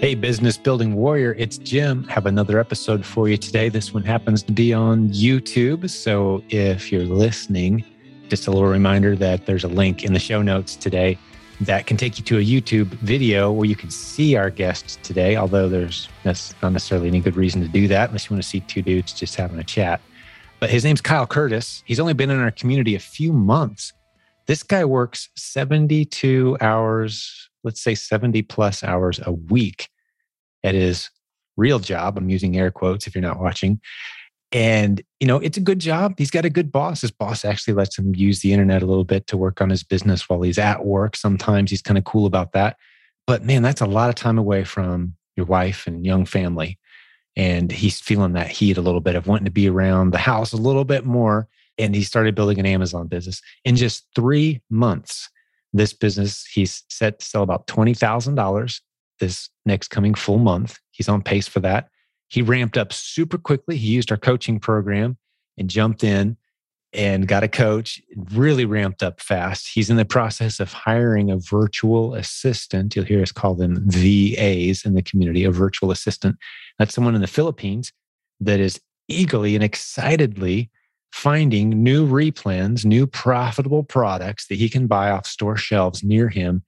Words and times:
Hey, 0.00 0.14
business 0.14 0.56
building 0.56 0.94
warrior, 0.94 1.34
it's 1.36 1.58
Jim. 1.58 2.04
Have 2.04 2.24
another 2.24 2.58
episode 2.58 3.04
for 3.04 3.28
you 3.28 3.36
today. 3.36 3.68
This 3.68 3.92
one 3.92 4.02
happens 4.02 4.42
to 4.44 4.50
be 4.50 4.72
on 4.72 5.10
YouTube. 5.10 5.90
So 5.90 6.42
if 6.48 6.90
you're 6.90 7.04
listening, 7.04 7.84
just 8.30 8.46
a 8.46 8.50
little 8.50 8.66
reminder 8.66 9.14
that 9.16 9.44
there's 9.44 9.62
a 9.62 9.68
link 9.68 10.02
in 10.02 10.14
the 10.14 10.18
show 10.18 10.40
notes 10.40 10.74
today 10.74 11.18
that 11.60 11.86
can 11.86 11.98
take 11.98 12.16
you 12.16 12.24
to 12.24 12.38
a 12.38 12.40
YouTube 12.40 12.86
video 13.00 13.52
where 13.52 13.66
you 13.66 13.76
can 13.76 13.90
see 13.90 14.36
our 14.36 14.48
guests 14.48 14.98
today, 15.02 15.36
although 15.36 15.68
there's 15.68 16.08
not 16.24 16.72
necessarily 16.72 17.08
any 17.08 17.20
good 17.20 17.36
reason 17.36 17.60
to 17.60 17.68
do 17.68 17.86
that 17.88 18.08
unless 18.08 18.30
you 18.30 18.34
want 18.34 18.42
to 18.42 18.48
see 18.48 18.60
two 18.60 18.80
dudes 18.80 19.12
just 19.12 19.36
having 19.36 19.58
a 19.58 19.64
chat. 19.64 20.00
But 20.60 20.70
his 20.70 20.82
name's 20.82 21.02
Kyle 21.02 21.26
Curtis. 21.26 21.82
He's 21.84 22.00
only 22.00 22.14
been 22.14 22.30
in 22.30 22.40
our 22.40 22.52
community 22.52 22.94
a 22.94 23.00
few 23.00 23.34
months. 23.34 23.92
This 24.46 24.62
guy 24.62 24.82
works 24.82 25.28
72 25.36 26.56
hours 26.62 27.49
let's 27.64 27.80
say 27.80 27.94
70 27.94 28.42
plus 28.42 28.82
hours 28.82 29.20
a 29.24 29.32
week 29.32 29.88
at 30.64 30.74
his 30.74 31.10
real 31.56 31.78
job. 31.78 32.16
I'm 32.16 32.30
using 32.30 32.56
air 32.56 32.70
quotes 32.70 33.06
if 33.06 33.14
you're 33.14 33.22
not 33.22 33.40
watching. 33.40 33.80
And, 34.52 35.00
you 35.20 35.28
know, 35.28 35.36
it's 35.36 35.56
a 35.56 35.60
good 35.60 35.78
job. 35.78 36.14
He's 36.18 36.30
got 36.30 36.44
a 36.44 36.50
good 36.50 36.72
boss. 36.72 37.02
His 37.02 37.12
boss 37.12 37.44
actually 37.44 37.74
lets 37.74 37.96
him 37.96 38.14
use 38.16 38.40
the 38.40 38.52
internet 38.52 38.82
a 38.82 38.86
little 38.86 39.04
bit 39.04 39.28
to 39.28 39.36
work 39.36 39.60
on 39.60 39.70
his 39.70 39.84
business 39.84 40.28
while 40.28 40.42
he's 40.42 40.58
at 40.58 40.84
work. 40.84 41.14
Sometimes 41.14 41.70
he's 41.70 41.82
kind 41.82 41.98
of 41.98 42.04
cool 42.04 42.26
about 42.26 42.52
that. 42.52 42.76
But 43.26 43.44
man, 43.44 43.62
that's 43.62 43.80
a 43.80 43.86
lot 43.86 44.08
of 44.08 44.16
time 44.16 44.38
away 44.38 44.64
from 44.64 45.14
your 45.36 45.46
wife 45.46 45.86
and 45.86 46.04
young 46.04 46.26
family. 46.26 46.78
And 47.36 47.70
he's 47.70 48.00
feeling 48.00 48.32
that 48.32 48.48
heat 48.48 48.76
a 48.76 48.82
little 48.82 49.00
bit 49.00 49.14
of 49.14 49.28
wanting 49.28 49.44
to 49.44 49.52
be 49.52 49.68
around 49.68 50.10
the 50.10 50.18
house 50.18 50.52
a 50.52 50.56
little 50.56 50.84
bit 50.84 51.06
more. 51.06 51.46
And 51.78 51.94
he 51.94 52.02
started 52.02 52.34
building 52.34 52.58
an 52.58 52.66
Amazon 52.66 53.06
business 53.06 53.40
in 53.64 53.76
just 53.76 54.04
three 54.16 54.60
months 54.68 55.30
this 55.72 55.92
business, 55.92 56.46
he's 56.46 56.84
set 56.88 57.20
to 57.20 57.24
sell 57.24 57.42
about 57.42 57.66
$20,000 57.66 58.80
this 59.20 59.50
next 59.66 59.88
coming 59.88 60.14
full 60.14 60.38
month. 60.38 60.78
He's 60.90 61.08
on 61.08 61.22
pace 61.22 61.46
for 61.46 61.60
that. 61.60 61.88
He 62.28 62.42
ramped 62.42 62.76
up 62.76 62.92
super 62.92 63.38
quickly. 63.38 63.76
He 63.76 63.88
used 63.88 64.10
our 64.10 64.16
coaching 64.16 64.60
program 64.60 65.18
and 65.58 65.68
jumped 65.68 66.04
in 66.04 66.36
and 66.92 67.28
got 67.28 67.44
a 67.44 67.48
coach, 67.48 68.00
really 68.32 68.64
ramped 68.64 69.02
up 69.02 69.20
fast. 69.20 69.68
He's 69.72 69.90
in 69.90 69.96
the 69.96 70.04
process 70.04 70.58
of 70.58 70.72
hiring 70.72 71.30
a 71.30 71.36
virtual 71.36 72.14
assistant. 72.14 72.96
You'll 72.96 73.04
hear 73.04 73.22
us 73.22 73.30
call 73.30 73.54
them 73.54 73.84
VAs 73.88 74.84
in 74.84 74.94
the 74.94 75.02
community, 75.04 75.44
a 75.44 75.52
virtual 75.52 75.92
assistant. 75.92 76.36
That's 76.78 76.94
someone 76.94 77.14
in 77.14 77.20
the 77.20 77.28
Philippines 77.28 77.92
that 78.40 78.58
is 78.58 78.80
eagerly 79.06 79.54
and 79.54 79.62
excitedly 79.62 80.70
finding 81.12 81.82
new 81.82 82.06
replens, 82.06 82.84
new 82.84 83.06
profitable 83.06 83.82
products 83.82 84.46
that 84.46 84.56
he 84.56 84.68
can 84.68 84.86
buy 84.86 85.10
off 85.10 85.26
store 85.26 85.56
shelves 85.56 86.02
near 86.02 86.28
him 86.28 86.62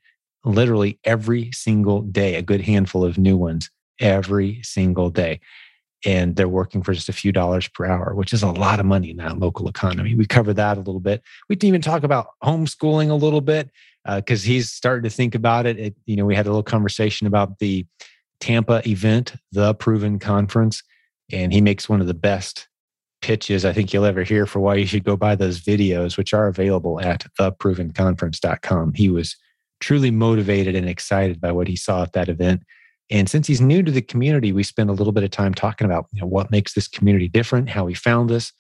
literally 0.44 0.98
every 1.04 1.50
single 1.52 2.02
day, 2.02 2.34
a 2.34 2.42
good 2.42 2.60
handful 2.60 3.04
of 3.04 3.18
new 3.18 3.36
ones 3.36 3.70
every 4.00 4.60
single 4.62 5.10
day. 5.10 5.40
And 6.04 6.34
they're 6.34 6.48
working 6.48 6.82
for 6.82 6.92
just 6.92 7.08
a 7.08 7.12
few 7.12 7.30
dollars 7.30 7.68
per 7.68 7.86
hour, 7.86 8.14
which 8.14 8.32
is 8.32 8.42
a 8.42 8.50
lot 8.50 8.80
of 8.80 8.86
money 8.86 9.10
in 9.10 9.18
that 9.18 9.38
local 9.38 9.68
economy. 9.68 10.16
We 10.16 10.26
covered 10.26 10.54
that 10.54 10.76
a 10.76 10.80
little 10.80 10.98
bit. 10.98 11.22
We 11.48 11.54
didn't 11.54 11.68
even 11.68 11.80
talk 11.80 12.02
about 12.02 12.26
homeschooling 12.42 13.10
a 13.10 13.14
little 13.14 13.40
bit 13.40 13.70
because 14.04 14.44
uh, 14.44 14.48
he's 14.48 14.72
starting 14.72 15.08
to 15.08 15.14
think 15.14 15.36
about 15.36 15.64
it. 15.64 15.78
it. 15.78 15.94
You 16.06 16.16
know, 16.16 16.24
we 16.24 16.34
had 16.34 16.46
a 16.46 16.50
little 16.50 16.64
conversation 16.64 17.28
about 17.28 17.60
the 17.60 17.86
Tampa 18.40 18.82
event, 18.88 19.36
the 19.52 19.74
Proven 19.74 20.18
Conference, 20.18 20.82
and 21.30 21.52
he 21.52 21.60
makes 21.60 21.88
one 21.88 22.00
of 22.00 22.08
the 22.08 22.14
best 22.14 22.66
pitches 23.22 23.64
I 23.64 23.72
think 23.72 23.92
you'll 23.92 24.04
ever 24.04 24.22
hear 24.24 24.46
for 24.46 24.60
why 24.60 24.74
you 24.74 24.86
should 24.86 25.04
go 25.04 25.16
buy 25.16 25.34
those 25.34 25.60
videos, 25.60 26.18
which 26.18 26.34
are 26.34 26.48
available 26.48 27.00
at 27.00 27.24
theprovenconference.com. 27.38 28.94
He 28.94 29.08
was 29.08 29.36
truly 29.80 30.10
motivated 30.10 30.74
and 30.74 30.88
excited 30.88 31.40
by 31.40 31.52
what 31.52 31.68
he 31.68 31.76
saw 31.76 32.02
at 32.02 32.12
that 32.12 32.28
event. 32.28 32.62
And 33.10 33.28
since 33.28 33.46
he's 33.46 33.60
new 33.60 33.82
to 33.82 33.90
the 33.90 34.02
community, 34.02 34.52
we 34.52 34.62
spent 34.62 34.90
a 34.90 34.94
little 34.94 35.12
bit 35.12 35.24
of 35.24 35.30
time 35.30 35.54
talking 35.54 35.84
about 35.84 36.06
you 36.12 36.20
know, 36.20 36.26
what 36.26 36.50
makes 36.50 36.74
this 36.74 36.88
community 36.88 37.28
different, 37.28 37.68
how 37.68 37.86
he 37.86 37.94
found 37.94 38.30
us, 38.30 38.52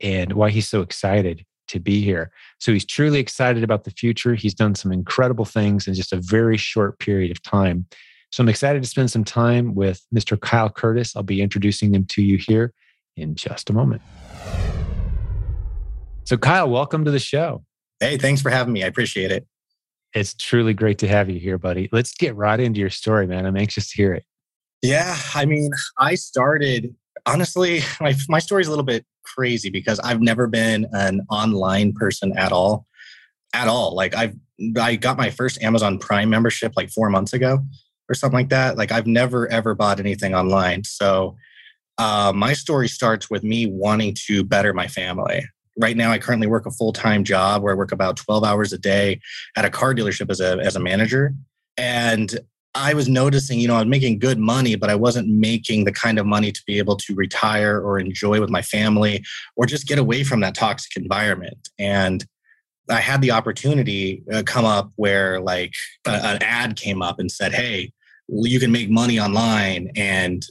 and 0.00 0.32
why 0.32 0.50
he's 0.50 0.68
so 0.68 0.80
excited 0.80 1.44
to 1.68 1.80
be 1.80 2.02
here. 2.02 2.30
So 2.58 2.72
he's 2.72 2.84
truly 2.84 3.20
excited 3.20 3.62
about 3.62 3.84
the 3.84 3.90
future. 3.90 4.34
He's 4.34 4.54
done 4.54 4.74
some 4.74 4.90
incredible 4.90 5.44
things 5.44 5.86
in 5.86 5.94
just 5.94 6.12
a 6.12 6.20
very 6.20 6.56
short 6.56 6.98
period 6.98 7.30
of 7.30 7.42
time. 7.42 7.86
So 8.30 8.42
I'm 8.42 8.48
excited 8.48 8.82
to 8.82 8.88
spend 8.88 9.10
some 9.10 9.24
time 9.24 9.74
with 9.74 10.04
Mr. 10.14 10.40
Kyle 10.40 10.70
Curtis. 10.70 11.14
I'll 11.14 11.22
be 11.22 11.40
introducing 11.42 11.94
him 11.94 12.04
to 12.06 12.22
you 12.22 12.36
here 12.36 12.72
in 13.20 13.34
just 13.34 13.70
a 13.70 13.72
moment. 13.72 14.02
So, 16.24 16.36
Kyle, 16.36 16.68
welcome 16.68 17.04
to 17.04 17.10
the 17.10 17.18
show. 17.18 17.64
Hey, 18.00 18.18
thanks 18.18 18.42
for 18.42 18.50
having 18.50 18.72
me. 18.72 18.84
I 18.84 18.86
appreciate 18.86 19.32
it. 19.32 19.46
It's 20.14 20.34
truly 20.34 20.74
great 20.74 20.98
to 20.98 21.08
have 21.08 21.28
you 21.28 21.38
here, 21.38 21.58
buddy. 21.58 21.88
Let's 21.92 22.14
get 22.14 22.34
right 22.36 22.58
into 22.58 22.80
your 22.80 22.90
story, 22.90 23.26
man. 23.26 23.46
I'm 23.46 23.56
anxious 23.56 23.90
to 23.90 23.96
hear 23.96 24.14
it. 24.14 24.24
Yeah, 24.82 25.16
I 25.34 25.44
mean, 25.44 25.70
I 25.98 26.14
started 26.14 26.94
honestly, 27.26 27.82
my 28.00 28.14
my 28.28 28.38
story 28.38 28.62
is 28.62 28.68
a 28.68 28.70
little 28.70 28.84
bit 28.84 29.04
crazy 29.24 29.70
because 29.70 30.00
I've 30.00 30.20
never 30.20 30.46
been 30.46 30.86
an 30.92 31.22
online 31.30 31.92
person 31.92 32.36
at 32.36 32.52
all. 32.52 32.86
At 33.54 33.68
all. 33.68 33.94
Like 33.94 34.14
I've 34.14 34.34
I 34.78 34.96
got 34.96 35.16
my 35.16 35.30
first 35.30 35.62
Amazon 35.62 35.98
Prime 35.98 36.28
membership 36.28 36.72
like 36.76 36.90
4 36.90 37.10
months 37.10 37.32
ago 37.32 37.60
or 38.08 38.14
something 38.14 38.36
like 38.36 38.50
that. 38.50 38.76
Like 38.76 38.92
I've 38.92 39.06
never 39.06 39.50
ever 39.50 39.74
bought 39.74 40.00
anything 40.00 40.34
online. 40.34 40.84
So 40.84 41.36
uh, 41.98 42.32
my 42.34 42.52
story 42.52 42.88
starts 42.88 43.28
with 43.28 43.42
me 43.42 43.66
wanting 43.66 44.14
to 44.26 44.44
better 44.44 44.72
my 44.72 44.86
family. 44.86 45.44
Right 45.76 45.96
now, 45.96 46.10
I 46.10 46.18
currently 46.18 46.46
work 46.46 46.66
a 46.66 46.70
full 46.70 46.92
time 46.92 47.24
job 47.24 47.62
where 47.62 47.72
I 47.72 47.76
work 47.76 47.92
about 47.92 48.16
12 48.16 48.44
hours 48.44 48.72
a 48.72 48.78
day 48.78 49.20
at 49.56 49.64
a 49.64 49.70
car 49.70 49.94
dealership 49.94 50.30
as 50.30 50.40
a, 50.40 50.58
as 50.58 50.76
a 50.76 50.80
manager. 50.80 51.34
And 51.76 52.38
I 52.74 52.94
was 52.94 53.08
noticing, 53.08 53.58
you 53.58 53.68
know, 53.68 53.76
I 53.76 53.80
was 53.80 53.88
making 53.88 54.18
good 54.18 54.38
money, 54.38 54.76
but 54.76 54.90
I 54.90 54.94
wasn't 54.94 55.28
making 55.28 55.84
the 55.84 55.92
kind 55.92 56.18
of 56.18 56.26
money 56.26 56.52
to 56.52 56.60
be 56.66 56.78
able 56.78 56.96
to 56.96 57.14
retire 57.14 57.80
or 57.80 57.98
enjoy 57.98 58.40
with 58.40 58.50
my 58.50 58.62
family 58.62 59.24
or 59.56 59.66
just 59.66 59.86
get 59.86 59.98
away 59.98 60.22
from 60.22 60.40
that 60.40 60.54
toxic 60.54 60.96
environment. 60.96 61.68
And 61.78 62.24
I 62.90 63.00
had 63.00 63.20
the 63.20 63.32
opportunity 63.32 64.22
uh, 64.32 64.42
come 64.44 64.64
up 64.64 64.92
where 64.96 65.40
like 65.40 65.74
a, 66.06 66.10
an 66.10 66.42
ad 66.42 66.76
came 66.76 67.02
up 67.02 67.18
and 67.18 67.30
said, 67.30 67.52
Hey, 67.52 67.92
you 68.28 68.60
can 68.60 68.70
make 68.70 68.90
money 68.90 69.18
online 69.18 69.90
and 69.96 70.44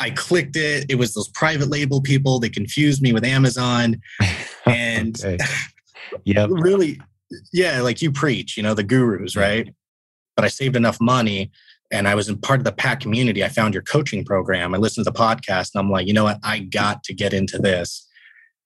I 0.00 0.10
clicked 0.10 0.56
it. 0.56 0.86
It 0.88 0.96
was 0.96 1.14
those 1.14 1.28
private 1.28 1.68
label 1.68 2.00
people. 2.00 2.40
They 2.40 2.48
confused 2.48 3.02
me 3.02 3.12
with 3.12 3.24
Amazon. 3.24 4.00
And 4.66 5.18
yeah, 6.24 6.46
really, 6.48 7.00
yeah, 7.52 7.80
like 7.80 8.02
you 8.02 8.12
preach, 8.12 8.56
you 8.56 8.62
know, 8.62 8.74
the 8.74 8.84
gurus, 8.84 9.34
right? 9.34 9.74
But 10.36 10.44
I 10.44 10.48
saved 10.48 10.76
enough 10.76 11.00
money 11.00 11.50
and 11.90 12.06
I 12.06 12.14
was 12.14 12.28
in 12.28 12.36
part 12.36 12.60
of 12.60 12.64
the 12.64 12.72
PAC 12.72 13.00
community. 13.00 13.42
I 13.42 13.48
found 13.48 13.74
your 13.74 13.82
coaching 13.82 14.24
program. 14.24 14.74
I 14.74 14.78
listened 14.78 15.06
to 15.06 15.10
the 15.10 15.18
podcast 15.18 15.70
and 15.74 15.80
I'm 15.80 15.90
like, 15.90 16.06
you 16.06 16.12
know 16.12 16.24
what? 16.24 16.38
I 16.44 16.60
got 16.60 17.02
to 17.04 17.14
get 17.14 17.32
into 17.32 17.58
this. 17.58 18.06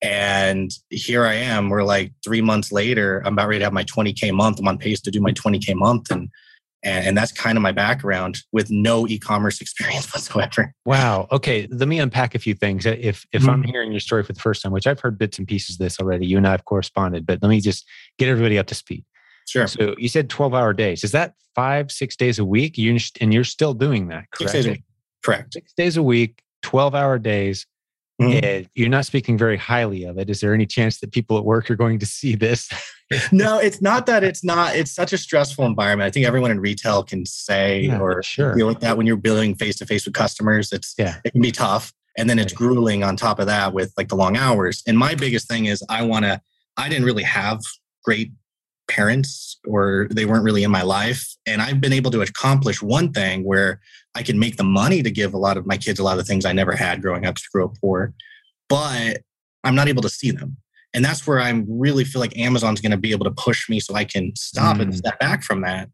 And 0.02 0.70
here 0.90 1.24
I 1.24 1.34
am. 1.34 1.70
We're 1.70 1.84
like 1.84 2.12
three 2.22 2.42
months 2.42 2.70
later. 2.72 3.22
I'm 3.24 3.34
about 3.34 3.48
ready 3.48 3.60
to 3.60 3.64
have 3.64 3.72
my 3.72 3.84
20K 3.84 4.32
month. 4.34 4.58
I'm 4.58 4.68
on 4.68 4.78
pace 4.78 5.00
to 5.02 5.10
do 5.10 5.20
my 5.20 5.32
20K 5.32 5.74
month. 5.74 6.10
And 6.10 6.28
and, 6.84 7.06
and 7.06 7.18
that's 7.18 7.32
kind 7.32 7.56
of 7.56 7.62
my 7.62 7.72
background 7.72 8.38
with 8.52 8.70
no 8.70 9.08
e-commerce 9.08 9.60
experience 9.60 10.12
whatsoever. 10.14 10.72
Wow. 10.84 11.26
Okay. 11.32 11.66
Let 11.70 11.88
me 11.88 11.98
unpack 11.98 12.34
a 12.34 12.38
few 12.38 12.54
things. 12.54 12.86
If 12.86 13.26
if 13.32 13.42
mm-hmm. 13.42 13.50
I'm 13.50 13.62
hearing 13.62 13.90
your 13.90 14.00
story 14.00 14.22
for 14.22 14.32
the 14.32 14.40
first 14.40 14.62
time, 14.62 14.72
which 14.72 14.86
I've 14.86 15.00
heard 15.00 15.18
bits 15.18 15.38
and 15.38 15.48
pieces 15.48 15.76
of 15.76 15.78
this 15.78 15.98
already, 15.98 16.26
you 16.26 16.36
and 16.36 16.46
I 16.46 16.52
have 16.52 16.64
corresponded, 16.64 17.26
but 17.26 17.40
let 17.42 17.48
me 17.48 17.60
just 17.60 17.86
get 18.18 18.28
everybody 18.28 18.58
up 18.58 18.66
to 18.68 18.74
speed. 18.74 19.04
Sure. 19.46 19.66
So 19.66 19.94
you 19.98 20.08
said 20.08 20.30
12 20.30 20.54
hour 20.54 20.72
days. 20.72 21.04
Is 21.04 21.12
that 21.12 21.34
five, 21.54 21.90
six 21.90 22.16
days 22.16 22.38
a 22.38 22.44
week? 22.44 22.78
You 22.78 22.98
and 23.20 23.34
you're 23.34 23.44
still 23.44 23.74
doing 23.74 24.08
that, 24.08 24.30
correct? 24.30 24.52
Six 24.52 24.52
days 24.52 24.66
a 24.66 24.70
week. 24.70 24.84
Correct. 25.22 25.52
Six 25.52 25.72
days 25.74 25.96
a 25.96 26.02
week, 26.02 26.42
12 26.62 26.94
hour 26.94 27.18
days. 27.18 27.66
Mm-hmm. 28.22 28.66
you're 28.76 28.88
not 28.88 29.06
speaking 29.06 29.36
very 29.36 29.56
highly 29.56 30.04
of 30.04 30.18
it. 30.18 30.30
Is 30.30 30.40
there 30.40 30.54
any 30.54 30.66
chance 30.66 31.00
that 31.00 31.10
people 31.10 31.36
at 31.36 31.44
work 31.44 31.68
are 31.68 31.74
going 31.74 31.98
to 31.98 32.06
see 32.06 32.36
this? 32.36 32.70
no, 33.32 33.58
it's 33.58 33.82
not 33.82 34.06
that 34.06 34.22
it's 34.22 34.44
not. 34.44 34.76
It's 34.76 34.92
such 34.92 35.12
a 35.12 35.18
stressful 35.18 35.66
environment. 35.66 36.06
I 36.06 36.10
think 36.10 36.24
everyone 36.24 36.52
in 36.52 36.60
retail 36.60 37.02
can 37.02 37.26
say 37.26 37.82
yeah, 37.82 37.98
or 37.98 38.22
sure. 38.22 38.54
deal 38.54 38.68
with 38.68 38.80
that 38.80 38.96
when 38.96 39.06
you're 39.06 39.16
building 39.16 39.56
face 39.56 39.76
to 39.78 39.86
face 39.86 40.04
with 40.04 40.14
customers. 40.14 40.72
It's 40.72 40.94
yeah. 40.96 41.16
it 41.24 41.32
can 41.32 41.40
be 41.40 41.50
tough, 41.50 41.92
and 42.16 42.30
then 42.30 42.38
it's 42.38 42.52
right. 42.52 42.58
grueling 42.58 43.02
on 43.02 43.16
top 43.16 43.40
of 43.40 43.46
that 43.46 43.72
with 43.72 43.92
like 43.96 44.08
the 44.08 44.16
long 44.16 44.36
hours. 44.36 44.82
And 44.86 44.96
my 44.96 45.16
biggest 45.16 45.48
thing 45.48 45.66
is 45.66 45.82
I 45.88 46.02
want 46.02 46.24
to. 46.24 46.40
I 46.76 46.88
didn't 46.88 47.04
really 47.04 47.24
have 47.24 47.60
great 48.04 48.30
parents 48.88 49.58
or 49.66 50.08
they 50.10 50.26
weren't 50.26 50.44
really 50.44 50.62
in 50.62 50.70
my 50.70 50.82
life 50.82 51.26
and 51.46 51.62
i've 51.62 51.80
been 51.80 51.92
able 51.92 52.10
to 52.10 52.20
accomplish 52.20 52.82
one 52.82 53.12
thing 53.12 53.42
where 53.44 53.80
I 54.14 54.22
can 54.22 54.38
make 54.38 54.56
the 54.56 54.64
money 54.64 55.02
to 55.02 55.10
give 55.10 55.34
a 55.34 55.38
lot 55.38 55.56
of 55.56 55.66
my 55.66 55.76
kids 55.76 55.98
a 55.98 56.04
lot 56.04 56.18
of 56.18 56.26
things 56.26 56.44
I 56.44 56.52
never 56.52 56.72
had 56.72 57.02
growing 57.02 57.26
up 57.26 57.34
to 57.36 57.42
grow 57.52 57.66
up 57.66 57.76
poor, 57.80 58.14
but 58.68 59.22
I'm 59.64 59.74
not 59.74 59.88
able 59.88 60.02
to 60.02 60.08
see 60.08 60.30
them. 60.30 60.56
And 60.92 61.04
that's 61.04 61.26
where 61.26 61.40
I 61.40 61.50
really 61.68 62.04
feel 62.04 62.20
like 62.20 62.38
Amazon's 62.38 62.80
going 62.80 62.92
to 62.92 62.96
be 62.96 63.10
able 63.10 63.24
to 63.24 63.32
push 63.32 63.68
me 63.68 63.80
so 63.80 63.94
I 63.94 64.04
can 64.04 64.32
stop 64.36 64.76
mm. 64.76 64.82
and 64.82 64.94
step 64.94 65.18
back 65.18 65.42
from 65.42 65.62
that. 65.62 65.88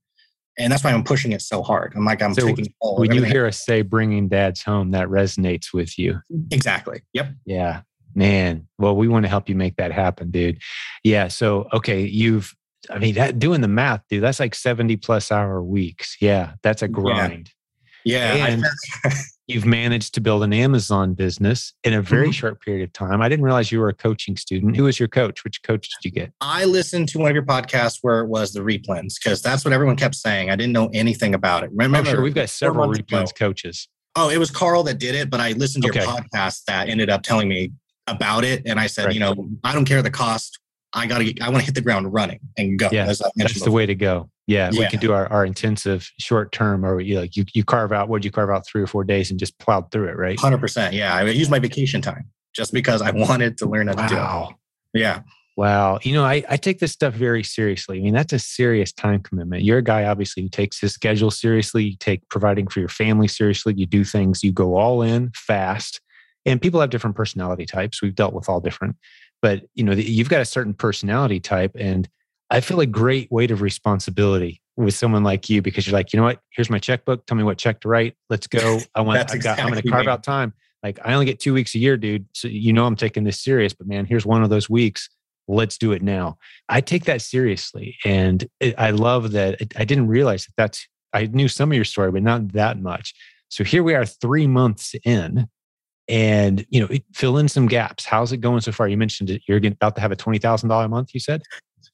And 0.58 0.70
that's 0.70 0.84
why 0.84 0.92
I'm 0.92 1.04
pushing 1.04 1.32
it 1.32 1.40
so 1.40 1.62
hard. 1.62 1.94
I'm 1.96 2.04
like, 2.04 2.20
I'm 2.20 2.34
so 2.34 2.46
taking. 2.46 2.66
When 2.82 3.14
you 3.14 3.22
hear 3.22 3.46
us 3.46 3.64
say 3.64 3.81
bringing 3.81 4.28
dads 4.28 4.62
home, 4.62 4.90
that 4.90 5.08
resonates 5.08 5.72
with 5.72 5.98
you. 5.98 6.20
Exactly. 6.50 7.00
Yep. 7.14 7.31
Yeah. 7.46 7.81
Man. 8.14 8.69
Well, 8.76 8.94
we 8.94 9.08
want 9.08 9.22
to 9.22 9.31
help 9.31 9.48
you 9.48 9.54
make 9.54 9.76
that 9.76 9.92
happen, 9.92 10.31
dude. 10.31 10.60
Yeah. 11.02 11.28
So, 11.28 11.69
okay. 11.72 12.02
You've, 12.02 12.54
I 12.90 12.98
mean, 12.98 13.14
that, 13.14 13.38
doing 13.38 13.60
the 13.60 13.69
math, 13.69 14.02
dude, 14.08 14.22
that's 14.22 14.40
like 14.40 14.54
70 14.54 14.96
plus 14.96 15.31
hour 15.31 15.62
weeks. 15.62 16.16
Yeah. 16.20 16.54
That's 16.62 16.82
a 16.82 16.88
grind. 16.88 17.50
Yeah. 18.04 18.46
And 18.46 18.64
you've 19.46 19.66
managed 19.66 20.14
to 20.14 20.20
build 20.20 20.42
an 20.42 20.52
Amazon 20.52 21.14
business 21.14 21.75
in 21.84 21.92
a 21.92 22.02
very 22.02 22.26
mm-hmm. 22.26 22.32
short 22.32 22.60
period 22.60 22.82
of 22.84 22.92
time. 22.92 23.20
I 23.20 23.28
didn't 23.28 23.44
realize 23.44 23.70
you 23.70 23.81
were 23.81 23.88
a 23.88 23.94
coaching 23.94 24.37
student. 24.37 24.76
Who 24.76 24.84
was 24.84 24.98
your 24.98 25.08
coach? 25.08 25.44
Which 25.44 25.62
coach 25.62 25.88
did 25.88 26.08
you 26.08 26.10
get? 26.10 26.32
I 26.40 26.64
listened 26.64 27.08
to 27.10 27.19
one 27.19 27.31
of 27.31 27.34
your 27.34 27.44
podcasts 27.44 27.98
where 28.02 28.20
it 28.20 28.28
was 28.28 28.52
the 28.52 28.60
replens 28.60 29.14
because 29.22 29.42
that's 29.42 29.64
what 29.64 29.72
everyone 29.72 29.96
kept 29.96 30.14
saying. 30.14 30.50
I 30.50 30.56
didn't 30.56 30.72
know 30.72 30.90
anything 30.92 31.34
about 31.34 31.64
it. 31.64 31.70
Remember, 31.72 32.10
oh, 32.10 32.12
sure. 32.14 32.22
we've 32.22 32.34
got 32.34 32.48
several 32.48 32.88
replens 32.88 33.34
coaches. 33.34 33.88
Oh, 34.16 34.28
it 34.28 34.38
was 34.38 34.50
Carl 34.50 34.82
that 34.84 34.98
did 34.98 35.14
it, 35.14 35.31
but 35.31 35.40
I 35.40 35.52
listened 35.52 35.84
to 35.84 35.90
okay. 35.90 36.00
your 36.00 36.08
podcast 36.08 36.64
that 36.64 36.88
ended 36.88 37.10
up 37.10 37.22
telling 37.22 37.48
me 37.48 37.72
about 38.06 38.44
it. 38.44 38.62
And 38.66 38.81
I 38.81 38.87
said, 38.87 39.06
right. 39.06 39.14
you 39.14 39.20
know, 39.20 39.48
I 39.62 39.72
don't 39.72 39.84
care 39.84 40.02
the 40.02 40.10
cost. 40.10 40.58
I 40.92 41.06
got 41.06 41.19
to, 41.19 41.40
I 41.40 41.48
want 41.48 41.60
to 41.60 41.66
hit 41.66 41.75
the 41.75 41.81
ground 41.81 42.12
running 42.12 42.40
and 42.56 42.78
go. 42.78 42.88
Yeah, 42.90 43.06
that's 43.06 43.22
before. 43.37 43.64
the 43.64 43.70
way 43.70 43.87
to 43.87 43.94
go. 43.94 44.31
Yeah, 44.46 44.70
yeah. 44.72 44.81
we 44.81 44.87
can 44.88 44.98
do 44.98 45.12
our, 45.12 45.31
our 45.31 45.44
intensive 45.44 46.10
short 46.19 46.50
term, 46.50 46.84
or 46.84 47.00
you 47.00 47.20
like 47.20 47.37
you, 47.37 47.44
you 47.54 47.62
carve 47.62 47.92
out 47.92 48.08
what 48.08 48.25
you 48.25 48.32
carve 48.32 48.50
out 48.50 48.66
three 48.66 48.82
or 48.82 48.88
four 48.88 49.04
days 49.04 49.31
and 49.31 49.38
just 49.38 49.56
plowed 49.58 49.92
through 49.92 50.08
it, 50.08 50.16
right? 50.16 50.38
Hundred 50.38 50.58
percent. 50.58 50.94
Yeah, 50.94 51.14
I 51.14 51.22
used 51.22 51.50
my 51.50 51.60
vacation 51.60 52.02
time 52.02 52.28
just 52.54 52.72
because 52.72 53.02
I 53.02 53.12
wanted 53.12 53.58
to 53.58 53.66
learn 53.66 53.87
how 53.87 53.94
wow. 53.94 54.08
to 54.08 54.14
do 54.14 54.50
it. 54.50 55.00
Yeah. 55.00 55.22
Wow. 55.56 55.98
You 56.02 56.14
know, 56.14 56.25
I, 56.25 56.42
I 56.48 56.56
take 56.56 56.78
this 56.78 56.92
stuff 56.92 57.12
very 57.12 57.42
seriously. 57.42 57.98
I 57.98 58.00
mean, 58.00 58.14
that's 58.14 58.32
a 58.32 58.38
serious 58.38 58.92
time 58.92 59.20
commitment. 59.20 59.62
You're 59.62 59.78
a 59.78 59.82
guy, 59.82 60.04
obviously, 60.04 60.42
who 60.42 60.48
takes 60.48 60.81
his 60.81 60.94
schedule 60.94 61.31
seriously. 61.31 61.84
You 61.84 61.96
take 61.98 62.26
providing 62.31 62.66
for 62.66 62.81
your 62.81 62.88
family 62.88 63.28
seriously. 63.28 63.75
You 63.76 63.84
do 63.84 64.02
things, 64.02 64.42
you 64.42 64.52
go 64.52 64.76
all 64.76 65.02
in 65.02 65.31
fast. 65.34 66.00
And 66.46 66.62
people 66.62 66.81
have 66.81 66.88
different 66.88 67.14
personality 67.14 67.66
types. 67.66 68.00
We've 68.00 68.14
dealt 68.14 68.32
with 68.32 68.48
all 68.48 68.60
different. 68.60 68.96
But, 69.42 69.64
you 69.75 69.84
know, 69.84 69.92
you've 69.92 70.28
got 70.28 70.40
a 70.40 70.44
certain 70.44 70.75
personality 70.75 71.40
type. 71.40 71.72
And 71.78 72.08
I 72.50 72.60
feel 72.60 72.81
a 72.81 72.87
great 72.87 73.31
weight 73.31 73.50
of 73.50 73.62
responsibility 73.62 74.60
with 74.76 74.94
someone 74.94 75.22
like 75.25 75.48
you 75.48 75.62
because 75.62 75.87
you're 75.87 75.94
like, 75.94 76.12
you 76.12 76.19
know 76.19 76.25
what? 76.25 76.40
Here's 76.50 76.70
my 76.70 76.78
checkbook. 76.78 77.26
Tell 77.26 77.37
me 77.37 77.44
what 77.44 77.58
check 77.58 77.81
to 77.81 77.88
write. 77.88 78.16
Let's 78.28 78.46
go. 78.46 78.81
I 78.94 79.00
want, 79.00 79.31
I 79.31 79.37
got, 79.37 79.58
I'm 79.58 79.70
going 79.70 79.81
to 79.81 79.88
carve 79.88 80.08
out 80.08 80.22
time. 80.22 80.52
Like, 80.82 80.98
I 81.04 81.12
only 81.12 81.26
get 81.26 81.40
two 81.40 81.52
weeks 81.52 81.75
a 81.75 81.78
year, 81.78 81.96
dude. 81.96 82.26
So, 82.32 82.48
you 82.48 82.72
know, 82.72 82.87
I'm 82.87 82.96
taking 82.96 83.25
this 83.25 83.38
serious. 83.38 83.72
But 83.75 83.87
man, 83.87 84.06
here's 84.06 84.25
one 84.25 84.42
of 84.42 84.50
those 84.50 84.69
weeks 84.70 85.08
let's 85.50 85.76
do 85.76 85.92
it 85.92 86.02
now. 86.02 86.38
I 86.69 86.81
take 86.81 87.04
that 87.04 87.22
seriously. 87.22 87.96
And 88.04 88.48
it, 88.60 88.75
I 88.78 88.90
love 88.90 89.32
that 89.32 89.60
it, 89.60 89.72
I 89.76 89.84
didn't 89.84 90.06
realize 90.06 90.46
that 90.46 90.54
that's, 90.56 90.87
I 91.12 91.26
knew 91.26 91.48
some 91.48 91.72
of 91.72 91.76
your 91.76 91.84
story, 91.84 92.12
but 92.12 92.22
not 92.22 92.52
that 92.52 92.81
much. 92.81 93.14
So 93.48 93.64
here 93.64 93.82
we 93.82 93.94
are 93.94 94.06
three 94.06 94.46
months 94.46 94.94
in 95.04 95.48
and, 96.11 96.67
you 96.71 96.81
know, 96.81 96.89
fill 97.15 97.39
in 97.39 97.49
some 97.49 97.67
gaps. 97.67 98.05
How's 98.05 98.33
it 98.33 98.39
going 98.39 98.61
so 98.61 98.73
far? 98.73 98.89
You 98.89 98.97
mentioned 98.97 99.31
it. 99.31 99.43
You're 99.47 99.59
about 99.59 99.95
to 99.95 100.01
have 100.01 100.11
a 100.11 100.17
$20,000 100.17 100.85
a 100.85 100.89
month, 100.89 101.15
you 101.15 101.21
said? 101.21 101.43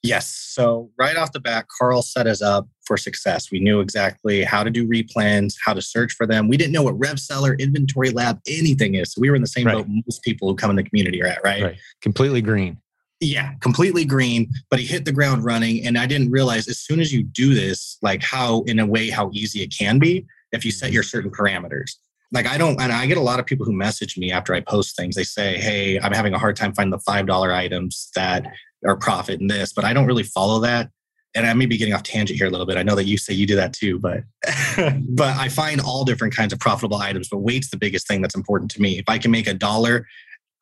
Yes. 0.02 0.26
So 0.26 0.90
right 0.98 1.16
off 1.16 1.32
the 1.32 1.40
bat, 1.40 1.66
Carl 1.78 2.00
set 2.00 2.26
us 2.26 2.40
up 2.40 2.66
for 2.86 2.96
success. 2.96 3.50
We 3.50 3.60
knew 3.60 3.80
exactly 3.80 4.42
how 4.42 4.64
to 4.64 4.70
do 4.70 4.88
replens, 4.88 5.54
how 5.62 5.74
to 5.74 5.82
search 5.82 6.12
for 6.12 6.26
them. 6.26 6.48
We 6.48 6.56
didn't 6.56 6.72
know 6.72 6.82
what 6.82 6.98
RevSeller, 6.98 7.58
Inventory 7.58 8.10
Lab, 8.10 8.40
anything 8.48 8.94
is. 8.94 9.12
So 9.12 9.20
we 9.20 9.28
were 9.28 9.36
in 9.36 9.42
the 9.42 9.48
same 9.48 9.66
right. 9.66 9.76
boat 9.76 9.86
most 9.88 10.22
people 10.22 10.48
who 10.48 10.54
come 10.54 10.70
in 10.70 10.76
the 10.76 10.84
community 10.84 11.22
are 11.22 11.26
at, 11.26 11.42
right? 11.44 11.62
Right. 11.62 11.76
Completely 12.00 12.40
green. 12.40 12.78
Yeah, 13.20 13.54
completely 13.60 14.04
green, 14.04 14.50
but 14.70 14.78
he 14.78 14.86
hit 14.86 15.04
the 15.06 15.12
ground 15.12 15.44
running. 15.44 15.86
And 15.86 15.98
I 15.98 16.06
didn't 16.06 16.30
realize 16.30 16.68
as 16.68 16.78
soon 16.78 17.00
as 17.00 17.12
you 17.12 17.22
do 17.22 17.54
this, 17.54 17.98
like 18.02 18.22
how, 18.22 18.62
in 18.62 18.78
a 18.78 18.86
way, 18.86 19.10
how 19.10 19.30
easy 19.32 19.62
it 19.62 19.74
can 19.76 19.98
be 19.98 20.26
if 20.52 20.64
you 20.64 20.70
set 20.70 20.86
mm-hmm. 20.86 20.94
your 20.94 21.02
certain 21.02 21.30
parameters. 21.30 21.96
Like 22.32 22.46
I 22.46 22.58
don't, 22.58 22.80
and 22.80 22.92
I 22.92 23.06
get 23.06 23.16
a 23.16 23.22
lot 23.22 23.38
of 23.38 23.46
people 23.46 23.64
who 23.66 23.72
message 23.72 24.18
me 24.18 24.32
after 24.32 24.54
I 24.54 24.60
post 24.60 24.96
things. 24.96 25.14
They 25.14 25.24
say, 25.24 25.58
Hey, 25.58 25.98
I'm 26.00 26.12
having 26.12 26.34
a 26.34 26.38
hard 26.38 26.56
time 26.56 26.72
finding 26.74 26.90
the 26.90 26.98
$5 26.98 27.54
items 27.54 28.10
that 28.14 28.46
are 28.84 28.96
profit 28.96 29.40
in 29.40 29.46
this, 29.46 29.72
but 29.72 29.84
I 29.84 29.92
don't 29.92 30.06
really 30.06 30.22
follow 30.22 30.60
that. 30.60 30.90
And 31.34 31.46
I 31.46 31.52
may 31.52 31.66
be 31.66 31.76
getting 31.76 31.92
off 31.92 32.02
tangent 32.02 32.38
here 32.38 32.46
a 32.46 32.50
little 32.50 32.66
bit. 32.66 32.78
I 32.78 32.82
know 32.82 32.94
that 32.94 33.04
you 33.04 33.18
say 33.18 33.34
you 33.34 33.46
do 33.46 33.56
that 33.56 33.74
too, 33.74 33.98
but 33.98 34.20
but 35.08 35.36
I 35.36 35.48
find 35.50 35.80
all 35.80 36.04
different 36.04 36.34
kinds 36.34 36.52
of 36.52 36.58
profitable 36.58 36.96
items. 36.96 37.28
But 37.28 37.38
weight's 37.38 37.70
the 37.70 37.76
biggest 37.76 38.08
thing 38.08 38.22
that's 38.22 38.34
important 38.34 38.70
to 38.72 38.80
me. 38.80 38.98
If 38.98 39.04
I 39.08 39.18
can 39.18 39.30
make 39.30 39.46
a 39.46 39.54
dollar 39.54 40.06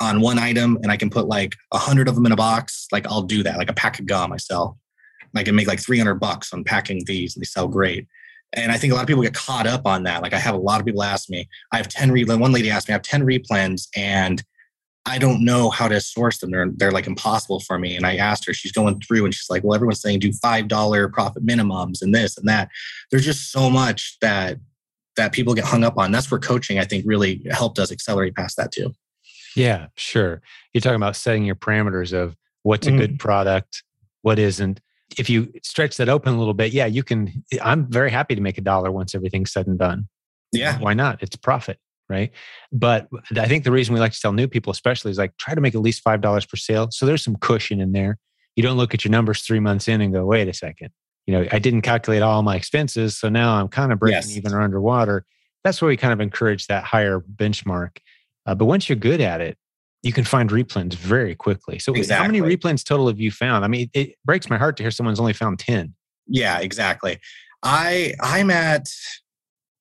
on 0.01 0.21
one 0.21 0.39
item 0.39 0.79
and 0.83 0.91
I 0.91 0.97
can 0.97 1.11
put 1.11 1.29
like 1.29 1.55
a 1.73 1.79
hundred 1.79 2.09
of 2.09 2.17
them 2.17 2.27
in 2.27 2.33
a 2.33 2.37
box, 2.37 2.89
like 2.91 3.07
I'll 3.07 3.23
do 3.23 3.45
that. 3.45 3.57
Like 3.57 3.71
a 3.71 3.75
pack 3.75 4.01
of 4.01 4.07
gum 4.07 4.33
I 4.33 4.37
sell. 4.37 4.79
I 5.37 5.43
can 5.43 5.55
make 5.55 5.67
like 5.67 5.81
300 5.81 6.15
bucks 6.17 6.53
on 6.53 6.65
packing 6.65 7.05
these 7.05 7.35
and 7.35 7.43
they 7.43 7.47
sell 7.47 7.69
great. 7.69 8.07
And 8.55 8.73
I 8.73 8.77
think 8.77 8.93
a 8.93 8.97
lot 8.97 9.03
of 9.03 9.09
people 9.09 9.23
get 9.23 9.35
caught 9.35 9.67
up 9.67 9.87
on 9.87 10.05
that. 10.05 10.23
Like 10.23 10.33
I 10.33 10.39
have 10.39 10.55
a 10.55 10.59
lot 10.59 10.81
of 10.81 10.87
people 10.87 11.03
ask 11.03 11.29
me, 11.29 11.49
I 11.73 11.77
have 11.77 11.89
10 11.89 12.11
replens. 12.11 12.39
One 12.39 12.53
lady 12.53 12.71
asked 12.71 12.89
me, 12.89 12.93
I 12.93 12.97
have 12.97 13.03
10 13.03 13.23
replens 13.23 13.89
and 13.97 14.43
I 15.07 15.19
don't 15.19 15.45
know 15.45 15.69
how 15.71 15.89
to 15.89 16.01
source 16.01 16.39
them. 16.39 16.51
They're, 16.51 16.71
they're 16.75 16.91
like 16.91 17.07
impossible 17.07 17.61
for 17.61 17.79
me. 17.79 17.95
And 17.97 18.07
I 18.07 18.17
asked 18.17 18.47
her, 18.47 18.55
she's 18.55 18.73
going 18.73 19.01
through 19.01 19.25
and 19.25 19.35
she's 19.35 19.51
like, 19.51 19.63
well, 19.63 19.75
everyone's 19.75 20.01
saying 20.01 20.21
do 20.21 20.31
$5 20.31 21.13
profit 21.13 21.45
minimums 21.45 22.01
and 22.01 22.15
this 22.15 22.39
and 22.39 22.49
that. 22.49 22.71
There's 23.11 23.25
just 23.25 23.53
so 23.53 23.69
much 23.69 24.17
that, 24.21 24.59
that 25.17 25.33
people 25.33 25.55
get 25.55 25.65
hung 25.65 25.85
up 25.85 25.99
on. 25.99 26.11
That's 26.11 26.31
where 26.31 26.41
coaching, 26.41 26.79
I 26.79 26.85
think, 26.85 27.05
really 27.07 27.45
helped 27.51 27.79
us 27.79 27.93
accelerate 27.93 28.35
past 28.35 28.57
that 28.57 28.73
too. 28.73 28.95
Yeah, 29.55 29.89
sure. 29.97 30.43
You're 30.73 30.81
talking 30.81 30.97
about 30.97 31.17
setting 31.17 31.45
your 31.45 31.55
parameters 31.55 32.13
of 32.13 32.37
what's 32.63 32.87
a 32.87 32.91
mm. 32.91 32.99
good 32.99 33.11
mm-hmm. 33.11 33.19
product, 33.19 33.83
what 34.23 34.39
isn't. 34.39 34.81
If 35.19 35.31
you 35.31 35.53
stretch 35.63 35.97
that 35.97 36.09
open 36.09 36.35
a 36.35 36.39
little 36.39 36.55
bit, 36.55 36.73
yeah, 36.73 36.87
you 36.87 37.03
can. 37.03 37.45
I'm 37.63 37.91
very 37.91 38.11
happy 38.11 38.35
to 38.35 38.41
make 38.41 38.59
a 38.59 38.61
dollar 38.61 38.91
once 38.91 39.15
everything's 39.15 39.53
said 39.53 39.67
and 39.67 39.79
done. 39.79 40.09
Yeah. 40.53 40.79
Why 40.79 40.95
not? 40.95 41.23
It's 41.23 41.37
profit, 41.37 41.79
right? 42.09 42.31
But 42.73 43.09
I 43.37 43.47
think 43.47 43.65
the 43.65 43.73
reason 43.73 43.95
we 43.95 44.01
like 44.01 44.13
to 44.13 44.21
tell 44.21 44.33
new 44.33 44.49
people, 44.49 44.71
especially, 44.71 45.11
is 45.11 45.19
like 45.19 45.37
try 45.37 45.55
to 45.55 45.61
make 45.61 45.75
at 45.75 45.81
least 45.81 46.05
$5 46.05 46.49
per 46.49 46.57
sale. 46.57 46.89
So 46.91 47.07
there's 47.07 47.25
some 47.25 47.37
cushion 47.37 47.81
in 47.81 47.93
there. 47.93 48.19
You 48.57 48.63
don't 48.63 48.77
look 48.77 48.95
at 48.95 49.05
your 49.05 49.11
numbers 49.11 49.43
three 49.43 49.59
months 49.59 49.89
in 49.89 50.01
and 50.01 50.13
go, 50.13 50.25
wait 50.25 50.49
a 50.49 50.55
second. 50.55 50.91
You 51.27 51.35
know, 51.35 51.49
I 51.51 51.59
didn't 51.59 51.83
calculate 51.83 52.23
all 52.23 52.43
my 52.43 52.55
expenses. 52.55 53.19
So 53.19 53.29
now 53.29 53.57
I'm 53.57 53.69
kind 53.69 53.93
of 53.93 53.99
breaking 53.99 54.29
yes. 54.29 54.37
even 54.37 54.53
or 54.53 54.61
underwater. 54.61 55.25
That's 55.65 55.83
where 55.83 55.89
we 55.89 55.97
kind 55.97 56.13
of 56.13 56.21
encourage 56.21 56.69
that 56.69 56.85
higher 56.85 57.21
benchmark 57.21 57.97
uh, 58.47 58.55
but 58.55 58.67
once 58.67 58.89
you're 58.89 58.97
good 58.97 59.21
at 59.21 59.41
it, 59.41 59.57
you 60.05 60.13
can 60.13 60.25
find 60.25 60.51
replens 60.51 60.95
very 60.95 61.35
quickly. 61.35 61.79
So 61.79 61.95
exactly. 61.95 62.23
how 62.23 62.31
many 62.31 62.57
replens 62.57 62.85
total 62.85 63.09
have 63.09 63.19
you 63.19 63.31
found? 63.31 63.65
I 63.65 63.69
mean, 63.69 63.89
it, 63.95 63.99
it 63.99 64.17
breaks 64.25 64.51
my 64.51 64.59
heart 64.59 64.77
to 64.77 64.83
hear 64.83 64.91
someone's 64.91 65.19
only 65.19 65.33
found 65.33 65.59
10. 65.59 65.95
Yeah, 66.27 66.61
exactly. 66.61 67.19
I 67.63 68.15
I'm 68.21 68.51
at 68.51 68.87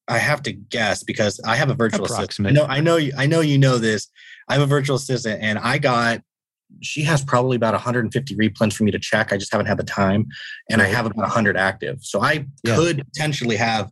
I 0.07 0.17
have 0.17 0.41
to 0.43 0.53
guess 0.53 1.03
because 1.03 1.39
I 1.45 1.55
have 1.55 1.69
a 1.69 1.73
virtual 1.73 2.05
assistant. 2.05 2.53
No, 2.53 2.65
I 2.65 2.79
know 2.79 2.97
you 2.97 3.11
I 3.17 3.25
know 3.25 3.41
you 3.41 3.57
know 3.57 3.77
this. 3.77 4.07
I 4.47 4.53
have 4.53 4.61
a 4.61 4.67
virtual 4.67 4.95
assistant 4.95 5.41
and 5.41 5.59
I 5.59 5.77
got 5.77 6.21
she 6.81 7.03
has 7.03 7.23
probably 7.23 7.55
about 7.55 7.73
150 7.73 8.35
replens 8.35 8.73
for 8.73 8.83
me 8.83 8.91
to 8.91 8.99
check. 8.99 9.31
I 9.31 9.37
just 9.37 9.51
haven't 9.51 9.67
had 9.67 9.77
the 9.77 9.83
time. 9.83 10.25
And 10.69 10.81
I 10.81 10.85
have 10.85 11.05
about 11.05 11.17
100 11.17 11.55
active. 11.55 11.99
So 12.01 12.21
I 12.21 12.47
yeah. 12.63 12.75
could 12.75 13.05
potentially 13.05 13.57
have 13.57 13.91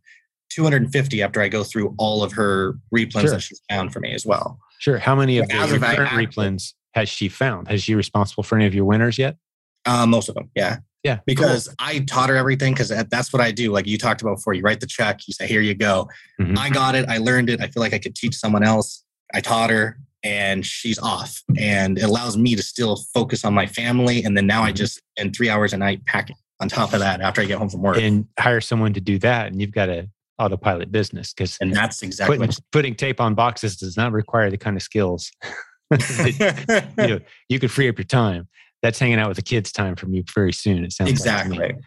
250 0.49 1.21
after 1.21 1.41
I 1.41 1.47
go 1.47 1.63
through 1.63 1.93
all 1.97 2.23
of 2.23 2.33
her 2.33 2.73
replens 2.93 3.21
sure. 3.21 3.29
that 3.31 3.41
she's 3.41 3.61
found 3.69 3.93
for 3.93 3.99
me 3.99 4.13
as 4.13 4.25
well. 4.25 4.59
Sure. 4.81 4.97
How 4.97 5.15
many 5.15 5.37
of 5.37 5.47
the 5.47 5.53
current 5.53 6.09
replens 6.09 6.73
has 6.95 7.07
she 7.07 7.29
found? 7.29 7.67
Has 7.67 7.83
she 7.83 7.93
responsible 7.93 8.41
for 8.41 8.55
any 8.55 8.65
of 8.65 8.73
your 8.73 8.85
winners 8.85 9.19
yet? 9.19 9.37
Uh, 9.85 10.07
most 10.07 10.27
of 10.27 10.33
them, 10.33 10.49
yeah. 10.55 10.77
Yeah. 11.03 11.19
Because 11.27 11.67
cool. 11.67 11.75
I 11.79 11.99
taught 11.99 12.29
her 12.29 12.35
everything 12.35 12.73
because 12.73 12.89
that's 12.89 13.31
what 13.31 13.43
I 13.43 13.51
do. 13.51 13.71
Like 13.71 13.85
you 13.85 13.99
talked 13.99 14.23
about 14.23 14.37
before, 14.37 14.55
you 14.55 14.63
write 14.63 14.79
the 14.79 14.87
check, 14.87 15.27
you 15.27 15.35
say, 15.35 15.45
here 15.45 15.61
you 15.61 15.75
go. 15.75 16.09
Mm-hmm. 16.39 16.57
I 16.57 16.71
got 16.71 16.95
it. 16.95 17.07
I 17.07 17.19
learned 17.19 17.51
it. 17.51 17.61
I 17.61 17.67
feel 17.67 17.81
like 17.81 17.93
I 17.93 17.99
could 17.99 18.15
teach 18.15 18.35
someone 18.35 18.63
else. 18.63 19.03
I 19.35 19.39
taught 19.39 19.69
her 19.69 19.99
and 20.23 20.65
she's 20.65 20.97
off. 20.97 21.43
And 21.59 21.99
it 21.99 22.03
allows 22.03 22.35
me 22.35 22.55
to 22.55 22.63
still 22.63 22.97
focus 23.13 23.45
on 23.45 23.53
my 23.53 23.67
family. 23.67 24.23
And 24.23 24.35
then 24.35 24.47
now 24.47 24.63
I 24.63 24.69
mm-hmm. 24.69 24.77
just 24.77 24.99
spend 25.15 25.35
three 25.35 25.49
hours 25.49 25.73
a 25.73 25.77
night 25.77 26.03
packing 26.05 26.37
on 26.59 26.69
top 26.69 26.93
of 26.93 27.01
that 27.01 27.21
after 27.21 27.41
I 27.41 27.45
get 27.45 27.59
home 27.59 27.69
from 27.69 27.83
work. 27.83 27.97
And 27.97 28.27
hire 28.39 28.61
someone 28.61 28.93
to 28.93 29.01
do 29.01 29.19
that. 29.19 29.45
And 29.45 29.61
you've 29.61 29.71
got 29.71 29.89
a 29.89 30.09
autopilot 30.41 30.91
business 30.91 31.33
because 31.33 31.57
and 31.61 31.73
that's 31.73 32.01
exactly 32.01 32.37
putting, 32.37 32.55
putting, 32.71 32.95
tape 32.95 33.21
on 33.21 33.35
boxes 33.35 33.77
does 33.77 33.97
not 33.97 34.11
require 34.11 34.49
the 34.49 34.57
kind 34.57 34.75
of 34.75 34.83
skills 34.83 35.31
that, 35.89 36.93
you, 36.97 37.07
know, 37.07 37.19
you 37.49 37.59
could 37.59 37.71
free 37.71 37.87
up 37.89 37.97
your 37.97 38.05
time. 38.05 38.47
That's 38.81 38.97
hanging 38.97 39.19
out 39.19 39.27
with 39.27 39.37
the 39.37 39.43
kids 39.43 39.71
time 39.71 39.95
from 39.95 40.13
you 40.13 40.23
very 40.33 40.53
soon 40.53 40.83
it 40.83 40.91
sounds 40.91 41.11
exactly. 41.11 41.57
Like 41.57 41.79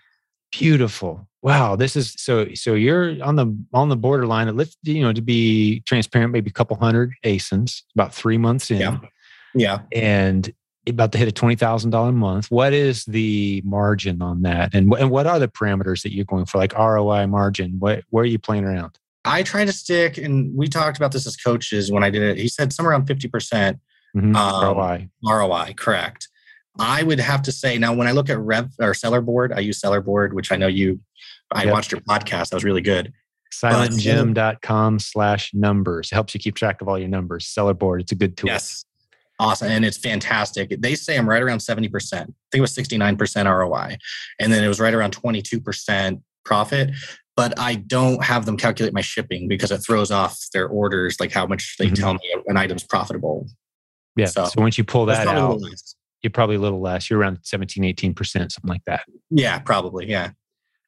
beautiful. 0.52 1.28
Wow 1.42 1.76
this 1.76 1.96
is 1.96 2.14
so 2.16 2.46
so 2.54 2.74
you're 2.74 3.22
on 3.22 3.36
the 3.36 3.54
on 3.74 3.88
the 3.88 3.96
borderline 3.96 4.56
let's 4.56 4.76
you 4.82 5.02
know 5.02 5.12
to 5.12 5.20
be 5.20 5.80
transparent 5.80 6.32
maybe 6.32 6.48
a 6.48 6.52
couple 6.52 6.76
hundred 6.76 7.12
asins 7.24 7.82
about 7.94 8.14
three 8.14 8.38
months 8.38 8.70
in. 8.70 8.78
Yeah. 8.78 8.98
Yeah. 9.54 9.80
And 9.92 10.52
about 10.86 11.12
to 11.12 11.18
hit 11.18 11.28
a 11.28 11.32
$20,000 11.32 12.08
a 12.08 12.12
month. 12.12 12.50
What 12.50 12.72
is 12.72 13.04
the 13.04 13.62
margin 13.64 14.20
on 14.20 14.42
that? 14.42 14.74
And, 14.74 14.92
and 14.94 15.10
what 15.10 15.26
are 15.26 15.38
the 15.38 15.48
parameters 15.48 16.02
that 16.02 16.14
you're 16.14 16.24
going 16.24 16.46
for, 16.46 16.58
like 16.58 16.76
ROI 16.76 17.26
margin? 17.26 17.76
What, 17.78 18.04
where 18.10 18.22
are 18.22 18.26
you 18.26 18.38
playing 18.38 18.64
around? 18.64 18.98
I 19.24 19.42
try 19.42 19.64
to 19.64 19.72
stick, 19.72 20.18
and 20.18 20.54
we 20.54 20.68
talked 20.68 20.98
about 20.98 21.12
this 21.12 21.26
as 21.26 21.36
coaches 21.36 21.90
when 21.90 22.04
I 22.04 22.10
did 22.10 22.22
it. 22.22 22.36
He 22.36 22.48
said 22.48 22.72
somewhere 22.72 22.92
around 22.92 23.06
50% 23.06 23.30
mm-hmm. 24.16 24.36
um, 24.36 24.76
ROI. 24.76 25.08
ROI, 25.24 25.74
correct. 25.76 26.28
I 26.78 27.02
would 27.02 27.20
have 27.20 27.42
to 27.42 27.52
say 27.52 27.78
now 27.78 27.94
when 27.94 28.06
I 28.06 28.12
look 28.12 28.28
at 28.28 28.38
Rev 28.38 28.70
or 28.80 28.92
Seller 28.92 29.20
Board, 29.20 29.52
I 29.52 29.60
use 29.60 29.80
Seller 29.80 30.00
Board, 30.00 30.34
which 30.34 30.52
I 30.52 30.56
know 30.56 30.66
you, 30.66 31.00
I 31.52 31.64
yep. 31.64 31.72
watched 31.72 31.92
your 31.92 32.00
podcast. 32.02 32.50
That 32.50 32.56
was 32.56 32.64
really 32.64 32.80
good. 32.82 33.12
SilentJim.com 33.54 34.98
slash 34.98 35.54
numbers. 35.54 36.10
It 36.10 36.16
helps 36.16 36.34
you 36.34 36.40
keep 36.40 36.56
track 36.56 36.82
of 36.82 36.88
all 36.88 36.98
your 36.98 37.08
numbers. 37.08 37.46
Seller 37.46 37.74
Board, 37.74 38.00
it's 38.00 38.12
a 38.12 38.16
good 38.16 38.36
tool. 38.36 38.48
Yes 38.48 38.84
awesome 39.38 39.68
and 39.68 39.84
it's 39.84 39.98
fantastic 39.98 40.70
they 40.80 40.94
say 40.94 41.16
i'm 41.16 41.28
right 41.28 41.42
around 41.42 41.58
70% 41.58 41.86
i 42.12 42.18
think 42.18 42.34
it 42.52 42.60
was 42.60 42.74
69% 42.74 43.46
roi 43.46 43.96
and 44.38 44.52
then 44.52 44.62
it 44.62 44.68
was 44.68 44.80
right 44.80 44.94
around 44.94 45.14
22% 45.16 46.20
profit 46.44 46.90
but 47.36 47.58
I 47.58 47.74
don't 47.74 48.22
have 48.22 48.46
them 48.46 48.56
calculate 48.56 48.94
my 48.94 49.00
shipping 49.00 49.48
because 49.48 49.70
it 49.70 49.78
throws 49.78 50.10
off 50.10 50.38
their 50.52 50.68
orders, 50.68 51.18
like 51.18 51.32
how 51.32 51.46
much 51.46 51.76
they 51.78 51.86
mm-hmm. 51.86 51.94
tell 51.94 52.14
me 52.14 52.34
an 52.46 52.56
item's 52.56 52.84
profitable. 52.84 53.48
Yeah. 54.16 54.26
So, 54.26 54.44
so 54.44 54.60
once 54.60 54.78
you 54.78 54.84
pull 54.84 55.06
that 55.06 55.26
out, 55.26 55.60
you're 56.22 56.30
probably 56.30 56.56
a 56.56 56.60
little 56.60 56.80
less. 56.80 57.10
You're 57.10 57.18
around 57.18 57.40
17, 57.42 57.82
18%, 57.82 58.26
something 58.26 58.52
like 58.64 58.84
that. 58.86 59.04
Yeah, 59.30 59.58
probably. 59.58 60.08
Yeah. 60.08 60.30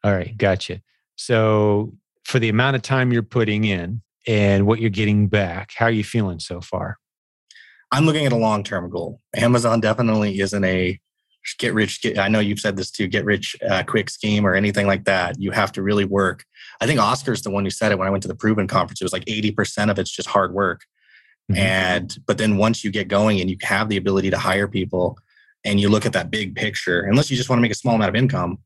All 0.05 0.13
right. 0.13 0.37
Gotcha. 0.37 0.81
So 1.17 1.93
for 2.25 2.39
the 2.39 2.49
amount 2.49 2.77
of 2.77 2.83
time 2.83 3.13
you're 3.13 3.23
putting 3.23 3.65
in 3.65 4.03
and 4.27 4.67
what 4.67 4.81
you're 4.81 4.91
getting 4.91 5.27
back, 5.27 5.73
how 5.75 5.87
are 5.87 5.91
you 5.91 6.05
feeling 6.05 6.39
so 6.39 6.61
far? 6.61 6.99
I'm 7.97 8.05
looking 8.05 8.27
at 8.27 8.33
a 8.33 8.37
long 8.37 8.63
term 8.63 8.91
goal. 8.91 9.23
Amazon 9.35 9.81
definitely 9.81 10.39
isn't 10.41 10.65
a 10.65 11.01
get 11.59 11.73
rich. 11.73 12.03
Get, 12.03 12.19
I 12.19 12.29
know 12.29 12.41
you've 12.41 12.61
said 12.61 12.77
this 12.77 12.91
too. 12.91 13.07
Get 13.07 13.25
rich 13.25 13.57
uh, 13.67 13.85
quick 13.85 14.11
scheme 14.11 14.47
or 14.47 14.55
anything 14.55 14.87
like 14.87 15.05
that. 15.05 15.41
You 15.41 15.51
have 15.53 15.73
to 15.73 15.83
really 15.83 16.05
work. 16.05 16.45
I 16.83 16.87
think 16.87 17.01
Oscar's 17.01 17.41
the 17.41 17.51
one 17.51 17.65
who 17.65 17.71
said 17.71 17.93
it 17.93 17.99
when 17.99 18.07
I 18.07 18.11
went 18.11 18.21
to 18.25 18.29
the 18.29 18.35
Proven 18.35 18.67
conference. 18.69 19.01
It 19.01 19.05
was 19.05 19.15
like 19.15 19.25
80% 19.25 19.91
of 19.91 19.99
it's 19.99 20.11
just 20.11 20.29
hard 20.29 20.53
work. 20.53 20.83
Mm-hmm. 21.51 21.59
And 21.59 22.19
but 22.27 22.37
then 22.37 22.59
once 22.59 22.85
you 22.85 22.91
get 22.91 23.09
going 23.09 23.41
and 23.41 23.49
you 23.49 23.57
have 23.63 23.89
the 23.89 23.97
ability 23.97 24.29
to 24.29 24.39
hire 24.39 24.69
people 24.69 25.17
and 25.65 25.81
you 25.81 25.89
look 25.89 26.05
at 26.05 26.13
that 26.13 26.31
big 26.31 26.55
picture, 26.55 27.01
unless 27.01 27.31
you 27.31 27.37
just 27.39 27.49
want 27.49 27.59
to 27.59 27.63
make 27.63 27.73
a 27.73 27.77
small 27.77 27.95
amount 27.95 28.11
of 28.11 28.17
income, 28.17 28.59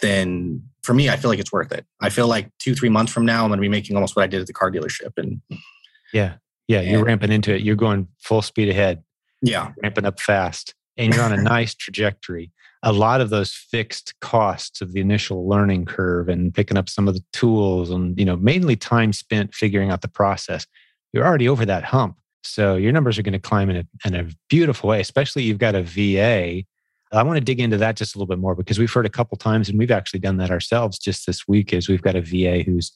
then 0.00 0.62
for 0.82 0.94
me, 0.94 1.10
I 1.10 1.16
feel 1.16 1.30
like 1.30 1.38
it's 1.38 1.52
worth 1.52 1.70
it. 1.70 1.84
I 2.00 2.08
feel 2.08 2.28
like 2.28 2.50
two, 2.58 2.74
three 2.74 2.88
months 2.88 3.12
from 3.12 3.26
now, 3.26 3.42
I'm 3.42 3.50
going 3.50 3.58
to 3.58 3.62
be 3.62 3.68
making 3.68 3.94
almost 3.94 4.16
what 4.16 4.22
I 4.22 4.26
did 4.26 4.40
at 4.40 4.46
the 4.46 4.54
car 4.54 4.70
dealership. 4.70 5.12
And 5.18 5.42
yeah, 6.14 6.36
yeah, 6.68 6.80
you're 6.80 7.04
ramping 7.04 7.32
into 7.32 7.54
it. 7.54 7.62
You're 7.62 7.76
going 7.76 8.08
full 8.18 8.42
speed 8.42 8.68
ahead. 8.68 9.02
Yeah, 9.42 9.72
ramping 9.82 10.06
up 10.06 10.20
fast, 10.20 10.74
and 10.96 11.14
you're 11.14 11.24
on 11.24 11.32
a 11.32 11.42
nice 11.42 11.74
trajectory. 11.74 12.50
A 12.82 12.92
lot 12.92 13.20
of 13.20 13.30
those 13.30 13.52
fixed 13.52 14.14
costs 14.20 14.80
of 14.80 14.92
the 14.92 15.00
initial 15.00 15.48
learning 15.48 15.86
curve 15.86 16.28
and 16.28 16.52
picking 16.52 16.76
up 16.76 16.88
some 16.88 17.08
of 17.08 17.14
the 17.14 17.24
tools, 17.32 17.90
and 17.90 18.18
you 18.18 18.24
know, 18.24 18.36
mainly 18.36 18.76
time 18.76 19.12
spent 19.12 19.54
figuring 19.54 19.90
out 19.90 20.00
the 20.00 20.08
process. 20.08 20.66
You're 21.12 21.26
already 21.26 21.48
over 21.48 21.66
that 21.66 21.84
hump, 21.84 22.16
so 22.42 22.76
your 22.76 22.92
numbers 22.92 23.18
are 23.18 23.22
going 23.22 23.34
to 23.34 23.38
climb 23.38 23.68
in 23.70 23.76
a, 23.76 23.84
in 24.06 24.14
a 24.14 24.28
beautiful 24.48 24.88
way. 24.88 25.00
Especially 25.00 25.42
you've 25.42 25.58
got 25.58 25.74
a 25.74 25.82
VA. 25.82 26.64
I 27.12 27.22
want 27.22 27.36
to 27.36 27.44
dig 27.44 27.60
into 27.60 27.76
that 27.76 27.94
just 27.96 28.16
a 28.16 28.18
little 28.18 28.26
bit 28.26 28.40
more 28.40 28.56
because 28.56 28.78
we've 28.78 28.92
heard 28.92 29.06
a 29.06 29.10
couple 29.10 29.36
times, 29.36 29.68
and 29.68 29.78
we've 29.78 29.90
actually 29.90 30.20
done 30.20 30.38
that 30.38 30.50
ourselves 30.50 30.98
just 30.98 31.26
this 31.26 31.46
week. 31.46 31.74
Is 31.74 31.88
we've 31.90 32.02
got 32.02 32.16
a 32.16 32.22
VA 32.22 32.62
who's, 32.62 32.92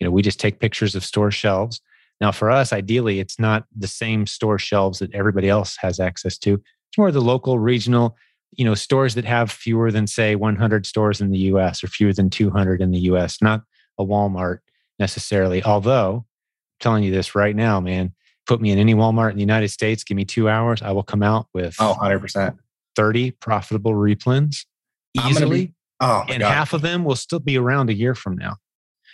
you 0.00 0.04
know, 0.04 0.10
we 0.10 0.20
just 0.20 0.40
take 0.40 0.58
pictures 0.58 0.96
of 0.96 1.04
store 1.04 1.30
shelves 1.30 1.80
now, 2.20 2.32
for 2.32 2.50
us, 2.50 2.72
ideally, 2.72 3.20
it's 3.20 3.38
not 3.38 3.64
the 3.76 3.88
same 3.88 4.26
store 4.26 4.58
shelves 4.58 5.00
that 5.00 5.14
everybody 5.14 5.48
else 5.48 5.76
has 5.80 5.98
access 5.98 6.38
to. 6.38 6.54
It's 6.54 6.98
more 6.98 7.10
the 7.10 7.20
local, 7.20 7.58
regional, 7.58 8.16
you 8.52 8.64
know, 8.64 8.74
stores 8.74 9.14
that 9.16 9.24
have 9.24 9.50
fewer 9.50 9.90
than 9.90 10.06
say 10.06 10.36
100 10.36 10.86
stores 10.86 11.20
in 11.20 11.30
the 11.30 11.38
U.S. 11.38 11.82
or 11.82 11.88
fewer 11.88 12.12
than 12.12 12.30
200 12.30 12.80
in 12.80 12.92
the 12.92 13.00
U.S. 13.00 13.42
Not 13.42 13.62
a 13.98 14.04
Walmart 14.04 14.60
necessarily. 14.98 15.62
Although, 15.62 16.24
I'm 16.24 16.78
telling 16.80 17.04
you 17.04 17.10
this 17.10 17.34
right 17.34 17.54
now, 17.54 17.80
man, 17.80 18.12
put 18.46 18.60
me 18.60 18.70
in 18.70 18.78
any 18.78 18.94
Walmart 18.94 19.30
in 19.30 19.36
the 19.36 19.42
United 19.42 19.68
States, 19.68 20.04
give 20.04 20.16
me 20.16 20.24
two 20.24 20.48
hours, 20.48 20.82
I 20.82 20.92
will 20.92 21.02
come 21.02 21.22
out 21.22 21.48
with 21.52 21.76
oh, 21.80 21.96
100%. 22.00 22.58
30 22.96 23.32
profitable 23.32 23.92
replens 23.92 24.66
easily. 25.26 25.66
Be, 25.66 25.74
oh, 26.00 26.22
and 26.28 26.40
God. 26.40 26.52
half 26.52 26.72
of 26.72 26.82
them 26.82 27.04
will 27.04 27.16
still 27.16 27.40
be 27.40 27.58
around 27.58 27.90
a 27.90 27.94
year 27.94 28.14
from 28.14 28.36
now, 28.36 28.56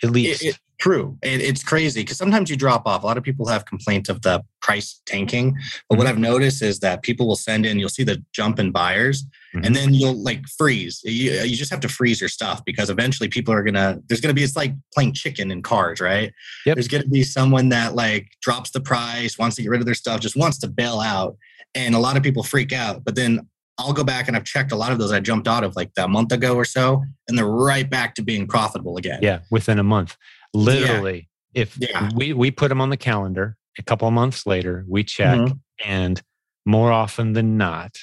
at 0.03 0.11
least. 0.11 0.43
It, 0.43 0.49
it, 0.49 0.59
True. 0.81 1.15
It, 1.21 1.41
it's 1.41 1.63
crazy 1.63 2.01
because 2.01 2.17
sometimes 2.17 2.49
you 2.49 2.57
drop 2.57 2.87
off. 2.87 3.03
A 3.03 3.05
lot 3.05 3.15
of 3.15 3.23
people 3.23 3.47
have 3.47 3.65
complaints 3.65 4.09
of 4.09 4.23
the 4.23 4.43
price 4.63 4.99
tanking. 5.05 5.55
But 5.87 5.99
what 5.99 6.07
mm-hmm. 6.07 6.15
I've 6.15 6.19
noticed 6.19 6.63
is 6.63 6.79
that 6.79 7.03
people 7.03 7.27
will 7.27 7.35
send 7.35 7.67
in, 7.67 7.77
you'll 7.77 7.87
see 7.87 8.03
the 8.03 8.23
jump 8.33 8.57
in 8.57 8.71
buyers, 8.71 9.23
mm-hmm. 9.53 9.63
and 9.63 9.75
then 9.75 9.93
you'll 9.93 10.15
like 10.15 10.43
freeze. 10.57 10.99
You, 11.03 11.33
you 11.33 11.55
just 11.55 11.69
have 11.69 11.81
to 11.81 11.87
freeze 11.87 12.19
your 12.19 12.29
stuff 12.29 12.65
because 12.65 12.89
eventually 12.89 13.29
people 13.29 13.53
are 13.53 13.61
going 13.61 13.75
to, 13.75 14.01
there's 14.07 14.21
going 14.21 14.33
to 14.33 14.33
be, 14.33 14.43
it's 14.43 14.55
like 14.55 14.73
playing 14.91 15.13
chicken 15.13 15.51
in 15.51 15.61
cars, 15.61 16.01
right? 16.01 16.33
Yep. 16.65 16.77
There's 16.77 16.87
going 16.87 17.03
to 17.03 17.09
be 17.09 17.21
someone 17.21 17.69
that 17.69 17.93
like 17.93 18.29
drops 18.41 18.71
the 18.71 18.81
price, 18.81 19.37
wants 19.37 19.57
to 19.57 19.61
get 19.61 19.69
rid 19.69 19.81
of 19.81 19.85
their 19.85 19.93
stuff, 19.93 20.19
just 20.19 20.35
wants 20.35 20.57
to 20.59 20.67
bail 20.67 20.99
out. 20.99 21.37
And 21.75 21.93
a 21.93 21.99
lot 21.99 22.17
of 22.17 22.23
people 22.23 22.41
freak 22.41 22.73
out. 22.73 23.03
But 23.03 23.13
then 23.13 23.47
I'll 23.77 23.93
go 23.93 24.03
back 24.03 24.27
and 24.27 24.35
I've 24.35 24.43
checked 24.45 24.71
a 24.71 24.75
lot 24.75 24.91
of 24.91 24.97
those 24.97 25.11
I 25.11 25.19
jumped 25.19 25.47
out 25.47 25.63
of 25.63 25.75
like 25.75 25.91
a 25.97 26.07
month 26.07 26.31
ago 26.31 26.55
or 26.55 26.65
so, 26.65 27.03
and 27.27 27.37
they're 27.37 27.45
right 27.45 27.89
back 27.89 28.15
to 28.15 28.21
being 28.21 28.47
profitable 28.47 28.97
again. 28.97 29.19
Yeah, 29.21 29.39
within 29.49 29.79
a 29.79 29.83
month. 29.83 30.17
Literally, 30.53 31.29
yeah. 31.53 31.61
if 31.61 31.77
yeah. 31.79 32.09
we 32.15 32.33
we 32.33 32.51
put 32.51 32.69
them 32.69 32.81
on 32.81 32.89
the 32.89 32.97
calendar, 32.97 33.55
a 33.79 33.83
couple 33.83 34.07
of 34.07 34.13
months 34.13 34.45
later, 34.45 34.85
we 34.87 35.03
check, 35.03 35.37
mm-hmm. 35.37 35.53
and 35.85 36.21
more 36.65 36.91
often 36.91 37.33
than 37.33 37.57
not, 37.57 37.95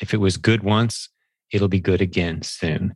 if 0.00 0.14
it 0.14 0.18
was 0.18 0.36
good 0.36 0.62
once, 0.62 1.08
it'll 1.52 1.68
be 1.68 1.80
good 1.80 2.00
again 2.00 2.42
soon. 2.42 2.94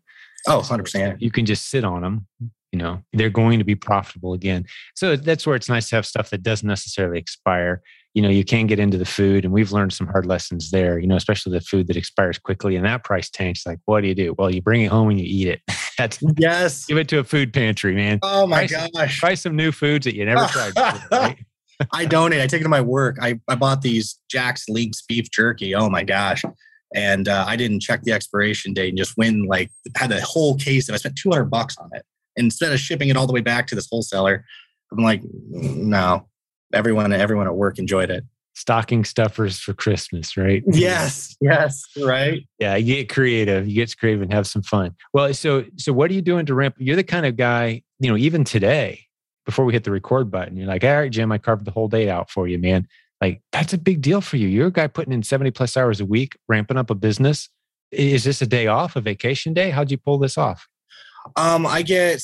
Oh, 0.49 0.61
100%. 0.61 1.21
You 1.21 1.31
can 1.31 1.47
just 1.47 1.69
sit 1.69 1.85
on 1.85 2.03
them. 2.03 2.27
You 2.73 2.79
know, 2.79 3.03
they're 3.13 3.31
going 3.31 3.59
to 3.59 3.65
be 3.65 3.75
profitable 3.75 4.33
again. 4.33 4.65
So 4.95 5.15
that's 5.15 5.47
where 5.47 5.55
it's 5.55 5.69
nice 5.69 5.91
to 5.91 5.97
have 5.97 6.07
stuff 6.07 6.31
that 6.31 6.43
doesn't 6.43 6.67
necessarily 6.67 7.19
expire 7.19 7.83
you 8.15 8.23
know 8.23 8.29
you 8.29 8.45
can 8.45 8.67
get 8.67 8.79
into 8.79 8.99
the 8.99 9.05
food 9.05 9.45
and 9.45 9.53
we've 9.53 9.73
learned 9.73 9.93
some 9.93 10.07
hard 10.07 10.27
lessons 10.27 10.71
there 10.71 10.99
you 10.99 11.07
know 11.07 11.17
especially 11.17 11.53
the 11.53 11.61
food 11.61 11.87
that 11.87 11.97
expires 11.97 12.39
quickly 12.39 12.77
and 12.77 12.85
that 12.85 13.05
price 13.05 13.31
tanks 13.31 13.67
like 13.67 13.79
what 13.87 14.03
do 14.03 14.09
you 14.09 14.15
do 14.15 14.35
well 14.39 14.51
you 14.51 14.63
bring 14.63 14.83
it 14.83 14.91
home 14.91 15.11
and 15.11 15.19
you 15.19 15.27
eat 15.27 15.49
it 15.49 15.61
Yes. 16.37 16.87
give 16.87 16.99
it 16.99 17.09
to 17.09 17.19
a 17.19 17.25
food 17.25 17.53
pantry 17.53 17.95
man. 17.95 18.19
Oh 18.23 18.47
my 18.47 18.67
try 18.67 18.89
gosh. 18.89 18.91
some, 18.93 19.09
try 19.09 19.35
some 19.35 19.57
new 19.57 19.73
foods 19.73 20.05
that 20.05 20.15
you 20.17 20.25
never 20.25 20.47
tried 20.47 20.75
before, 20.75 21.01
right? 21.13 21.39
i 21.93 22.05
donate 22.05 22.41
i 22.41 22.47
take 22.47 22.61
it 22.61 22.65
to 22.65 22.69
my 22.71 22.81
work. 22.81 23.17
I, 23.21 23.41
I 23.49 23.55
bought 23.57 23.83
these 23.83 24.21
Jack 24.31 24.59
Link's 24.69 25.03
beef 25.03 25.31
jerky. 25.31 25.75
Oh 25.75 25.89
my 25.89 26.05
gosh. 26.05 26.43
And 26.95 27.29
uh, 27.29 27.45
i 27.49 27.57
didn't 27.57 27.81
check 27.81 28.03
the 28.03 28.13
expiration 28.13 28.73
date 28.73 28.91
and 28.91 28.99
just 28.99 29.17
went 29.17 29.49
like 29.49 29.71
had 29.97 30.13
a 30.13 30.21
whole 30.21 30.57
case 30.57 30.89
of 30.89 30.95
i 30.95 30.99
spent 30.99 31.17
200 31.17 31.47
bucks 31.47 31.77
on 31.79 31.91
it. 31.95 32.05
Instead 32.37 32.73
of 32.73 32.81
shipping 32.81 33.09
it 33.09 33.17
all 33.17 33.27
the 33.27 33.33
way 33.33 33.41
back 33.41 33.67
to 33.69 33.75
this 33.75 33.89
wholesaler 33.91 34.45
i'm 34.93 35.03
like 35.05 35.23
no. 35.51 36.29
Everyone 36.75 37.13
everyone 37.13 37.47
at 37.47 37.55
work 37.55 37.79
enjoyed 37.79 38.11
it 38.11 38.25
stocking 38.55 39.05
stuffers 39.05 39.59
for 39.59 39.73
Christmas, 39.73 40.37
right? 40.37 40.63
Yes, 40.73 41.37
yes, 41.41 41.85
right. 42.03 42.47
Yeah, 42.59 42.77
you 42.77 42.97
get 42.97 43.09
creative. 43.09 43.67
You 43.67 43.75
get 43.75 43.97
creative 43.97 44.23
and 44.23 44.33
have 44.33 44.47
some 44.47 44.63
fun. 44.63 44.95
Well, 45.13 45.33
so 45.35 45.65
so 45.77 45.93
what 45.93 46.11
are 46.11 46.15
you 46.15 46.23
doing 46.23 46.47
to 46.47 46.55
ramp? 46.55 46.77
You're 46.79 46.97
the 46.97 47.05
kind 47.05 47.27
of 47.27 47.37
guy, 47.37 47.83
you 47.99 48.11
know, 48.11 48.17
even 48.17 48.45
today, 48.45 49.07
before 49.45 49.65
we 49.65 49.73
hit 49.73 49.85
the 49.85 49.91
record 49.91 50.31
button, 50.31 50.57
you're 50.57 50.67
like, 50.67 50.85
all 50.85 50.95
right, 50.95 51.11
Jim, 51.11 51.33
I 51.33 51.39
carved 51.39 51.65
the 51.65 51.71
whole 51.71 51.89
day 51.89 52.09
out 52.09 52.31
for 52.31 52.47
you, 52.47 52.59
man. 52.59 52.87
Like 53.21 53.41
that's 53.53 53.73
a 53.73 53.79
big 53.79 54.03
deal 54.03 54.21
for 54.21 54.37
you. 54.37 54.49
You're 54.49 54.69
a 54.69 54.73
guy 54.73 54.89
putting 54.89 55.13
in 55.13 55.23
70 55.23 55.53
plus 55.53 55.77
hours 55.77 56.01
a 56.01 56.05
week, 56.05 56.37
ramping 56.49 56.77
up 56.77 56.91
a 56.91 56.95
business. 56.95 57.49
Is 57.91 58.25
this 58.25 58.43
a 58.43 58.47
day 58.47 58.67
off, 58.67 58.97
a 58.97 59.01
vacation 59.01 59.55
day? 59.55 59.71
How'd 59.71 59.91
you 59.91 59.99
pull 59.99 60.19
this 60.19 60.37
off? 60.37 60.67
Um, 61.37 61.67
I 61.67 61.83
get 61.83 62.21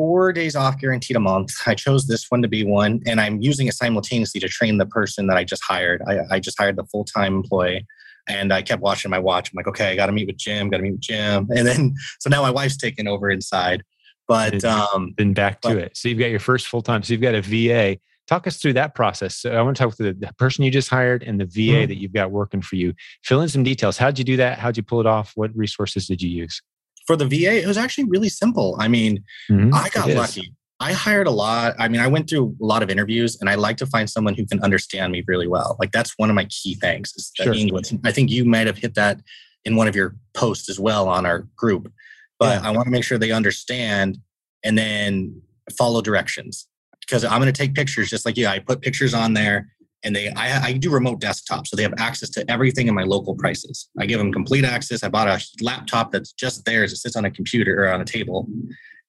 four 0.00 0.32
days 0.32 0.56
off 0.56 0.78
guaranteed 0.78 1.14
a 1.14 1.20
month. 1.20 1.52
I 1.66 1.74
chose 1.74 2.06
this 2.06 2.24
one 2.30 2.40
to 2.40 2.48
be 2.48 2.64
one, 2.64 3.02
and 3.04 3.20
I'm 3.20 3.38
using 3.42 3.66
it 3.66 3.74
simultaneously 3.74 4.40
to 4.40 4.48
train 4.48 4.78
the 4.78 4.86
person 4.86 5.26
that 5.26 5.36
I 5.36 5.44
just 5.44 5.62
hired. 5.62 6.00
I, 6.08 6.20
I 6.30 6.40
just 6.40 6.58
hired 6.58 6.76
the 6.76 6.84
full 6.84 7.04
time 7.04 7.34
employee, 7.34 7.86
and 8.26 8.50
I 8.50 8.62
kept 8.62 8.80
watching 8.80 9.10
my 9.10 9.18
watch. 9.18 9.52
I'm 9.52 9.56
like, 9.58 9.66
okay, 9.66 9.92
I 9.92 9.96
got 9.96 10.06
to 10.06 10.12
meet 10.12 10.26
with 10.26 10.38
Jim, 10.38 10.70
got 10.70 10.78
to 10.78 10.84
meet 10.84 10.92
with 10.92 11.00
Jim, 11.02 11.48
and 11.54 11.66
then 11.66 11.94
so 12.18 12.30
now 12.30 12.40
my 12.40 12.50
wife's 12.50 12.78
taking 12.78 13.08
over 13.08 13.28
inside. 13.28 13.84
But 14.26 14.64
um, 14.64 15.12
been 15.18 15.34
back 15.34 15.60
to 15.60 15.68
but, 15.68 15.76
it. 15.76 15.96
So 15.98 16.08
you've 16.08 16.18
got 16.18 16.30
your 16.30 16.40
first 16.40 16.68
full 16.68 16.80
time. 16.80 17.02
So 17.02 17.12
you've 17.12 17.20
got 17.20 17.34
a 17.34 17.42
VA. 17.42 17.98
Talk 18.26 18.46
us 18.46 18.56
through 18.56 18.74
that 18.74 18.94
process. 18.94 19.36
So 19.36 19.50
I 19.50 19.60
want 19.60 19.76
to 19.76 19.82
talk 19.82 19.98
with 19.98 19.98
the, 19.98 20.26
the 20.26 20.32
person 20.34 20.64
you 20.64 20.70
just 20.70 20.88
hired 20.88 21.24
and 21.24 21.38
the 21.38 21.44
VA 21.44 21.50
mm-hmm. 21.50 21.88
that 21.88 21.96
you've 21.96 22.14
got 22.14 22.30
working 22.30 22.62
for 22.62 22.76
you. 22.76 22.94
Fill 23.22 23.42
in 23.42 23.50
some 23.50 23.64
details. 23.64 23.98
How'd 23.98 24.18
you 24.18 24.24
do 24.24 24.38
that? 24.38 24.58
How'd 24.58 24.78
you 24.78 24.82
pull 24.82 25.00
it 25.00 25.06
off? 25.06 25.32
What 25.34 25.50
resources 25.54 26.06
did 26.06 26.22
you 26.22 26.30
use? 26.30 26.62
For 27.10 27.16
the 27.16 27.26
VA, 27.26 27.60
it 27.60 27.66
was 27.66 27.76
actually 27.76 28.04
really 28.04 28.28
simple. 28.28 28.76
I 28.78 28.86
mean, 28.86 29.24
mm-hmm. 29.50 29.74
I 29.74 29.88
got 29.88 30.08
lucky. 30.10 30.54
I 30.78 30.92
hired 30.92 31.26
a 31.26 31.32
lot. 31.32 31.74
I 31.76 31.88
mean, 31.88 32.00
I 32.00 32.06
went 32.06 32.30
through 32.30 32.56
a 32.62 32.64
lot 32.64 32.84
of 32.84 32.88
interviews 32.88 33.36
and 33.40 33.50
I 33.50 33.56
like 33.56 33.78
to 33.78 33.86
find 33.86 34.08
someone 34.08 34.34
who 34.34 34.46
can 34.46 34.62
understand 34.62 35.10
me 35.10 35.24
really 35.26 35.48
well. 35.48 35.76
Like 35.80 35.90
that's 35.90 36.12
one 36.18 36.30
of 36.30 36.36
my 36.36 36.44
key 36.44 36.76
things 36.76 37.12
is 37.16 37.32
sure. 37.34 37.52
English. 37.52 37.92
I 38.04 38.12
think 38.12 38.30
you 38.30 38.44
might 38.44 38.68
have 38.68 38.78
hit 38.78 38.94
that 38.94 39.20
in 39.64 39.74
one 39.74 39.88
of 39.88 39.96
your 39.96 40.14
posts 40.34 40.70
as 40.70 40.78
well 40.78 41.08
on 41.08 41.26
our 41.26 41.48
group. 41.56 41.92
But 42.38 42.62
yeah. 42.62 42.68
I 42.68 42.70
want 42.70 42.84
to 42.84 42.92
make 42.92 43.02
sure 43.02 43.18
they 43.18 43.32
understand 43.32 44.18
and 44.62 44.78
then 44.78 45.42
follow 45.76 46.02
directions 46.02 46.68
because 47.00 47.24
I'm 47.24 47.40
going 47.40 47.52
to 47.52 47.60
take 47.60 47.74
pictures 47.74 48.08
just 48.08 48.24
like 48.24 48.36
you. 48.36 48.46
I 48.46 48.60
put 48.60 48.82
pictures 48.82 49.14
on 49.14 49.34
there 49.34 49.72
and 50.02 50.14
they 50.16 50.30
I, 50.30 50.66
I, 50.66 50.72
do 50.72 50.90
remote 50.90 51.20
desktop 51.20 51.66
so 51.66 51.76
they 51.76 51.82
have 51.82 51.94
access 51.98 52.30
to 52.30 52.50
everything 52.50 52.88
in 52.88 52.94
my 52.94 53.02
local 53.02 53.34
prices. 53.34 53.88
I 53.98 54.06
give 54.06 54.18
them 54.18 54.32
complete 54.32 54.64
access. 54.64 55.02
I 55.02 55.08
bought 55.08 55.28
a 55.28 55.40
laptop 55.62 56.12
that's 56.12 56.32
just 56.32 56.64
theirs. 56.64 56.92
It 56.92 56.96
sits 56.96 57.16
on 57.16 57.24
a 57.24 57.30
computer 57.30 57.84
or 57.84 57.92
on 57.92 58.00
a 58.00 58.04
table 58.04 58.48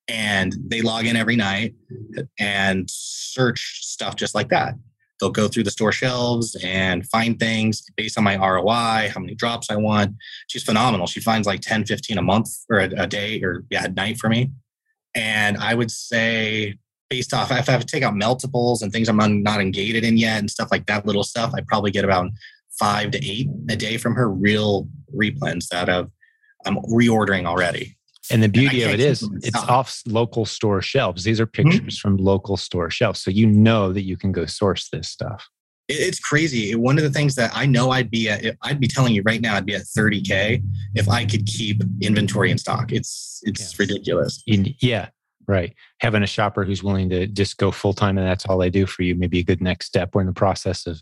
and 0.08 0.56
they 0.68 0.82
log 0.82 1.06
in 1.06 1.16
every 1.16 1.36
night 1.36 1.76
and 2.40 2.90
search 2.90 3.80
stuff 3.82 4.16
just 4.16 4.36
like 4.36 4.50
that. 4.50 4.76
They'll 5.20 5.30
go 5.30 5.48
through 5.48 5.64
the 5.64 5.72
store 5.72 5.92
shelves 5.92 6.58
and 6.64 7.08
find 7.08 7.40
things 7.40 7.84
based 7.96 8.18
on 8.18 8.24
my 8.24 8.36
roi 8.36 9.10
how 9.14 9.20
many 9.20 9.36
drops 9.36 9.70
i 9.70 9.76
want. 9.76 10.16
She's 10.48 10.64
phenomenal. 10.64 11.06
She 11.06 11.22
finds 11.22 11.48
like 11.48 11.62
10 11.62 11.86
15 11.86 12.18
a 12.18 12.22
month 12.22 12.50
or 12.70 12.80
a, 12.80 12.90
a 12.98 13.08
day 13.08 13.42
or 13.44 13.64
yeah, 13.70 13.86
a 13.86 13.90
night 13.90 14.18
for 14.18 14.30
me. 14.30 14.52
And 15.14 15.58
i 15.58 15.74
would 15.74 15.92
say 15.92 16.76
based 17.12 17.34
off 17.34 17.52
if 17.52 17.68
I 17.68 17.74
have 17.74 17.82
to 17.82 17.88
take 17.88 18.04
out 18.04 18.16
multiples 18.16 18.82
and 18.82 18.92
things 18.92 19.10
I'm 19.10 19.44
not 19.44 19.60
engaged 19.60 20.04
in 20.04 20.18
yet 20.18 20.40
and 20.40 20.50
stuff 20.50 20.70
like 20.72 20.86
that 20.86 21.06
little 21.06 21.24
stuff, 21.24 21.52
I 21.54 21.60
probably 21.68 21.92
get 21.92 22.06
about 22.06 22.32
five 22.80 23.12
to 23.12 23.24
eight 23.24 23.50
a 23.70 23.76
day 23.76 23.98
from 23.98 24.16
her 24.16 24.32
real 24.32 24.88
replens 25.14 25.68
that 25.68 25.90
of 25.90 26.10
I'm 26.66 26.78
reordering 26.78 27.46
already. 27.46 27.98
And 28.32 28.42
the 28.42 28.48
beauty 28.48 28.84
of 28.84 28.92
it 28.92 29.02
is 29.02 29.30
it's 29.44 29.62
off 29.68 30.02
local 30.08 30.46
store 30.46 30.82
shelves. 30.82 31.26
These 31.26 31.42
are 31.42 31.46
mm-hmm. 31.46 31.70
pictures 31.70 31.98
mm-hmm. 31.98 32.16
from 32.16 32.18
local 32.18 32.56
store 32.56 32.90
shelves. 32.90 33.22
So 33.22 33.30
you 33.30 33.46
know 33.46 33.92
that 33.92 34.04
you 34.04 34.16
can 34.16 34.32
go 34.32 34.46
source 34.46 34.88
this 34.90 35.10
stuff. 35.10 35.50
It's 35.90 36.20
crazy. 36.20 36.74
One 36.76 36.98
of 36.98 37.04
the 37.04 37.10
things 37.10 37.36
that 37.36 37.52
I 37.54 37.66
know 37.66 37.92
I'd 37.92 38.10
be 38.10 38.30
at, 38.30 38.56
I'd 38.62 38.80
be 38.80 38.88
telling 38.88 39.14
you 39.14 39.22
right 39.26 39.42
now, 39.42 39.56
I'd 39.56 39.66
be 39.66 39.76
at 39.76 39.82
30K 39.82 40.64
if 40.96 41.10
I 41.10 41.26
could 41.26 41.46
keep 41.46 41.82
inventory 42.00 42.52
in 42.52 42.58
stock. 42.58 42.94
It's, 42.94 43.42
it's 43.44 43.60
yes. 43.60 43.80
ridiculous. 43.80 44.42
Yeah. 44.46 45.10
Right. 45.48 45.74
Having 46.00 46.24
a 46.24 46.28
shopper 46.28 46.64
who's 46.64 46.84
willing 46.84 47.10
to 47.10 47.28
just 47.28 47.58
go 47.58 47.72
full 47.72 47.94
time 47.94 48.18
and 48.18 48.28
that's 48.28 48.46
all 48.46 48.58
they 48.58 48.70
do 48.70 48.86
for 48.86 49.04
you 49.04 49.16
may 49.16 49.28
be 49.28 49.40
a 49.40 49.44
good 49.44 49.62
next 49.62 49.88
step. 49.88 50.14
We're 50.14 50.22
in 50.22 50.28
the 50.28 50.34
process 50.34 50.86
of, 50.86 51.02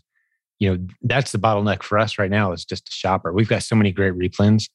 you 0.58 0.70
know, 0.70 0.86
that's 1.02 1.32
the 1.32 1.38
bottleneck 1.38 1.82
for 1.82 1.98
us 1.98 2.18
right 2.18 2.30
now 2.30 2.52
is 2.52 2.64
just 2.64 2.88
a 2.88 2.92
shopper. 2.92 3.32
We've 3.32 3.48
got 3.48 3.62
so 3.62 3.76
many 3.76 3.92
great 3.92 4.14
replens. 4.14 4.68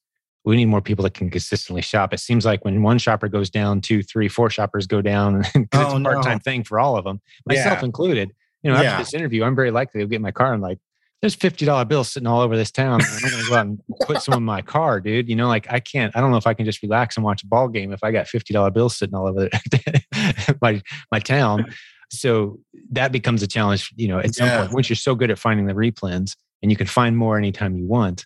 we 0.45 0.55
need 0.55 0.65
more 0.65 0.81
people 0.81 1.03
that 1.03 1.13
can 1.13 1.29
consistently 1.29 1.81
shop. 1.81 2.13
It 2.13 2.19
seems 2.19 2.45
like 2.45 2.63
when 2.63 2.83
one 2.83 2.99
shopper 2.99 3.27
goes 3.27 3.49
down, 3.49 3.81
two, 3.81 4.03
three, 4.03 4.27
four 4.27 4.49
shoppers 4.49 4.87
go 4.87 5.01
down. 5.01 5.43
oh, 5.55 5.59
it's 5.59 5.75
a 5.75 5.87
oh, 5.87 6.03
part 6.03 6.23
time 6.23 6.37
no. 6.37 6.39
thing 6.39 6.63
for 6.63 6.79
all 6.79 6.97
of 6.97 7.03
them, 7.03 7.19
myself 7.45 7.79
yeah. 7.79 7.85
included. 7.85 8.31
You 8.63 8.71
know, 8.71 8.77
after 8.77 8.85
yeah. 8.85 8.97
this 8.97 9.13
interview, 9.13 9.43
I'm 9.43 9.55
very 9.55 9.71
likely 9.71 10.01
to 10.01 10.07
get 10.07 10.21
my 10.21 10.31
car 10.31 10.53
and 10.53 10.61
like, 10.61 10.79
there's 11.21 11.35
fifty 11.35 11.65
dollar 11.65 11.85
bills 11.85 12.11
sitting 12.11 12.27
all 12.27 12.41
over 12.41 12.55
this 12.55 12.71
town. 12.71 13.01
I'm 13.01 13.21
not 13.21 13.31
gonna 13.31 13.49
go 13.49 13.55
out 13.55 13.65
and 13.65 13.81
put 14.01 14.21
some 14.21 14.35
in 14.35 14.43
my 14.43 14.61
car, 14.61 14.99
dude. 14.99 15.29
You 15.29 15.35
know, 15.35 15.47
like 15.47 15.71
I 15.71 15.79
can't. 15.79 16.15
I 16.15 16.21
don't 16.21 16.31
know 16.31 16.37
if 16.37 16.47
I 16.47 16.53
can 16.53 16.65
just 16.65 16.81
relax 16.81 17.17
and 17.17 17.23
watch 17.23 17.43
a 17.43 17.47
ball 17.47 17.67
game 17.67 17.91
if 17.91 18.03
I 18.03 18.11
got 18.11 18.27
fifty 18.27 18.53
dollar 18.53 18.71
bills 18.71 18.97
sitting 18.97 19.15
all 19.15 19.27
over 19.27 19.49
my 20.61 20.81
my 21.11 21.19
town. 21.19 21.73
So 22.11 22.59
that 22.91 23.11
becomes 23.11 23.41
a 23.41 23.47
challenge. 23.47 23.91
You 23.95 24.07
know, 24.09 24.19
at 24.19 24.35
some 24.35 24.47
yeah. 24.47 24.61
point, 24.61 24.73
once 24.73 24.89
you're 24.89 24.95
so 24.95 25.15
good 25.15 25.31
at 25.31 25.39
finding 25.39 25.65
the 25.65 25.73
replens 25.73 26.35
and 26.61 26.71
you 26.71 26.77
can 26.77 26.87
find 26.87 27.17
more 27.17 27.37
anytime 27.37 27.75
you 27.75 27.87
want, 27.87 28.25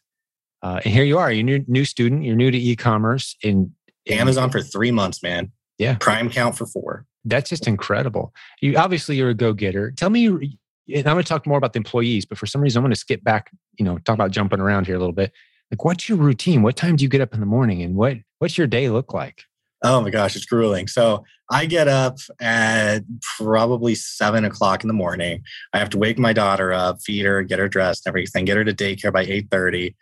uh, 0.61 0.81
and 0.83 0.93
here 0.93 1.03
you 1.03 1.17
are, 1.17 1.31
you're 1.31 1.43
new, 1.43 1.63
new 1.67 1.85
student, 1.85 2.23
you're 2.23 2.35
new 2.35 2.51
to 2.51 2.57
e-commerce 2.57 3.35
in, 3.41 3.73
in 4.05 4.19
Amazon 4.19 4.49
for 4.49 4.61
three 4.61 4.91
months, 4.91 5.23
man. 5.23 5.51
Yeah. 5.77 5.95
Prime 5.99 6.29
count 6.29 6.57
for 6.57 6.65
four. 6.65 7.05
That's 7.25 7.49
just 7.49 7.67
incredible. 7.67 8.33
You 8.61 8.77
obviously 8.77 9.15
you're 9.15 9.29
a 9.29 9.33
go-getter. 9.33 9.91
Tell 9.91 10.09
me, 10.09 10.57
and 10.95 11.07
I'm 11.07 11.15
going 11.15 11.23
to 11.23 11.29
talk 11.29 11.45
more 11.45 11.57
about 11.57 11.73
the 11.73 11.77
employees, 11.77 12.25
but 12.25 12.37
for 12.37 12.45
some 12.45 12.61
reason 12.61 12.79
I'm 12.79 12.83
going 12.83 12.93
to 12.93 12.99
skip 12.99 13.23
back, 13.23 13.51
you 13.77 13.85
know, 13.85 13.97
talk 13.99 14.15
about 14.15 14.31
jumping 14.31 14.59
around 14.59 14.85
here 14.85 14.95
a 14.95 14.99
little 14.99 15.13
bit. 15.13 15.31
Like 15.71 15.85
what's 15.85 16.09
your 16.09 16.17
routine? 16.17 16.61
What 16.61 16.75
time 16.75 16.95
do 16.95 17.03
you 17.03 17.09
get 17.09 17.21
up 17.21 17.33
in 17.33 17.39
the 17.39 17.45
morning 17.45 17.81
and 17.81 17.95
what, 17.95 18.17
what's 18.39 18.57
your 18.57 18.67
day 18.67 18.89
look 18.89 19.13
like? 19.13 19.43
Oh 19.83 20.01
my 20.01 20.09
gosh, 20.09 20.35
it's 20.35 20.45
grueling. 20.45 20.87
So 20.87 21.23
I 21.49 21.65
get 21.65 21.87
up 21.87 22.17
at 22.41 23.03
probably 23.37 23.95
seven 23.95 24.43
o'clock 24.43 24.83
in 24.83 24.89
the 24.89 24.93
morning. 24.93 25.41
I 25.73 25.79
have 25.79 25.89
to 25.91 25.97
wake 25.97 26.19
my 26.19 26.33
daughter 26.33 26.73
up, 26.73 27.01
feed 27.01 27.23
her, 27.23 27.43
get 27.43 27.59
her 27.59 27.69
dressed, 27.69 28.05
everything, 28.05 28.45
get 28.45 28.57
her 28.57 28.65
to 28.65 28.73
daycare 28.73 29.13
by 29.13 29.25
8:30. 29.25 29.95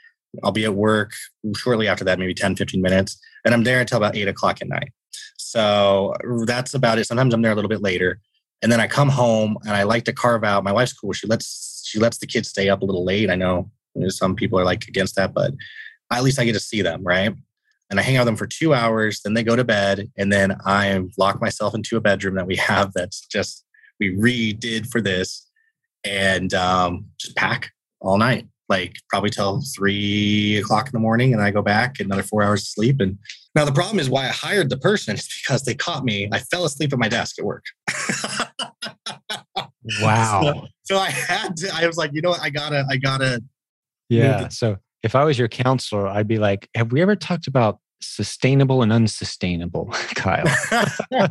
I'll 0.43 0.51
be 0.51 0.65
at 0.65 0.73
work 0.73 1.13
shortly 1.55 1.87
after 1.87 2.03
that, 2.05 2.19
maybe 2.19 2.33
10, 2.33 2.55
15 2.55 2.81
minutes. 2.81 3.19
And 3.45 3.53
I'm 3.53 3.63
there 3.63 3.79
until 3.79 3.97
about 3.97 4.15
eight 4.15 4.27
o'clock 4.27 4.61
at 4.61 4.67
night. 4.67 4.91
So 5.37 6.13
that's 6.45 6.73
about 6.73 6.97
it. 6.97 7.05
Sometimes 7.05 7.33
I'm 7.33 7.41
there 7.41 7.51
a 7.51 7.55
little 7.55 7.69
bit 7.69 7.81
later. 7.81 8.19
And 8.61 8.71
then 8.71 8.79
I 8.79 8.87
come 8.87 9.09
home 9.09 9.57
and 9.63 9.71
I 9.71 9.83
like 9.83 10.05
to 10.05 10.13
carve 10.13 10.43
out. 10.43 10.63
My 10.63 10.71
wife's 10.71 10.93
cool. 10.93 11.13
She 11.13 11.27
lets 11.27 11.83
she 11.85 11.99
lets 11.99 12.17
the 12.17 12.27
kids 12.27 12.49
stay 12.49 12.69
up 12.69 12.81
a 12.81 12.85
little 12.85 13.05
late. 13.05 13.29
I 13.29 13.35
know 13.35 13.69
some 14.09 14.35
people 14.35 14.59
are 14.59 14.65
like 14.65 14.87
against 14.87 15.15
that, 15.15 15.33
but 15.33 15.53
at 16.11 16.23
least 16.23 16.39
I 16.39 16.45
get 16.45 16.53
to 16.53 16.59
see 16.59 16.81
them, 16.81 17.03
right? 17.03 17.33
And 17.89 17.99
I 17.99 18.03
hang 18.03 18.17
out 18.17 18.21
with 18.21 18.27
them 18.27 18.35
for 18.35 18.47
two 18.47 18.73
hours. 18.73 19.21
Then 19.21 19.33
they 19.33 19.43
go 19.43 19.55
to 19.55 19.63
bed, 19.63 20.11
and 20.17 20.31
then 20.31 20.57
I 20.65 21.01
lock 21.17 21.39
myself 21.39 21.73
into 21.73 21.95
a 21.97 22.01
bedroom 22.01 22.35
that 22.35 22.47
we 22.47 22.57
have 22.57 22.91
that's 22.93 23.25
just 23.27 23.63
we 23.99 24.15
redid 24.15 24.87
for 24.87 25.01
this, 25.01 25.49
and 26.03 26.53
um, 26.53 27.05
just 27.17 27.35
pack 27.35 27.71
all 28.01 28.17
night 28.17 28.47
like 28.69 28.95
probably 29.09 29.29
till 29.29 29.61
three 29.75 30.57
o'clock 30.57 30.87
in 30.87 30.91
the 30.91 30.99
morning 30.99 31.33
and 31.33 31.41
I 31.41 31.51
go 31.51 31.61
back 31.61 31.99
another 31.99 32.23
four 32.23 32.43
hours 32.43 32.63
of 32.63 32.67
sleep. 32.67 32.99
And 32.99 33.17
now 33.55 33.65
the 33.65 33.71
problem 33.71 33.99
is 33.99 34.09
why 34.09 34.25
I 34.25 34.29
hired 34.29 34.69
the 34.69 34.77
person 34.77 35.15
is 35.15 35.41
because 35.41 35.63
they 35.63 35.75
caught 35.75 36.03
me. 36.03 36.29
I 36.31 36.39
fell 36.39 36.65
asleep 36.65 36.93
at 36.93 36.99
my 36.99 37.07
desk 37.07 37.39
at 37.39 37.45
work. 37.45 37.63
Wow. 40.01 40.41
So, 40.41 40.67
so, 40.83 40.97
I 40.97 41.09
had 41.09 41.57
to, 41.57 41.69
I 41.73 41.87
was 41.87 41.97
like, 41.97 42.11
you 42.13 42.21
know 42.21 42.29
what? 42.29 42.41
I 42.41 42.49
gotta, 42.49 42.85
I 42.89 42.97
gotta. 42.97 43.41
Yeah. 44.09 44.47
So 44.49 44.77
if 45.03 45.15
I 45.15 45.23
was 45.23 45.37
your 45.37 45.47
counselor, 45.47 46.07
I'd 46.07 46.27
be 46.27 46.37
like, 46.37 46.69
have 46.75 46.91
we 46.91 47.01
ever 47.01 47.15
talked 47.15 47.47
about 47.47 47.79
sustainable 48.01 48.81
and 48.81 48.91
unsustainable, 48.91 49.85
Kyle? 50.15 50.45
I 51.11 51.29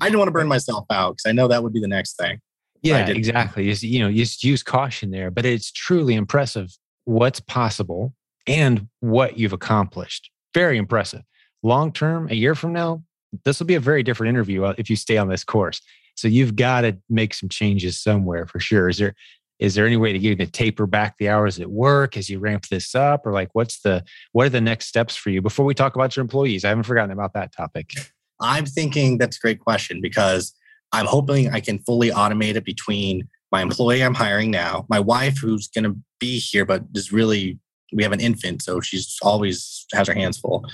don't 0.00 0.18
want 0.18 0.28
to 0.28 0.32
burn 0.32 0.48
myself 0.48 0.86
out 0.90 1.12
because 1.12 1.28
I 1.28 1.32
know 1.32 1.48
that 1.48 1.62
would 1.62 1.72
be 1.72 1.80
the 1.80 1.88
next 1.88 2.16
thing. 2.16 2.40
Yeah, 2.82 3.08
exactly. 3.08 3.64
Just, 3.64 3.82
you 3.82 3.98
know, 4.00 4.12
just 4.12 4.44
use 4.44 4.62
caution 4.62 5.10
there, 5.10 5.30
but 5.30 5.44
it's 5.44 5.72
truly 5.72 6.14
impressive 6.14 6.76
what's 7.04 7.40
possible 7.40 8.14
and 8.46 8.88
what 9.00 9.38
you've 9.38 9.52
accomplished. 9.52 10.30
Very 10.54 10.78
impressive. 10.78 11.22
Long 11.62 11.92
term, 11.92 12.28
a 12.30 12.34
year 12.34 12.54
from 12.54 12.72
now, 12.72 13.02
this 13.44 13.58
will 13.58 13.66
be 13.66 13.74
a 13.74 13.80
very 13.80 14.02
different 14.02 14.30
interview 14.30 14.64
uh, 14.64 14.74
if 14.78 14.90
you 14.90 14.96
stay 14.96 15.16
on 15.16 15.28
this 15.28 15.44
course. 15.44 15.80
So 16.16 16.28
you've 16.28 16.56
got 16.56 16.82
to 16.82 16.96
make 17.10 17.34
some 17.34 17.48
changes 17.48 17.98
somewhere 17.98 18.46
for 18.46 18.60
sure. 18.60 18.88
Is 18.88 18.98
there 18.98 19.14
is 19.58 19.74
there 19.74 19.86
any 19.86 19.96
way 19.96 20.12
to 20.12 20.18
get 20.18 20.38
to 20.38 20.46
taper 20.46 20.86
back 20.86 21.16
the 21.16 21.30
hours 21.30 21.58
at 21.58 21.70
work 21.70 22.16
as 22.16 22.28
you 22.28 22.38
ramp 22.38 22.66
this 22.68 22.94
up, 22.94 23.26
or 23.26 23.32
like 23.32 23.48
what's 23.52 23.80
the 23.80 24.04
what 24.32 24.46
are 24.46 24.50
the 24.50 24.60
next 24.60 24.86
steps 24.86 25.16
for 25.16 25.30
you 25.30 25.40
before 25.40 25.64
we 25.64 25.74
talk 25.74 25.94
about 25.94 26.16
your 26.16 26.22
employees? 26.22 26.64
I 26.64 26.68
haven't 26.68 26.84
forgotten 26.84 27.10
about 27.10 27.32
that 27.34 27.54
topic. 27.54 27.92
I'm 28.40 28.66
thinking 28.66 29.18
that's 29.18 29.38
a 29.38 29.40
great 29.40 29.60
question 29.60 30.00
because 30.02 30.52
I'm 30.92 31.06
hoping 31.06 31.50
I 31.50 31.60
can 31.60 31.78
fully 31.80 32.10
automate 32.10 32.56
it 32.56 32.64
between 32.64 33.28
my 33.52 33.62
employee 33.62 34.02
I'm 34.02 34.14
hiring 34.14 34.50
now, 34.50 34.86
my 34.88 35.00
wife 35.00 35.38
who's 35.38 35.68
going 35.68 35.84
to 35.84 35.96
be 36.18 36.38
here, 36.38 36.64
but 36.64 36.84
is 36.94 37.12
really, 37.12 37.58
we 37.92 38.02
have 38.02 38.12
an 38.12 38.20
infant, 38.20 38.62
so 38.62 38.80
she's 38.80 39.16
always 39.22 39.86
has 39.94 40.08
her 40.08 40.14
hands 40.14 40.38
full, 40.38 40.64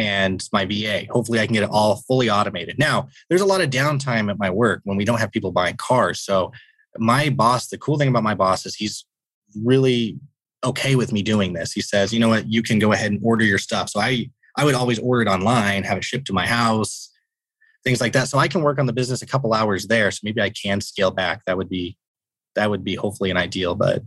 and 0.00 0.42
my 0.50 0.64
VA. 0.64 1.04
Hopefully, 1.10 1.38
I 1.38 1.46
can 1.46 1.52
get 1.52 1.62
it 1.62 1.70
all 1.70 1.96
fully 2.08 2.30
automated. 2.30 2.78
Now, 2.78 3.08
there's 3.28 3.42
a 3.42 3.46
lot 3.46 3.60
of 3.60 3.70
downtime 3.70 4.30
at 4.30 4.38
my 4.38 4.48
work 4.50 4.80
when 4.84 4.96
we 4.96 5.04
don't 5.04 5.20
have 5.20 5.30
people 5.30 5.52
buying 5.52 5.76
cars. 5.76 6.22
So, 6.22 6.52
my 6.96 7.28
boss, 7.28 7.68
the 7.68 7.78
cool 7.78 7.98
thing 7.98 8.08
about 8.08 8.22
my 8.22 8.34
boss 8.34 8.64
is 8.64 8.74
he's 8.74 9.04
really 9.62 10.18
okay 10.64 10.96
with 10.96 11.12
me 11.12 11.22
doing 11.22 11.52
this. 11.52 11.72
He 11.72 11.82
says, 11.82 12.12
you 12.12 12.18
know 12.18 12.30
what, 12.30 12.50
you 12.50 12.62
can 12.62 12.78
go 12.78 12.92
ahead 12.92 13.12
and 13.12 13.20
order 13.22 13.44
your 13.44 13.58
stuff. 13.58 13.90
So, 13.90 14.00
I, 14.00 14.30
I 14.56 14.64
would 14.64 14.74
always 14.74 14.98
order 14.98 15.22
it 15.22 15.28
online, 15.28 15.84
have 15.84 15.98
it 15.98 16.04
shipped 16.04 16.26
to 16.28 16.32
my 16.32 16.46
house 16.46 17.08
things 17.82 17.98
like 17.98 18.12
that. 18.12 18.28
So 18.28 18.36
I 18.36 18.46
can 18.46 18.60
work 18.60 18.78
on 18.78 18.84
the 18.84 18.92
business 18.92 19.22
a 19.22 19.26
couple 19.26 19.54
hours 19.54 19.86
there. 19.86 20.10
So 20.10 20.20
maybe 20.22 20.42
I 20.42 20.50
can 20.50 20.82
scale 20.82 21.10
back. 21.10 21.42
That 21.46 21.56
would 21.56 21.70
be 21.70 21.96
that 22.54 22.68
would 22.68 22.84
be 22.84 22.94
hopefully 22.94 23.30
an 23.30 23.36
ideal, 23.36 23.74
but 23.74 24.02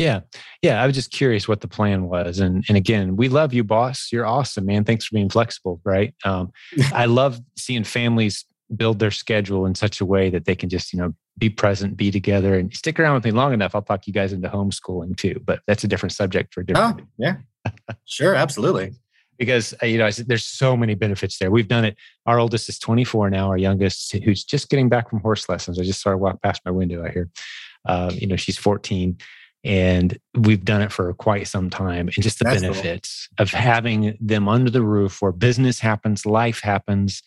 yeah. 0.00 0.20
Yeah. 0.62 0.82
I 0.82 0.86
was 0.86 0.94
just 0.94 1.12
curious 1.12 1.46
what 1.46 1.60
the 1.60 1.68
plan 1.68 2.04
was. 2.04 2.38
And 2.38 2.64
and 2.68 2.76
again, 2.76 3.16
we 3.16 3.28
love 3.28 3.52
you, 3.52 3.64
boss. 3.64 4.08
You're 4.12 4.26
awesome, 4.26 4.66
man. 4.66 4.84
Thanks 4.84 5.06
for 5.06 5.14
being 5.14 5.28
flexible. 5.28 5.80
Right. 5.84 6.14
Um, 6.24 6.50
I 6.92 7.06
love 7.06 7.40
seeing 7.56 7.84
families 7.84 8.44
build 8.76 9.00
their 9.00 9.10
schedule 9.10 9.66
in 9.66 9.74
such 9.74 10.00
a 10.00 10.04
way 10.04 10.30
that 10.30 10.44
they 10.44 10.54
can 10.54 10.68
just, 10.68 10.92
you 10.92 10.98
know, 11.00 11.12
be 11.38 11.50
present, 11.50 11.96
be 11.96 12.10
together, 12.10 12.56
and 12.56 12.72
stick 12.72 13.00
around 13.00 13.14
with 13.14 13.24
me 13.24 13.32
long 13.32 13.52
enough. 13.52 13.74
I'll 13.74 13.82
talk 13.82 14.06
you 14.06 14.12
guys 14.12 14.32
into 14.32 14.48
homeschooling 14.48 15.16
too, 15.16 15.40
but 15.44 15.60
that's 15.66 15.82
a 15.82 15.88
different 15.88 16.12
subject 16.12 16.54
for 16.54 16.60
a 16.60 16.66
different. 16.66 17.00
Oh, 17.00 17.04
yeah. 17.18 17.36
sure. 18.04 18.34
Absolutely 18.34 18.92
because 19.40 19.72
uh, 19.82 19.86
you 19.86 19.96
know 19.96 20.10
there's 20.10 20.44
so 20.44 20.76
many 20.76 20.94
benefits 20.94 21.38
there. 21.38 21.50
We've 21.50 21.66
done 21.66 21.86
it. 21.86 21.96
Our 22.26 22.38
oldest 22.38 22.68
is 22.68 22.78
24 22.78 23.30
now. 23.30 23.48
Our 23.48 23.56
youngest, 23.56 24.14
who's 24.22 24.44
just 24.44 24.68
getting 24.68 24.90
back 24.90 25.08
from 25.08 25.20
horse 25.20 25.48
lessons, 25.48 25.80
I 25.80 25.82
just 25.82 26.02
saw 26.02 26.10
her 26.10 26.16
walk 26.16 26.42
past 26.42 26.60
my 26.64 26.70
window 26.70 27.02
out 27.04 27.12
here. 27.12 27.30
Uh, 27.88 28.12
you 28.14 28.26
know, 28.26 28.36
she's 28.36 28.58
14, 28.58 29.16
and 29.62 30.18
we've 30.34 30.64
done 30.64 30.82
it 30.82 30.92
for 30.92 31.12
quite 31.14 31.46
some 31.46 31.70
time. 31.70 32.08
And 32.08 32.22
just 32.22 32.38
the 32.38 32.44
That's 32.44 32.62
benefits 32.62 33.28
cool. 33.36 33.42
of 33.44 33.50
having 33.50 34.16
them 34.20 34.48
under 34.48 34.70
the 34.70 34.82
roof 34.82 35.20
where 35.20 35.32
business 35.32 35.80
happens, 35.80 36.24
life 36.24 36.60
happens. 36.60 37.22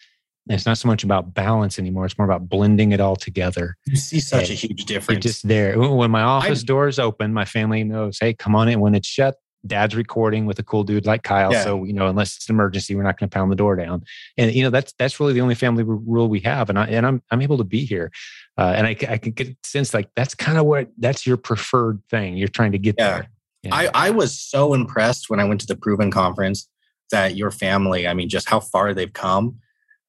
And 0.49 0.55
it's 0.55 0.65
not 0.65 0.77
so 0.77 0.89
much 0.89 1.03
about 1.03 1.33
balance 1.33 1.79
anymore. 1.79 2.05
It's 2.05 2.17
more 2.17 2.25
about 2.27 2.49
blending 2.49 2.91
it 2.91 2.99
all 2.99 3.15
together. 3.15 3.77
You 3.85 3.95
see 3.95 4.19
such 4.19 4.49
and 4.49 4.51
a 4.51 4.53
huge 4.55 4.85
difference. 4.85 5.23
Just 5.23 5.47
there. 5.47 5.79
When 5.79 6.11
my 6.11 6.23
office 6.23 6.63
I, 6.63 6.65
doors 6.65 6.99
open, 6.99 7.33
my 7.33 7.45
family 7.45 7.83
knows, 7.83 8.17
hey, 8.19 8.33
come 8.33 8.55
on 8.55 8.67
in. 8.67 8.81
When 8.81 8.93
it's 8.93 9.07
shut, 9.07 9.35
dad's 9.65 9.95
recording 9.95 10.45
with 10.45 10.59
a 10.59 10.63
cool 10.63 10.83
dude 10.83 11.05
like 11.05 11.23
Kyle. 11.23 11.51
Yeah. 11.51 11.63
So, 11.63 11.83
you 11.85 11.93
know, 11.93 12.07
unless 12.07 12.35
it's 12.35 12.49
an 12.49 12.55
emergency, 12.55 12.95
we're 12.95 13.03
not 13.03 13.17
going 13.17 13.29
to 13.29 13.33
pound 13.33 13.51
the 13.51 13.55
door 13.55 13.75
down. 13.75 14.03
And, 14.37 14.53
you 14.53 14.63
know, 14.63 14.69
that's, 14.69 14.93
that's 14.99 15.19
really 15.19 15.33
the 15.33 15.41
only 15.41 15.55
family 15.55 15.83
rule 15.83 16.27
we 16.27 16.41
have. 16.41 16.69
And 16.69 16.77
I, 16.77 16.85
and 16.87 17.05
I'm, 17.05 17.21
I'm 17.31 17.41
able 17.41 17.57
to 17.57 17.63
be 17.63 17.85
here. 17.85 18.11
Uh, 18.57 18.73
and 18.75 18.85
I, 18.85 18.97
I 19.09 19.17
can 19.17 19.31
get 19.31 19.55
sense 19.65 19.93
like 19.93 20.09
that's 20.15 20.35
kind 20.35 20.57
of 20.57 20.65
what, 20.65 20.89
that's 20.97 21.25
your 21.25 21.37
preferred 21.37 22.01
thing. 22.09 22.35
You're 22.35 22.49
trying 22.49 22.73
to 22.73 22.77
get 22.77 22.95
yeah. 22.97 23.09
there. 23.09 23.27
Yeah. 23.63 23.75
I, 23.75 23.89
I 23.93 24.09
was 24.09 24.37
so 24.37 24.73
impressed 24.73 25.29
when 25.29 25.39
I 25.39 25.45
went 25.45 25.61
to 25.61 25.67
the 25.67 25.77
Proven 25.77 26.11
conference 26.11 26.67
that 27.11 27.37
your 27.37 27.51
family, 27.51 28.07
I 28.07 28.13
mean, 28.13 28.27
just 28.27 28.49
how 28.49 28.59
far 28.59 28.93
they've 28.93 29.13
come. 29.13 29.59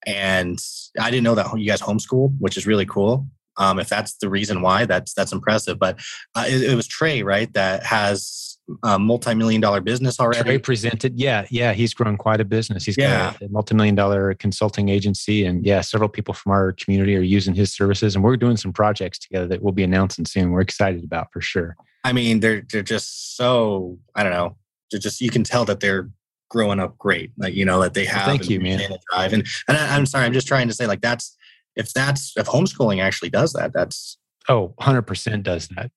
And 0.07 0.59
I 1.01 1.11
didn't 1.11 1.25
know 1.25 1.37
that 1.37 1.59
you 1.59 1.67
guys 1.67 1.81
homeschool, 1.81 2.35
which 2.39 2.57
is 2.57 2.67
really 2.67 2.87
cool. 2.87 3.29
Um, 3.57 3.79
if 3.79 3.89
that's 3.89 4.15
the 4.17 4.29
reason 4.29 4.63
why, 4.63 4.85
that's 4.85 5.15
that's 5.15 5.33
impressive. 5.33 5.79
But 5.79 6.01
uh, 6.35 6.45
it, 6.49 6.63
it 6.73 6.75
was 6.75 6.89
Trey, 6.89 7.23
right, 7.23 7.53
that 7.55 7.85
has 7.85 8.54
a 8.83 8.99
multi-million 8.99 9.61
dollar 9.61 9.81
business 9.81 10.19
already. 10.19 10.43
Trey 10.43 10.59
presented, 10.59 11.19
yeah, 11.19 11.47
yeah, 11.51 11.73
he's 11.73 11.93
grown 11.93 12.17
quite 12.17 12.41
a 12.41 12.45
business. 12.45 12.85
He's 12.85 12.97
yeah. 12.97 13.33
got 13.33 13.43
a 13.43 13.49
multi-million 13.49 13.95
dollar 13.95 14.35
consulting 14.35 14.89
agency, 14.89 15.45
and 15.45 15.65
yeah, 15.65 15.81
several 15.81 16.09
people 16.09 16.35
from 16.35 16.53
our 16.53 16.73
community 16.73 17.17
are 17.17 17.21
using 17.23 17.55
his 17.55 17.73
services, 17.73 18.15
and 18.15 18.25
we're 18.25 18.37
doing 18.37 18.57
some 18.57 18.73
projects 18.73 19.19
together 19.19 19.47
that 19.49 19.63
we'll 19.63 19.73
be 19.73 19.83
announcing 19.83 20.25
soon. 20.25 20.51
We're 20.51 20.63
excited 20.63 21.05
about 21.05 21.33
for 21.33 21.41
sure. 21.41 21.77
I 22.05 22.13
mean, 22.13 22.41
they're 22.41 22.63
they're 22.71 22.83
just 22.83 23.37
so 23.37 23.99
I 24.15 24.23
don't 24.23 24.33
know. 24.33 24.57
They're 24.91 25.01
just 25.01 25.21
you 25.21 25.31
can 25.31 25.45
tell 25.45 25.65
that 25.67 25.81
they're 25.81 26.11
growing 26.51 26.81
up 26.81 26.97
great. 26.99 27.33
Like 27.37 27.55
you 27.55 27.65
know 27.65 27.81
that 27.83 27.95
they 27.95 28.05
have. 28.05 28.27
Well, 28.27 28.37
thank 28.37 28.49
you, 28.49 28.61
man. 28.61 28.81
Drive 29.13 29.33
and 29.33 29.47
and 29.69 29.77
I, 29.77 29.97
I'm 29.97 30.07
sorry, 30.07 30.25
I'm 30.25 30.33
just 30.33 30.49
trying 30.49 30.69
to 30.69 30.75
say 30.75 30.87
like 30.87 31.01
that's 31.01 31.37
if 31.77 31.93
that's 31.93 32.33
if 32.37 32.47
homeschooling 32.47 33.03
actually 33.03 33.31
does 33.31 33.53
that, 33.55 33.73
that's 33.73 34.19
Oh, 34.49 34.75
100% 34.81 35.43
does 35.43 35.69
that. 35.69 35.91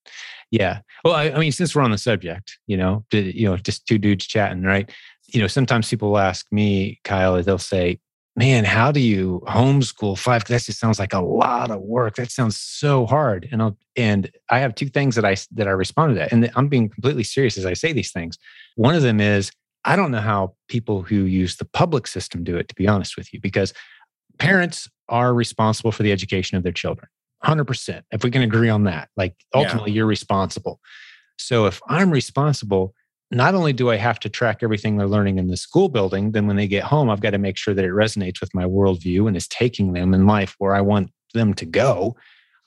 Yeah. 0.52 0.80
Well, 1.04 1.14
I, 1.14 1.32
I, 1.32 1.38
mean, 1.40 1.52
since 1.52 1.76
we're 1.76 1.82
on 1.82 1.92
the 1.92 1.98
subject, 1.98 2.58
you 2.68 2.78
know, 2.78 3.04
you 3.12 3.50
know, 3.50 3.58
just 3.58 3.86
two 3.86 3.98
dudes 3.98 4.26
chatting, 4.26 4.64
right? 4.64 4.90
You 5.28 5.42
know, 5.42 5.48
sometimes 5.48 5.90
people 5.90 6.18
ask 6.18 6.46
me, 6.52 7.00
Kyle, 7.04 7.42
they'll 7.44 7.58
say, 7.58 8.00
man, 8.38 8.64
how 8.64 8.92
do 8.92 9.00
you 9.02 9.42
homeschool 9.48 10.18
five? 10.18 10.46
That 10.46 10.62
just 10.62 10.80
sounds 10.80 11.00
like 11.00 11.14
a 11.14 11.20
lot 11.20 11.72
of 11.72 11.82
work. 11.82 12.16
That 12.16 12.32
sounds 12.32 12.58
so 12.58 13.06
hard. 13.06 13.50
And 13.52 13.62
I'll, 13.62 13.78
and 13.98 14.32
I 14.50 14.60
have 14.60 14.76
two 14.76 14.88
things 14.88 15.16
that 15.16 15.26
I 15.26 15.36
that 15.54 15.68
I 15.68 15.72
responded 15.72 16.16
to, 16.16 16.32
and 16.32 16.50
I'm 16.56 16.70
being 16.70 16.88
completely 16.88 17.24
serious 17.24 17.58
as 17.58 17.66
I 17.66 17.74
say 17.74 17.92
these 17.92 18.12
things. 18.12 18.38
One 18.76 18.96
of 18.96 19.02
them 19.02 19.20
is 19.20 19.52
I 19.84 19.96
don't 19.96 20.12
know 20.12 20.22
how 20.22 20.56
people 20.70 21.02
who 21.02 21.24
use 21.24 21.58
the 21.58 21.66
public 21.66 22.08
system 22.08 22.44
do 22.44 22.56
it. 22.56 22.70
To 22.70 22.76
be 22.76 22.88
honest 22.88 23.18
with 23.18 23.34
you, 23.34 23.42
because 23.42 23.74
parents 24.38 24.88
are 25.10 25.34
responsible 25.34 25.92
for 25.92 26.04
the 26.04 26.12
education 26.12 26.58
of 26.58 26.64
their 26.64 26.72
children. 26.72 27.08
100%. 27.48 28.04
If 28.12 28.24
we 28.24 28.32
can 28.32 28.42
agree 28.42 28.70
on 28.70 28.84
that, 28.84 29.10
like 29.18 29.36
ultimately 29.54 29.92
yeah. 29.92 29.98
you're 29.98 30.06
responsible. 30.06 30.80
So 31.38 31.66
if 31.66 31.82
I'm 31.88 32.12
responsible, 32.12 32.94
not 33.32 33.56
only 33.56 33.74
do 33.74 33.90
I 33.90 33.98
have 33.98 34.20
to 34.22 34.30
track 34.30 34.60
everything 34.62 34.98
they're 34.98 35.08
learning 35.08 35.38
in 35.38 35.48
the 35.48 35.58
school 35.58 35.90
building, 35.90 36.32
then 36.32 36.48
when 36.48 36.56
they 36.56 36.68
get 36.68 36.84
home, 36.84 37.10
I've 37.10 37.22
got 37.22 37.32
to 37.32 37.38
make 37.38 37.58
sure 37.58 37.74
that 37.74 37.86
it 37.86 37.92
resonates 37.92 38.40
with 38.40 38.54
my 38.54 38.64
worldview 38.64 39.28
and 39.28 39.36
is 39.36 39.48
taking 39.48 39.94
them 39.94 40.14
in 40.14 40.26
life 40.26 40.56
where 40.60 40.76
I 40.76 40.82
want 40.82 41.12
them 41.34 41.54
to 41.56 41.66
go. 41.66 42.16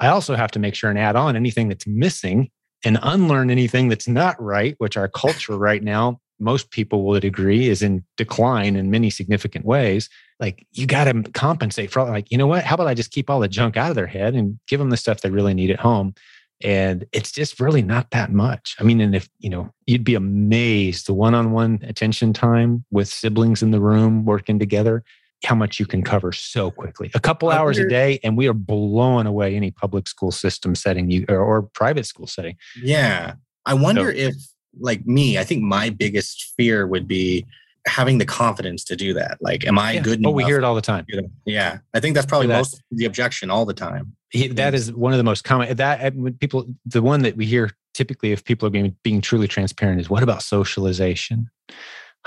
I 0.00 0.08
also 0.08 0.34
have 0.34 0.50
to 0.52 0.58
make 0.58 0.74
sure 0.74 0.90
and 0.90 0.98
add 0.98 1.16
on 1.16 1.36
anything 1.36 1.68
that's 1.68 1.86
missing 1.86 2.50
and 2.84 2.98
unlearn 3.02 3.50
anything 3.50 3.88
that's 3.88 4.08
not 4.08 4.40
right, 4.42 4.74
which 4.78 4.96
our 4.96 5.08
culture 5.08 5.56
right 5.56 5.82
now, 5.82 6.20
most 6.40 6.70
people 6.70 7.04
would 7.04 7.24
agree, 7.24 7.68
is 7.68 7.82
in 7.82 8.04
decline 8.16 8.76
in 8.76 8.90
many 8.90 9.10
significant 9.10 9.64
ways. 9.64 10.08
Like 10.38 10.66
you 10.72 10.86
got 10.86 11.04
to 11.04 11.22
compensate 11.32 11.90
for, 11.90 12.02
like, 12.04 12.30
you 12.30 12.38
know 12.38 12.46
what? 12.46 12.64
How 12.64 12.74
about 12.74 12.86
I 12.86 12.94
just 12.94 13.12
keep 13.12 13.28
all 13.28 13.40
the 13.40 13.48
junk 13.48 13.76
out 13.76 13.90
of 13.90 13.96
their 13.96 14.06
head 14.06 14.34
and 14.34 14.58
give 14.66 14.78
them 14.78 14.90
the 14.90 14.96
stuff 14.96 15.20
they 15.20 15.30
really 15.30 15.54
need 15.54 15.70
at 15.70 15.80
home? 15.80 16.14
and 16.62 17.06
it's 17.12 17.32
just 17.32 17.58
really 17.58 17.82
not 17.82 18.10
that 18.10 18.32
much 18.32 18.76
i 18.78 18.82
mean 18.82 19.00
and 19.00 19.14
if 19.14 19.28
you 19.38 19.48
know 19.48 19.72
you'd 19.86 20.04
be 20.04 20.14
amazed 20.14 21.06
the 21.06 21.14
one-on-one 21.14 21.78
attention 21.82 22.32
time 22.32 22.84
with 22.90 23.08
siblings 23.08 23.62
in 23.62 23.70
the 23.70 23.80
room 23.80 24.24
working 24.24 24.58
together 24.58 25.02
how 25.44 25.54
much 25.54 25.80
you 25.80 25.86
can 25.86 26.02
cover 26.02 26.32
so 26.32 26.70
quickly 26.70 27.10
a 27.14 27.20
couple 27.20 27.50
hours 27.50 27.78
a 27.78 27.88
day 27.88 28.18
and 28.22 28.36
we 28.36 28.46
are 28.46 28.52
blowing 28.52 29.26
away 29.26 29.56
any 29.56 29.70
public 29.70 30.06
school 30.06 30.30
system 30.30 30.74
setting 30.74 31.10
you 31.10 31.24
or, 31.28 31.38
or 31.38 31.62
private 31.62 32.04
school 32.04 32.26
setting 32.26 32.56
yeah 32.82 33.34
i 33.64 33.72
wonder 33.72 34.12
so, 34.12 34.18
if 34.18 34.34
like 34.78 35.06
me 35.06 35.38
i 35.38 35.44
think 35.44 35.62
my 35.62 35.90
biggest 35.90 36.52
fear 36.56 36.86
would 36.86 37.08
be 37.08 37.44
having 37.86 38.18
the 38.18 38.24
confidence 38.24 38.84
to 38.84 38.96
do 38.96 39.14
that. 39.14 39.38
Like, 39.40 39.66
am 39.66 39.78
I 39.78 39.92
yeah. 39.92 40.00
good? 40.00 40.22
Oh, 40.24 40.30
we 40.30 40.44
hear 40.44 40.58
it 40.58 40.64
all 40.64 40.74
the 40.74 40.80
time. 40.80 41.06
Yeah, 41.44 41.78
I 41.94 42.00
think 42.00 42.14
that's 42.14 42.26
probably 42.26 42.48
that, 42.48 42.58
most 42.58 42.82
the 42.90 43.04
objection 43.04 43.50
all 43.50 43.64
the 43.64 43.74
time. 43.74 44.16
He, 44.30 44.48
that 44.48 44.74
is 44.74 44.92
one 44.92 45.12
of 45.12 45.18
the 45.18 45.24
most 45.24 45.44
common. 45.44 45.74
That 45.76 46.14
people, 46.40 46.66
the 46.84 47.02
one 47.02 47.22
that 47.22 47.36
we 47.36 47.46
hear 47.46 47.70
typically, 47.94 48.32
if 48.32 48.44
people 48.44 48.66
are 48.66 48.70
being 48.70 48.96
being 49.02 49.20
truly 49.20 49.48
transparent, 49.48 50.00
is 50.00 50.10
what 50.10 50.22
about 50.22 50.42
socialization? 50.42 51.50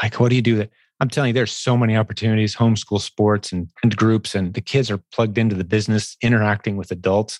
Like, 0.02 0.20
what 0.20 0.30
do 0.30 0.36
you 0.36 0.42
do 0.42 0.56
that? 0.58 0.72
I'm 1.00 1.10
telling 1.10 1.30
you, 1.30 1.34
there's 1.34 1.52
so 1.52 1.76
many 1.76 1.98
opportunities, 1.98 2.56
homeschool 2.56 3.02
sports 3.02 3.52
and, 3.52 3.70
and 3.84 3.96
groups, 3.96 4.36
and 4.36 4.54
the 4.54 4.62
kids 4.62 4.90
are 4.90 5.00
plugged 5.12 5.38
into 5.38 5.56
the 5.56 5.64
business, 5.64 6.16
interacting 6.22 6.78
with 6.78 6.92
adults. 6.92 7.40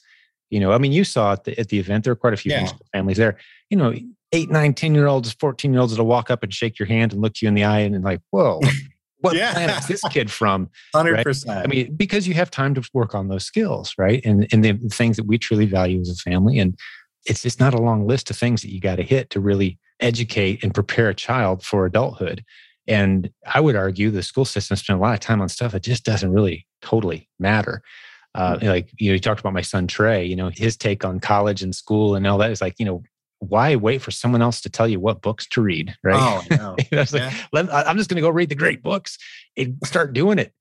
You 0.50 0.60
know, 0.60 0.72
I 0.72 0.78
mean, 0.78 0.92
you 0.92 1.04
saw 1.04 1.34
at 1.34 1.46
the, 1.46 1.58
at 1.58 1.70
the 1.70 1.80
event, 1.80 2.04
there 2.04 2.12
were 2.12 2.18
quite 2.18 2.34
a 2.34 2.38
few 2.38 2.52
yeah. 2.52 2.70
families 2.92 3.18
there. 3.18 3.38
You 3.70 3.78
know, 3.78 3.94
eight, 4.34 4.50
nine, 4.50 4.74
10 4.74 4.94
year 4.94 5.08
olds, 5.08 5.32
14 5.34 5.72
year 5.72 5.80
olds 5.80 5.94
that'll 5.94 6.06
walk 6.06 6.30
up 6.30 6.44
and 6.44 6.54
shake 6.54 6.78
your 6.78 6.88
hand 6.88 7.14
and 7.14 7.22
look 7.22 7.42
you 7.42 7.48
in 7.48 7.54
the 7.54 7.64
eye 7.64 7.80
and, 7.80 7.96
and 7.96 8.04
like, 8.04 8.20
whoa, 8.32 8.60
what 9.20 9.36
yeah. 9.36 9.54
planet 9.54 9.78
is 9.78 9.88
this 9.88 10.02
kid 10.10 10.30
from? 10.30 10.70
100%. 10.94 11.48
Right? 11.48 11.64
I 11.64 11.68
mean, 11.68 11.96
because 11.96 12.28
you 12.28 12.34
have 12.34 12.52
time 12.52 12.74
to 12.74 12.90
work 12.94 13.16
on 13.16 13.30
those 13.30 13.46
skills, 13.46 13.94
right? 13.98 14.22
And, 14.26 14.48
and 14.52 14.66
the 14.66 14.74
things 14.90 15.16
that 15.18 15.26
we 15.26 15.38
truly 15.38 15.66
value 15.66 16.02
as 16.02 16.10
a 16.10 16.16
family. 16.16 16.60
And 16.60 16.78
it's 17.26 17.44
just 17.44 17.60
not 17.60 17.74
a 17.74 17.82
long 17.82 18.06
list 18.06 18.30
of 18.30 18.36
things 18.36 18.62
that 18.64 18.74
you 18.74 18.82
got 18.82 18.98
to 18.98 19.04
hit 19.04 19.30
to 19.30 19.40
really 19.40 19.80
educate 20.00 20.64
and 20.64 20.74
prepare 20.74 21.10
a 21.10 21.16
child 21.16 21.64
for 21.64 21.86
adulthood. 21.86 22.44
And 22.88 23.32
I 23.46 23.62
would 23.62 23.78
argue 23.78 24.12
the 24.12 24.24
school 24.24 24.46
system 24.46 24.76
spent 24.76 25.00
a 25.00 25.02
lot 25.02 25.14
of 25.14 25.22
time 25.22 25.42
on 25.42 25.48
stuff 25.48 25.72
that 25.72 25.84
just 25.84 26.04
doesn't 26.04 26.34
really 26.34 26.68
totally 26.82 27.30
matter. 27.40 27.82
Uh, 28.36 28.58
mm. 28.58 28.64
like 28.64 28.90
you 29.00 29.10
know, 29.10 29.14
you 29.14 29.20
talked 29.20 29.40
about 29.40 29.54
my 29.54 29.62
son 29.62 29.88
Trey. 29.88 30.26
You 30.26 30.36
know, 30.36 30.50
his 30.54 30.76
take 30.76 31.06
on 31.06 31.20
college 31.20 31.62
and 31.62 31.74
school 31.74 32.16
and 32.16 32.26
all 32.28 32.40
that 32.40 32.52
is 32.52 32.62
like, 32.62 32.76
you 32.78 32.86
know, 32.86 33.04
why 33.50 33.76
wait 33.76 34.02
for 34.02 34.12
someone 34.12 34.42
else 34.42 34.62
to 34.62 34.70
tell 34.70 34.88
you 34.88 35.00
what 35.00 35.22
books 35.22 35.48
to 35.48 35.62
read? 35.62 35.96
Right. 36.04 36.16
Oh, 36.16 36.42
no. 36.92 37.06
like, 37.52 37.70
I'm 37.72 37.98
just 37.98 38.10
going 38.10 38.16
to 38.16 38.22
go 38.22 38.30
read 38.30 38.50
the 38.50 38.56
great 38.56 38.82
books 38.82 39.18
and 39.58 39.78
start 39.84 40.14
doing 40.14 40.40
it. 40.40 40.54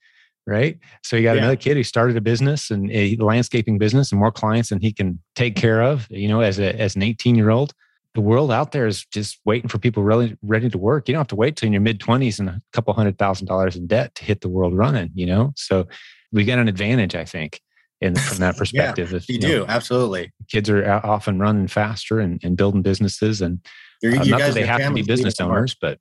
Right. 0.44 0.78
So 1.04 1.16
you 1.16 1.22
got 1.22 1.36
yeah. 1.36 1.42
another 1.42 1.56
kid 1.56 1.76
who 1.76 1.84
started 1.84 2.16
a 2.16 2.20
business 2.20 2.70
and 2.70 2.90
a 2.90 3.16
landscaping 3.16 3.78
business 3.78 4.10
and 4.10 4.18
more 4.18 4.32
clients 4.32 4.70
than 4.70 4.80
he 4.80 4.92
can 4.92 5.20
take 5.36 5.54
care 5.54 5.82
of, 5.82 6.08
you 6.10 6.26
know, 6.26 6.40
as 6.40 6.58
a, 6.58 6.78
as 6.80 6.96
an 6.96 7.02
18 7.02 7.36
year 7.36 7.50
old. 7.50 7.72
The 8.14 8.20
world 8.20 8.50
out 8.50 8.72
there 8.72 8.86
is 8.86 9.06
just 9.06 9.38
waiting 9.44 9.68
for 9.68 9.78
people 9.78 10.02
really 10.02 10.36
ready 10.42 10.68
to 10.68 10.76
work. 10.76 11.08
You 11.08 11.14
don't 11.14 11.20
have 11.20 11.28
to 11.28 11.36
wait 11.36 11.56
till 11.56 11.68
in 11.68 11.72
your 11.72 11.80
mid 11.80 12.00
20s 12.00 12.40
and 12.40 12.48
a 12.48 12.60
couple 12.72 12.92
hundred 12.92 13.18
thousand 13.18 13.46
dollars 13.46 13.76
in 13.76 13.86
debt 13.86 14.14
to 14.16 14.24
hit 14.24 14.40
the 14.40 14.48
world 14.48 14.76
running, 14.76 15.10
you 15.14 15.26
know? 15.26 15.52
So 15.56 15.86
we 16.32 16.44
got 16.44 16.58
an 16.58 16.68
advantage, 16.68 17.14
I 17.14 17.24
think 17.24 17.60
in 18.02 18.14
from 18.16 18.38
that 18.38 18.56
perspective. 18.58 19.12
yeah, 19.12 19.16
if, 19.16 19.28
you, 19.28 19.34
you 19.34 19.40
do, 19.40 19.58
know, 19.60 19.66
absolutely. 19.68 20.32
Kids 20.48 20.68
are 20.68 21.00
often 21.04 21.38
running 21.38 21.68
faster 21.68 22.20
and, 22.20 22.40
and 22.42 22.56
building 22.56 22.82
businesses, 22.82 23.40
and 23.40 23.60
uh, 24.04 24.08
not 24.08 24.38
that 24.38 24.54
they 24.54 24.66
have 24.66 24.80
to 24.80 24.92
be 24.92 25.02
business 25.02 25.40
owners, 25.40 25.76
but 25.80 25.98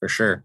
for 0.00 0.08
sure. 0.08 0.44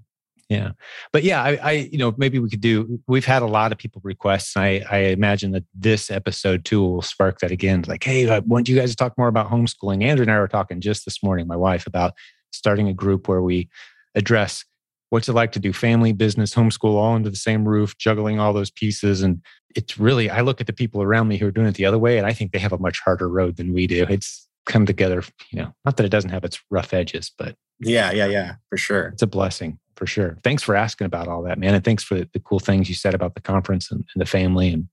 Yeah, 0.50 0.72
but 1.12 1.24
yeah, 1.24 1.44
I, 1.44 1.60
I, 1.62 1.72
you 1.72 1.98
know, 1.98 2.16
maybe 2.18 2.40
we 2.40 2.50
could 2.50 2.62
do. 2.62 3.02
We've 3.06 3.26
had 3.26 3.42
a 3.42 3.48
lot 3.48 3.74
of 3.74 3.78
people 3.78 4.02
requests. 4.04 4.56
I, 4.56 4.82
I 4.90 4.98
imagine 4.98 5.52
that 5.52 5.66
this 5.76 6.10
episode 6.10 6.64
too 6.64 6.82
will 6.82 7.02
spark 7.02 7.40
that 7.40 7.52
again. 7.52 7.84
Like, 7.86 8.04
hey, 8.04 8.30
I 8.30 8.40
want 8.40 8.70
you 8.70 8.78
guys 8.78 8.92
to 8.92 8.96
talk 8.96 9.18
more 9.18 9.28
about 9.28 9.50
homeschooling. 9.50 10.04
Andrew 10.04 10.24
and 10.24 10.32
I 10.32 10.40
were 10.40 10.48
talking 10.48 10.80
just 10.80 11.04
this 11.04 11.22
morning, 11.22 11.48
my 11.48 11.58
wife, 11.58 11.86
about 11.86 12.14
starting 12.52 12.88
a 12.88 12.94
group 12.94 13.28
where 13.28 13.42
we 13.42 13.68
address 14.16 14.64
what's 15.10 15.30
it 15.30 15.34
like 15.34 15.52
to 15.54 15.60
do 15.60 15.74
family, 15.74 16.12
business, 16.12 16.54
homeschool 16.54 16.96
all 16.96 17.16
under 17.16 17.30
the 17.30 17.36
same 17.36 17.68
roof, 17.68 17.98
juggling 17.98 18.40
all 18.40 18.54
those 18.54 18.72
pieces. 18.72 19.22
And 19.22 19.42
it's 19.76 19.98
really, 19.98 20.30
I 20.30 20.42
look 20.42 20.60
at 20.60 20.68
the 20.68 20.74
people 20.74 21.02
around 21.02 21.28
me 21.28 21.38
who 21.38 21.48
are 21.48 21.52
doing 21.52 21.68
it 21.68 21.76
the 21.76 21.86
other 21.86 21.98
way, 21.98 22.18
and 22.18 22.28
I 22.28 22.34
think 22.34 22.52
they 22.52 22.60
have 22.60 22.74
a 22.74 22.78
much 22.78 23.00
harder 23.00 23.30
road 23.30 23.58
than 23.58 23.74
we 23.74 23.88
do. 23.88 24.06
It's 24.10 24.48
come 24.66 24.86
together, 24.86 25.24
you 25.52 25.62
know, 25.62 25.74
not 25.86 25.98
that 25.98 26.06
it 26.06 26.10
doesn't 26.10 26.30
have 26.30 26.44
its 26.44 26.62
rough 26.70 26.94
edges, 26.94 27.32
but 27.38 27.56
yeah, 27.80 28.12
yeah, 28.12 28.26
yeah, 28.26 28.56
for 28.70 28.78
sure. 28.78 29.08
It's 29.08 29.22
a 29.22 29.28
blessing 29.28 29.80
for 29.96 30.06
sure. 30.06 30.38
Thanks 30.44 30.62
for 30.62 30.76
asking 30.76 31.06
about 31.06 31.28
all 31.28 31.42
that, 31.44 31.58
man. 31.58 31.74
And 31.74 31.84
thanks 31.84 32.04
for 32.04 32.16
the, 32.16 32.30
the 32.34 32.40
cool 32.40 32.60
things 32.60 32.90
you 32.90 32.96
said 32.96 33.14
about 33.14 33.34
the 33.34 33.42
conference 33.42 33.92
and, 33.92 34.06
and, 34.14 34.22
the 34.22 34.26
family. 34.26 34.70
And 34.70 34.88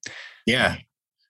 yeah, 0.47 0.77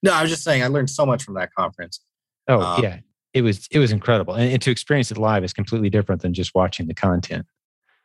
no, 0.03 0.13
I 0.13 0.23
was 0.23 0.31
just 0.31 0.45
saying, 0.45 0.63
I 0.63 0.69
learned 0.69 0.91
so 0.91 1.07
much 1.07 1.25
from 1.25 1.35
that 1.35 1.51
conference. 1.57 2.01
Oh, 2.49 2.61
um, 2.61 2.83
yeah. 2.83 2.99
It 3.33 3.43
was 3.43 3.67
it 3.73 3.81
was 3.81 3.91
incredible, 3.91 4.35
and, 4.35 4.53
and 4.53 4.63
to 4.63 4.71
experience 4.71 5.11
it 5.11 5.19
live 5.19 5.43
is 5.43 5.53
completely 5.53 5.91
different 5.91 6.23
than 6.23 6.35
just 6.35 6.55
watching 6.55 6.87
the 6.87 6.95
content. 6.95 7.47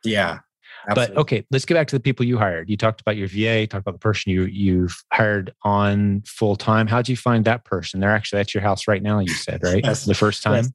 Yeah, 0.02 0.40
Absolutely. 0.88 1.14
But 1.14 1.20
okay, 1.20 1.46
let's 1.50 1.64
get 1.64 1.74
back 1.74 1.88
to 1.88 1.96
the 1.96 2.00
people 2.00 2.24
you 2.24 2.38
hired. 2.38 2.68
You 2.70 2.76
talked 2.76 3.00
about 3.00 3.16
your 3.16 3.28
VA, 3.28 3.66
talked 3.66 3.82
about 3.82 3.92
the 3.92 3.98
person 3.98 4.32
you 4.32 4.44
you've 4.44 5.02
hired 5.12 5.52
on 5.62 6.22
full 6.26 6.56
time. 6.56 6.86
How'd 6.86 7.08
you 7.08 7.16
find 7.16 7.44
that 7.44 7.64
person? 7.64 8.00
They're 8.00 8.14
actually 8.14 8.40
at 8.40 8.54
your 8.54 8.62
house 8.62 8.88
right 8.88 9.02
now, 9.02 9.20
you 9.20 9.28
said, 9.28 9.60
right? 9.64 9.82
yes. 9.84 10.04
The 10.04 10.14
first 10.14 10.42
time. 10.42 10.64
Yes. 10.64 10.72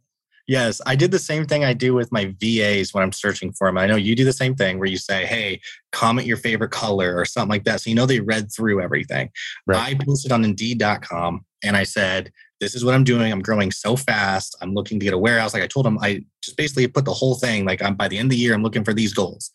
Yes, 0.48 0.80
I 0.86 0.96
did 0.96 1.10
the 1.10 1.18
same 1.18 1.48
thing 1.48 1.64
I 1.64 1.74
do 1.74 1.96
with 1.96 2.12
my 2.12 2.36
VAs 2.40 2.94
when 2.94 3.04
I'm 3.04 3.12
searching 3.12 3.52
for 3.52 3.68
them. 3.68 3.80
I 3.80 3.88
know 3.88 3.96
you 3.96 4.16
do 4.16 4.24
the 4.24 4.32
same 4.32 4.54
thing 4.54 4.78
where 4.78 4.88
you 4.88 4.98
say, 4.98 5.26
"Hey, 5.26 5.60
comment 5.92 6.28
your 6.28 6.38
favorite 6.38 6.70
color" 6.70 7.18
or 7.18 7.26
something 7.26 7.50
like 7.50 7.64
that, 7.64 7.82
so 7.82 7.90
you 7.90 7.96
know 7.96 8.06
they 8.06 8.20
read 8.20 8.52
through 8.52 8.80
everything. 8.80 9.32
Right. 9.66 9.98
I 10.00 10.06
posted 10.06 10.32
on 10.32 10.46
Indeed.com 10.46 11.44
and 11.64 11.76
I 11.76 11.84
said, 11.84 12.32
"This 12.66 12.76
is 12.76 12.86
what 12.86 12.96
I'm 12.96 13.04
doing. 13.04 13.32
I'm 13.32 13.42
growing 13.42 13.72
so 13.72 13.96
fast. 13.96 14.56
I'm 14.62 14.74
looking 14.74 15.00
to 15.00 15.06
get 15.06 15.14
a 15.14 15.18
warehouse." 15.18 15.54
Like 15.54 15.64
I 15.64 15.68
told 15.68 15.86
them, 15.86 15.98
I 16.02 16.24
just 16.42 16.58
basically 16.58 16.88
put 16.88 17.06
the 17.06 17.14
whole 17.14 17.36
thing. 17.36 17.66
Like 17.66 17.82
I'm 17.82 17.96
by 17.96 18.08
the 18.08 18.18
end 18.18 18.28
of 18.28 18.32
the 18.32 18.38
year, 18.38 18.54
I'm 18.54 18.64
looking 18.64 18.84
for 18.84 18.94
these 18.94 19.14
goals, 19.14 19.52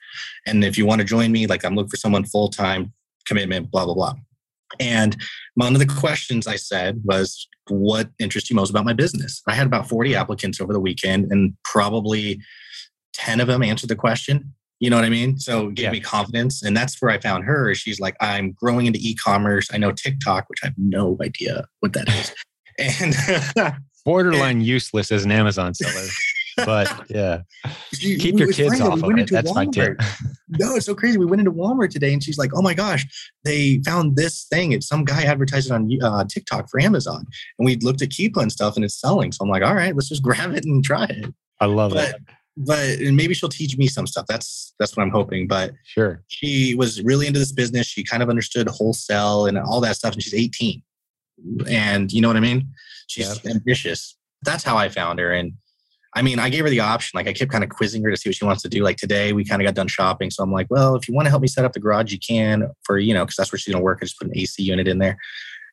and 0.47 0.65
if 0.65 0.79
you 0.79 0.87
want 0.87 1.01
to 1.01 1.05
join 1.07 1.33
me, 1.33 1.47
like 1.47 1.65
I'm 1.65 1.75
looking 1.75 1.91
for 1.91 1.97
someone 1.97 2.25
full 2.25 2.49
time 2.49 2.93
commitment. 3.27 3.71
Blah 3.71 3.85
blah 3.85 3.95
blah. 3.95 4.15
And 4.79 5.17
one 5.55 5.75
of 5.75 5.81
the 5.81 5.87
questions 5.87 6.47
I 6.47 6.57
said 6.57 7.01
was, 7.05 7.49
What 7.69 8.11
interests 8.19 8.51
you 8.51 8.57
most 8.57 8.71
about 8.71 8.85
my 8.85 8.93
business? 8.93 9.43
I 9.49 9.55
had 9.55 9.67
about 9.67 9.89
40 9.89 10.15
applicants 10.15 10.61
over 10.61 10.73
the 10.73 10.81
weekend, 10.81 11.33
and 11.33 11.55
probably 11.65 12.41
10 13.15 13.41
of 13.41 13.49
them 13.49 13.63
answered 13.63 13.91
the 13.91 13.97
question. 13.97 14.55
You 14.79 14.89
know 14.89 14.97
what 14.97 15.05
I 15.05 15.11
mean? 15.11 15.39
So 15.39 15.69
it 15.69 15.75
gave 15.75 15.85
yeah. 15.85 15.91
me 15.91 16.01
confidence. 16.01 16.63
And 16.63 16.75
that's 16.75 17.01
where 17.03 17.11
I 17.11 17.19
found 17.19 17.45
her. 17.45 17.75
She's 17.75 18.01
like, 18.01 18.17
I'm 18.21 18.53
growing 18.53 18.87
into 18.87 18.99
e 19.03 19.15
commerce. 19.15 19.69
I 19.73 19.77
know 19.77 19.93
TikTok, 19.93 20.49
which 20.49 20.61
I 20.63 20.69
have 20.69 20.75
no 20.79 21.19
idea 21.23 21.67
what 21.81 21.93
that 21.93 22.09
is. 22.09 22.33
And 22.81 23.77
borderline 24.05 24.57
and, 24.57 24.67
useless 24.67 25.13
as 25.13 25.25
an 25.25 25.33
Amazon 25.33 25.75
seller 25.75 26.09
but 26.65 27.05
yeah, 27.11 27.43
keep 27.93 28.39
your 28.39 28.53
kids 28.53 28.81
off 28.81 29.03
of 29.03 29.19
it. 29.19 29.31
That's 29.31 29.51
Walmart. 29.51 29.55
my 29.55 29.67
tip. 29.67 30.01
no, 30.49 30.77
it's 30.77 30.87
so 30.87 30.95
crazy. 30.95 31.19
We 31.19 31.27
went 31.27 31.41
into 31.41 31.53
Walmart 31.53 31.91
today, 31.91 32.13
and 32.13 32.23
she's 32.23 32.39
like, 32.39 32.51
"Oh 32.55 32.63
my 32.63 32.75
gosh, 32.75 33.07
they 33.45 33.81
found 33.85 34.17
this 34.17 34.45
thing. 34.45 34.73
It's 34.73 34.87
some 34.87 35.05
guy 35.05 35.23
advertising 35.23 35.73
on 35.73 35.91
uh, 36.03 36.25
TikTok 36.25 36.69
for 36.71 36.81
Amazon." 36.81 37.25
And 37.59 37.67
we 37.67 37.77
looked 37.77 38.03
at 38.03 38.11
Keepa 38.11 38.41
and 38.41 38.53
stuff, 38.53 38.77
and 38.77 38.85
it's 38.85 38.99
selling. 38.99 39.33
So 39.33 39.45
I'm 39.45 39.51
like, 39.51 39.63
"All 39.63 39.75
right, 39.75 39.95
let's 39.95 40.09
just 40.09 40.23
grab 40.29 40.55
it 40.55 40.65
and 40.65 40.85
try 40.85 41.05
it." 41.05 41.33
I 41.61 41.67
love 41.67 41.93
but, 41.93 42.11
it. 42.11 42.17
but 42.57 42.99
maybe 43.13 43.35
she'll 43.35 43.51
teach 43.51 43.77
me 43.77 43.87
some 43.87 44.07
stuff. 44.07 44.27
That's 44.27 44.75
that's 44.79 44.97
what 44.97 45.03
I'm 45.03 45.11
hoping. 45.11 45.47
But 45.47 45.73
sure, 45.85 46.23
she 46.29 46.75
was 46.75 47.03
really 47.03 47.27
into 47.27 47.39
this 47.39 47.53
business. 47.53 47.87
She 47.87 48.03
kind 48.03 48.23
of 48.23 48.31
understood 48.31 48.69
wholesale 48.69 49.47
and 49.47 49.59
all 49.59 49.81
that 49.81 49.97
stuff. 49.97 50.15
And 50.15 50.23
she's 50.23 50.35
18, 50.35 50.83
and 51.69 52.13
you 52.13 52.21
know 52.21 52.29
what 52.29 52.37
I 52.37 52.41
mean. 52.41 52.69
She's 53.07 53.41
yeah. 53.45 53.53
ambitious. 53.53 54.17
That's 54.43 54.65
how 54.65 54.77
I 54.77 54.89
found 54.89 55.19
her. 55.19 55.33
And 55.33 55.55
I 56.15 56.23
mean, 56.23 56.39
I 56.39 56.49
gave 56.49 56.65
her 56.65 56.71
the 56.71 56.81
option. 56.81 57.17
Like 57.17 57.29
I 57.29 57.33
kept 57.33 57.53
kind 57.53 57.63
of 57.63 57.71
quizzing 57.71 58.03
her 58.03 58.11
to 58.11 58.17
see 58.17 58.29
what 58.29 58.37
she 58.37 58.45
wants 58.45 58.63
to 58.63 58.69
do. 58.69 58.83
Like 58.83 58.97
today, 58.97 59.33
we 59.33 59.45
kind 59.45 59.63
of 59.63 59.67
got 59.67 59.75
done 59.75 59.89
shopping, 59.89 60.31
so 60.31 60.43
I'm 60.43 60.53
like, 60.53 60.67
well, 60.71 60.97
if 60.97 61.09
you 61.09 61.15
want 61.15 61.27
to 61.27 61.31
help 61.31 61.43
me 61.43 61.49
set 61.49 61.65
up 61.65 61.73
the 61.73 61.81
garage, 61.81 62.13
you 62.13 62.19
can. 62.19 62.69
For 62.85 62.99
you 62.99 63.15
know, 63.15 63.25
because 63.25 63.37
that's 63.37 63.53
where 63.53 63.59
she's 63.59 63.73
gonna 63.73 63.85
work. 63.85 63.99
I 64.01 64.07
just 64.07 64.19
put 64.19 64.29
an 64.29 64.37
AC 64.37 64.63
unit 64.63 64.89
in 64.89 64.99
there. 64.99 65.17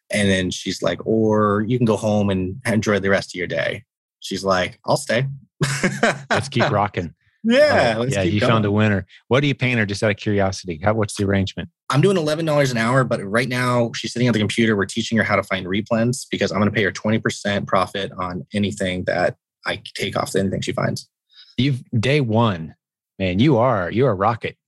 And 0.10 0.30
then 0.30 0.51
she's 0.51 0.82
like, 0.82 1.06
or 1.06 1.65
you 1.67 1.77
can 1.77 1.86
go 1.86 1.97
home 1.97 2.30
and 2.30 2.62
enjoy 2.65 2.99
the 2.99 3.10
rest 3.10 3.32
of 3.32 3.36
your 3.38 3.47
day. 3.47 3.84
She's 4.19 4.43
like, 4.43 4.80
I'll 4.86 4.97
stay. 4.97 5.27
let's 6.30 6.49
keep 6.49 6.69
rocking. 6.69 7.13
Yeah. 7.47 7.95
Uh, 7.97 8.03
yeah. 8.03 8.23
You 8.23 8.39
going. 8.39 8.51
found 8.51 8.65
a 8.65 8.71
winner. 8.71 9.05
What 9.29 9.41
are 9.43 9.47
you 9.47 9.55
paying 9.55 9.77
her 9.77 9.86
just 9.86 10.03
out 10.03 10.12
of 10.12 10.17
curiosity? 10.17 10.79
How, 10.83 10.93
what's 10.93 11.15
the 11.15 11.23
arrangement? 11.23 11.69
I'm 11.89 12.01
doing 12.01 12.17
$11 12.17 12.71
an 12.71 12.77
hour, 12.77 13.03
but 13.05 13.23
right 13.23 13.47
now 13.47 13.91
she's 13.95 14.12
sitting 14.12 14.27
at 14.27 14.33
the 14.33 14.39
computer. 14.39 14.75
We're 14.75 14.86
teaching 14.86 15.17
her 15.17 15.23
how 15.23 15.38
to 15.38 15.43
find 15.43 15.65
replens 15.65 16.25
because 16.29 16.51
I'm 16.51 16.60
going 16.60 16.69
to 16.69 16.75
pay 16.75 16.83
her 16.83 16.91
20% 16.91 17.65
profit 17.65 18.12
on 18.19 18.45
anything 18.53 19.05
that 19.05 19.38
I 19.65 19.81
take 19.95 20.17
off 20.17 20.36
anything 20.36 20.62
she 20.62 20.73
finds. 20.73 21.10
You've 21.57 21.81
day 21.97 22.19
one, 22.21 22.75
man, 23.17 23.39
you 23.39 23.57
are, 23.57 23.89
you're 23.89 24.12
a 24.12 24.15
rocket. 24.15 24.57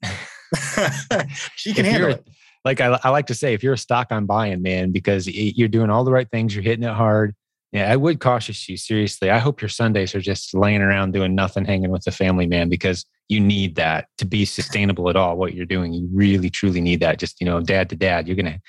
she 1.56 1.74
can 1.74 1.86
handle 1.86 2.12
it. 2.12 2.28
Like 2.66 2.82
I, 2.82 3.00
I 3.04 3.10
like 3.10 3.28
to 3.28 3.36
say, 3.36 3.54
if 3.54 3.62
you're 3.62 3.74
a 3.74 3.78
stock, 3.78 4.08
I'm 4.10 4.26
buying, 4.26 4.62
man, 4.62 4.92
because 4.92 5.28
you're 5.28 5.68
doing 5.68 5.90
all 5.90 6.04
the 6.04 6.12
right 6.12 6.30
things. 6.30 6.56
You're 6.56 6.64
hitting 6.64 6.84
it 6.84 6.94
hard 6.94 7.36
yeah, 7.72 7.92
I 7.92 7.96
would 7.96 8.20
cautious 8.20 8.68
you 8.68 8.78
seriously. 8.78 9.30
I 9.30 9.38
hope 9.38 9.62
your 9.62 9.70
Sundays 9.70 10.16
are 10.16 10.22
just 10.22 10.54
laying 10.56 10.82
around 10.82 11.14
doing 11.14 11.36
nothing, 11.36 11.66
hanging 11.66 11.92
with 11.92 12.04
the 12.04 12.12
family, 12.12 12.48
man, 12.48 12.68
because 12.68 13.06
you 13.28 13.40
need 13.40 13.76
that 13.76 14.08
to 14.18 14.26
be 14.26 14.44
sustainable 14.46 15.08
at 15.10 15.16
all. 15.16 15.38
What 15.38 15.54
you're 15.54 15.66
doing, 15.66 15.94
you 15.94 16.10
really, 16.12 16.50
truly 16.50 16.82
need 16.82 17.00
that. 17.02 17.20
Just 17.20 17.40
you 17.40 17.46
know, 17.46 17.60
dad 17.60 17.90
to 17.90 17.96
dad, 17.96 18.28
you're 18.28 18.36
gonna, 18.36 18.60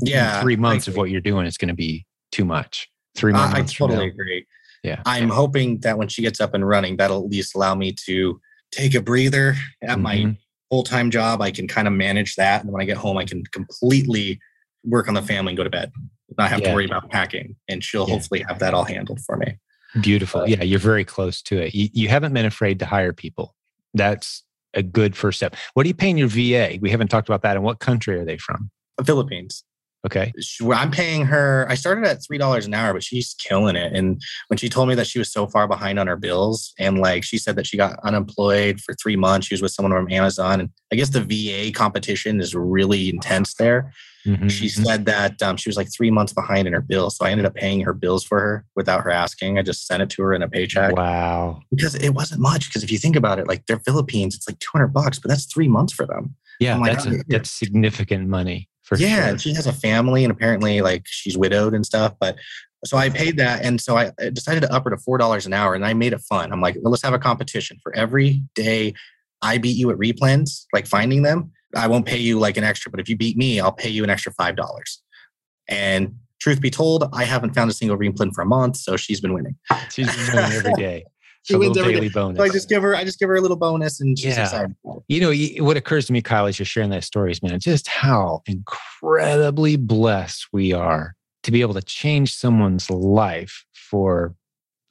yeah, 0.00 0.40
three 0.40 0.56
months 0.56 0.88
of 0.88 0.96
what 0.96 1.10
you're 1.10 1.20
doing 1.20 1.46
is 1.46 1.56
going 1.56 1.68
to 1.68 1.74
be 1.74 2.04
too 2.32 2.44
much. 2.44 2.90
Three 3.16 3.32
months. 3.32 3.54
Uh, 3.54 3.58
I 3.58 3.62
totally 3.62 4.08
agree. 4.08 4.44
Yeah, 4.82 5.02
I'm 5.06 5.28
yeah. 5.28 5.34
hoping 5.34 5.78
that 5.80 5.96
when 5.96 6.08
she 6.08 6.22
gets 6.22 6.40
up 6.40 6.52
and 6.52 6.66
running, 6.66 6.96
that'll 6.96 7.24
at 7.24 7.30
least 7.30 7.54
allow 7.54 7.76
me 7.76 7.92
to 8.06 8.40
take 8.72 8.94
a 8.94 9.00
breather 9.00 9.54
at 9.82 9.90
mm-hmm. 9.90 10.02
my 10.02 10.36
full 10.68 10.82
time 10.82 11.12
job. 11.12 11.40
I 11.42 11.52
can 11.52 11.68
kind 11.68 11.86
of 11.86 11.94
manage 11.94 12.34
that, 12.36 12.64
and 12.64 12.72
when 12.72 12.82
I 12.82 12.86
get 12.86 12.96
home, 12.96 13.18
I 13.18 13.24
can 13.24 13.44
completely 13.52 14.40
work 14.88 15.08
on 15.08 15.14
the 15.14 15.22
family 15.22 15.50
and 15.50 15.56
go 15.56 15.64
to 15.64 15.70
bed 15.70 15.92
not 16.38 16.50
have 16.50 16.60
yeah. 16.60 16.68
to 16.68 16.74
worry 16.74 16.86
about 16.86 17.10
packing. 17.10 17.56
And 17.68 17.82
she'll 17.82 18.08
yeah. 18.08 18.14
hopefully 18.14 18.44
have 18.48 18.60
that 18.60 18.72
all 18.72 18.84
handled 18.84 19.20
for 19.20 19.36
me. 19.36 19.58
Beautiful. 20.00 20.42
But, 20.42 20.50
yeah, 20.50 20.62
you're 20.62 20.78
very 20.78 21.04
close 21.04 21.42
to 21.42 21.58
it. 21.58 21.74
You, 21.74 21.88
you 21.92 22.08
haven't 22.08 22.32
been 22.32 22.46
afraid 22.46 22.78
to 22.78 22.86
hire 22.86 23.12
people. 23.12 23.54
That's 23.94 24.44
a 24.74 24.82
good 24.82 25.16
first 25.16 25.38
step. 25.38 25.56
What 25.74 25.84
are 25.84 25.88
you 25.88 25.94
paying 25.94 26.16
your 26.16 26.28
VA? 26.28 26.78
We 26.80 26.90
haven't 26.90 27.08
talked 27.08 27.28
about 27.28 27.42
that. 27.42 27.56
And 27.56 27.64
what 27.64 27.80
country 27.80 28.18
are 28.18 28.24
they 28.24 28.38
from? 28.38 28.70
The 28.96 29.04
Philippines. 29.04 29.64
Okay. 30.06 30.32
I'm 30.72 30.92
paying 30.92 31.24
her, 31.26 31.66
I 31.68 31.74
started 31.74 32.04
at 32.04 32.18
$3 32.18 32.64
an 32.64 32.72
hour, 32.72 32.92
but 32.92 33.02
she's 33.02 33.34
killing 33.34 33.74
it. 33.74 33.92
And 33.92 34.22
when 34.46 34.56
she 34.56 34.68
told 34.68 34.88
me 34.88 34.94
that 34.94 35.08
she 35.08 35.18
was 35.18 35.32
so 35.32 35.48
far 35.48 35.66
behind 35.66 35.98
on 35.98 36.06
her 36.06 36.16
bills, 36.16 36.72
and 36.78 36.98
like 37.00 37.24
she 37.24 37.36
said 37.36 37.56
that 37.56 37.66
she 37.66 37.76
got 37.76 37.98
unemployed 38.04 38.80
for 38.80 38.94
three 38.94 39.16
months, 39.16 39.48
she 39.48 39.54
was 39.54 39.62
with 39.62 39.72
someone 39.72 39.92
from 39.92 40.10
Amazon. 40.10 40.60
And 40.60 40.70
I 40.92 40.96
guess 40.96 41.10
the 41.10 41.20
VA 41.20 41.72
competition 41.72 42.40
is 42.40 42.54
really 42.54 43.08
intense 43.08 43.54
there. 43.54 43.92
Mm-hmm. 44.28 44.48
She 44.48 44.66
mm-hmm. 44.66 44.84
said 44.84 45.06
that 45.06 45.42
um, 45.42 45.56
she 45.56 45.68
was 45.68 45.76
like 45.76 45.88
three 45.90 46.10
months 46.10 46.34
behind 46.34 46.66
in 46.66 46.74
her 46.74 46.82
bills. 46.82 47.16
So 47.16 47.24
I 47.24 47.30
ended 47.30 47.46
up 47.46 47.54
paying 47.54 47.80
her 47.80 47.94
bills 47.94 48.24
for 48.24 48.38
her 48.38 48.64
without 48.76 49.02
her 49.02 49.10
asking. 49.10 49.58
I 49.58 49.62
just 49.62 49.86
sent 49.86 50.02
it 50.02 50.10
to 50.10 50.22
her 50.22 50.34
in 50.34 50.42
a 50.42 50.48
paycheck. 50.48 50.94
Wow. 50.94 51.62
Because 51.74 51.94
it 51.94 52.10
wasn't 52.10 52.42
much. 52.42 52.68
Because 52.68 52.84
if 52.84 52.92
you 52.92 52.98
think 52.98 53.16
about 53.16 53.38
it, 53.38 53.48
like 53.48 53.64
they're 53.66 53.78
Philippines, 53.80 54.36
it's 54.36 54.48
like 54.48 54.58
200 54.58 54.88
bucks, 54.88 55.18
but 55.18 55.30
that's 55.30 55.46
three 55.46 55.68
months 55.68 55.94
for 55.94 56.06
them. 56.06 56.34
Yeah, 56.60 56.76
like, 56.76 56.92
that's, 56.92 57.06
a, 57.06 57.24
that's 57.28 57.50
significant 57.50 58.28
money 58.28 58.68
for 58.82 58.98
yeah, 58.98 59.28
sure. 59.28 59.38
she 59.38 59.54
has 59.54 59.66
a 59.66 59.72
family 59.72 60.24
and 60.24 60.30
apparently 60.30 60.80
like 60.80 61.04
she's 61.06 61.38
widowed 61.38 61.72
and 61.72 61.86
stuff. 61.86 62.14
But 62.20 62.36
so 62.84 62.96
I 62.96 63.08
paid 63.08 63.38
that. 63.38 63.64
And 63.64 63.80
so 63.80 63.96
I 63.96 64.12
decided 64.32 64.62
to 64.62 64.72
up 64.72 64.84
her 64.84 64.90
to 64.90 64.96
$4 64.96 65.46
an 65.46 65.52
hour 65.52 65.74
and 65.74 65.86
I 65.86 65.94
made 65.94 66.12
it 66.12 66.20
fun. 66.20 66.52
I'm 66.52 66.60
like, 66.60 66.76
well, 66.82 66.90
let's 66.90 67.02
have 67.02 67.14
a 67.14 67.18
competition 67.18 67.78
for 67.82 67.94
every 67.94 68.42
day 68.54 68.94
I 69.40 69.58
beat 69.58 69.76
you 69.76 69.90
at 69.90 69.96
replens, 69.96 70.66
like 70.72 70.86
finding 70.86 71.22
them 71.22 71.52
I 71.74 71.86
won't 71.86 72.06
pay 72.06 72.18
you 72.18 72.38
like 72.38 72.56
an 72.56 72.64
extra, 72.64 72.90
but 72.90 73.00
if 73.00 73.08
you 73.08 73.16
beat 73.16 73.36
me, 73.36 73.60
I'll 73.60 73.72
pay 73.72 73.90
you 73.90 74.04
an 74.04 74.10
extra 74.10 74.32
five 74.32 74.56
dollars. 74.56 75.02
And 75.68 76.14
truth 76.40 76.60
be 76.60 76.70
told, 76.70 77.08
I 77.12 77.24
haven't 77.24 77.54
found 77.54 77.70
a 77.70 77.74
single 77.74 77.96
replen 77.96 78.32
for 78.34 78.42
a 78.42 78.46
month, 78.46 78.76
so 78.76 78.96
she's 78.96 79.20
been 79.20 79.34
winning. 79.34 79.56
She's 79.90 80.06
been 80.06 80.36
winning 80.36 80.52
every 80.52 80.72
day. 80.74 81.04
she 81.42 81.54
a 81.54 81.58
wins 81.58 81.76
every 81.76 81.94
daily 81.94 82.08
day. 82.08 82.14
bonus. 82.14 82.38
So 82.38 82.44
I 82.44 82.48
just 82.48 82.68
give 82.68 82.82
her, 82.82 82.96
I 82.96 83.04
just 83.04 83.18
give 83.18 83.28
her 83.28 83.36
a 83.36 83.40
little 83.40 83.56
bonus, 83.56 84.00
and 84.00 84.18
she's 84.18 84.36
yeah. 84.36 84.44
excited. 84.44 84.74
You 85.08 85.20
know, 85.20 85.64
what 85.64 85.76
occurs 85.76 86.06
to 86.06 86.12
me, 86.12 86.22
Kyle, 86.22 86.46
as 86.46 86.58
you're 86.58 86.66
sharing 86.66 86.90
that 86.90 87.04
stories, 87.04 87.42
man, 87.42 87.58
just 87.60 87.88
how 87.88 88.42
incredibly 88.46 89.76
blessed 89.76 90.46
we 90.52 90.72
are 90.72 91.14
to 91.42 91.50
be 91.50 91.60
able 91.60 91.74
to 91.74 91.82
change 91.82 92.34
someone's 92.34 92.90
life 92.90 93.64
for 93.72 94.34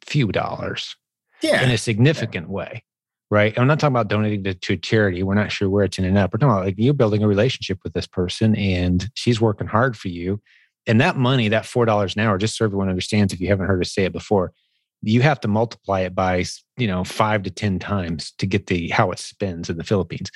a 0.03 0.05
few 0.05 0.31
dollars. 0.31 0.95
Yeah. 1.41 1.61
In 1.61 1.69
a 1.69 1.77
significant 1.77 2.47
yeah. 2.47 2.53
way 2.53 2.83
right? 3.29 3.57
I'm 3.57 3.67
not 3.67 3.79
talking 3.79 3.93
about 3.93 4.07
donating 4.07 4.43
to, 4.45 4.53
to 4.53 4.73
a 4.73 4.77
charity. 4.77 5.23
We're 5.23 5.35
not 5.35 5.51
sure 5.51 5.69
where 5.69 5.83
it's 5.83 5.99
ending 5.99 6.17
up. 6.17 6.33
We're 6.33 6.39
talking 6.39 6.53
about 6.53 6.65
like 6.65 6.75
you're 6.77 6.93
building 6.93 7.23
a 7.23 7.27
relationship 7.27 7.79
with 7.83 7.93
this 7.93 8.07
person 8.07 8.55
and 8.55 9.09
she's 9.15 9.41
working 9.41 9.67
hard 9.67 9.97
for 9.97 10.07
you. 10.07 10.41
And 10.85 11.01
that 11.01 11.17
money, 11.17 11.49
that 11.49 11.65
$4 11.65 12.15
an 12.15 12.21
hour, 12.21 12.37
just 12.37 12.57
so 12.57 12.63
everyone 12.63 12.89
understands, 12.89 13.33
if 13.33 13.41
you 13.41 13.49
haven't 13.49 13.67
heard 13.67 13.81
us 13.81 13.93
say 13.93 14.05
it 14.05 14.13
before, 14.13 14.53
you 15.01 15.21
have 15.21 15.39
to 15.41 15.47
multiply 15.47 16.01
it 16.01 16.15
by, 16.15 16.45
you 16.77 16.87
know, 16.87 17.03
five 17.03 17.43
to 17.43 17.51
10 17.51 17.79
times 17.79 18.31
to 18.37 18.45
get 18.45 18.67
the 18.67 18.87
how 18.89 19.11
it 19.11 19.19
spends 19.19 19.69
in 19.69 19.77
the 19.77 19.83
Philippines. 19.83 20.31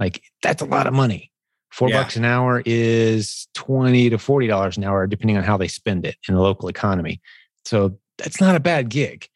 Like 0.00 0.20
that's 0.42 0.62
a 0.62 0.66
lot 0.66 0.88
of 0.88 0.92
money. 0.92 1.30
Four 1.70 1.88
yeah. 1.88 2.02
bucks 2.02 2.16
an 2.16 2.24
hour 2.24 2.62
is 2.66 3.46
20 3.54 4.10
to 4.10 4.16
$40 4.18 4.76
an 4.76 4.84
hour, 4.84 5.06
depending 5.06 5.36
on 5.36 5.44
how 5.44 5.56
they 5.56 5.68
spend 5.68 6.04
it 6.04 6.16
in 6.28 6.34
the 6.34 6.40
local 6.42 6.68
economy. 6.68 7.20
So 7.64 7.98
that's 8.18 8.40
not 8.40 8.56
a 8.56 8.60
bad 8.60 8.88
gig, 8.90 9.28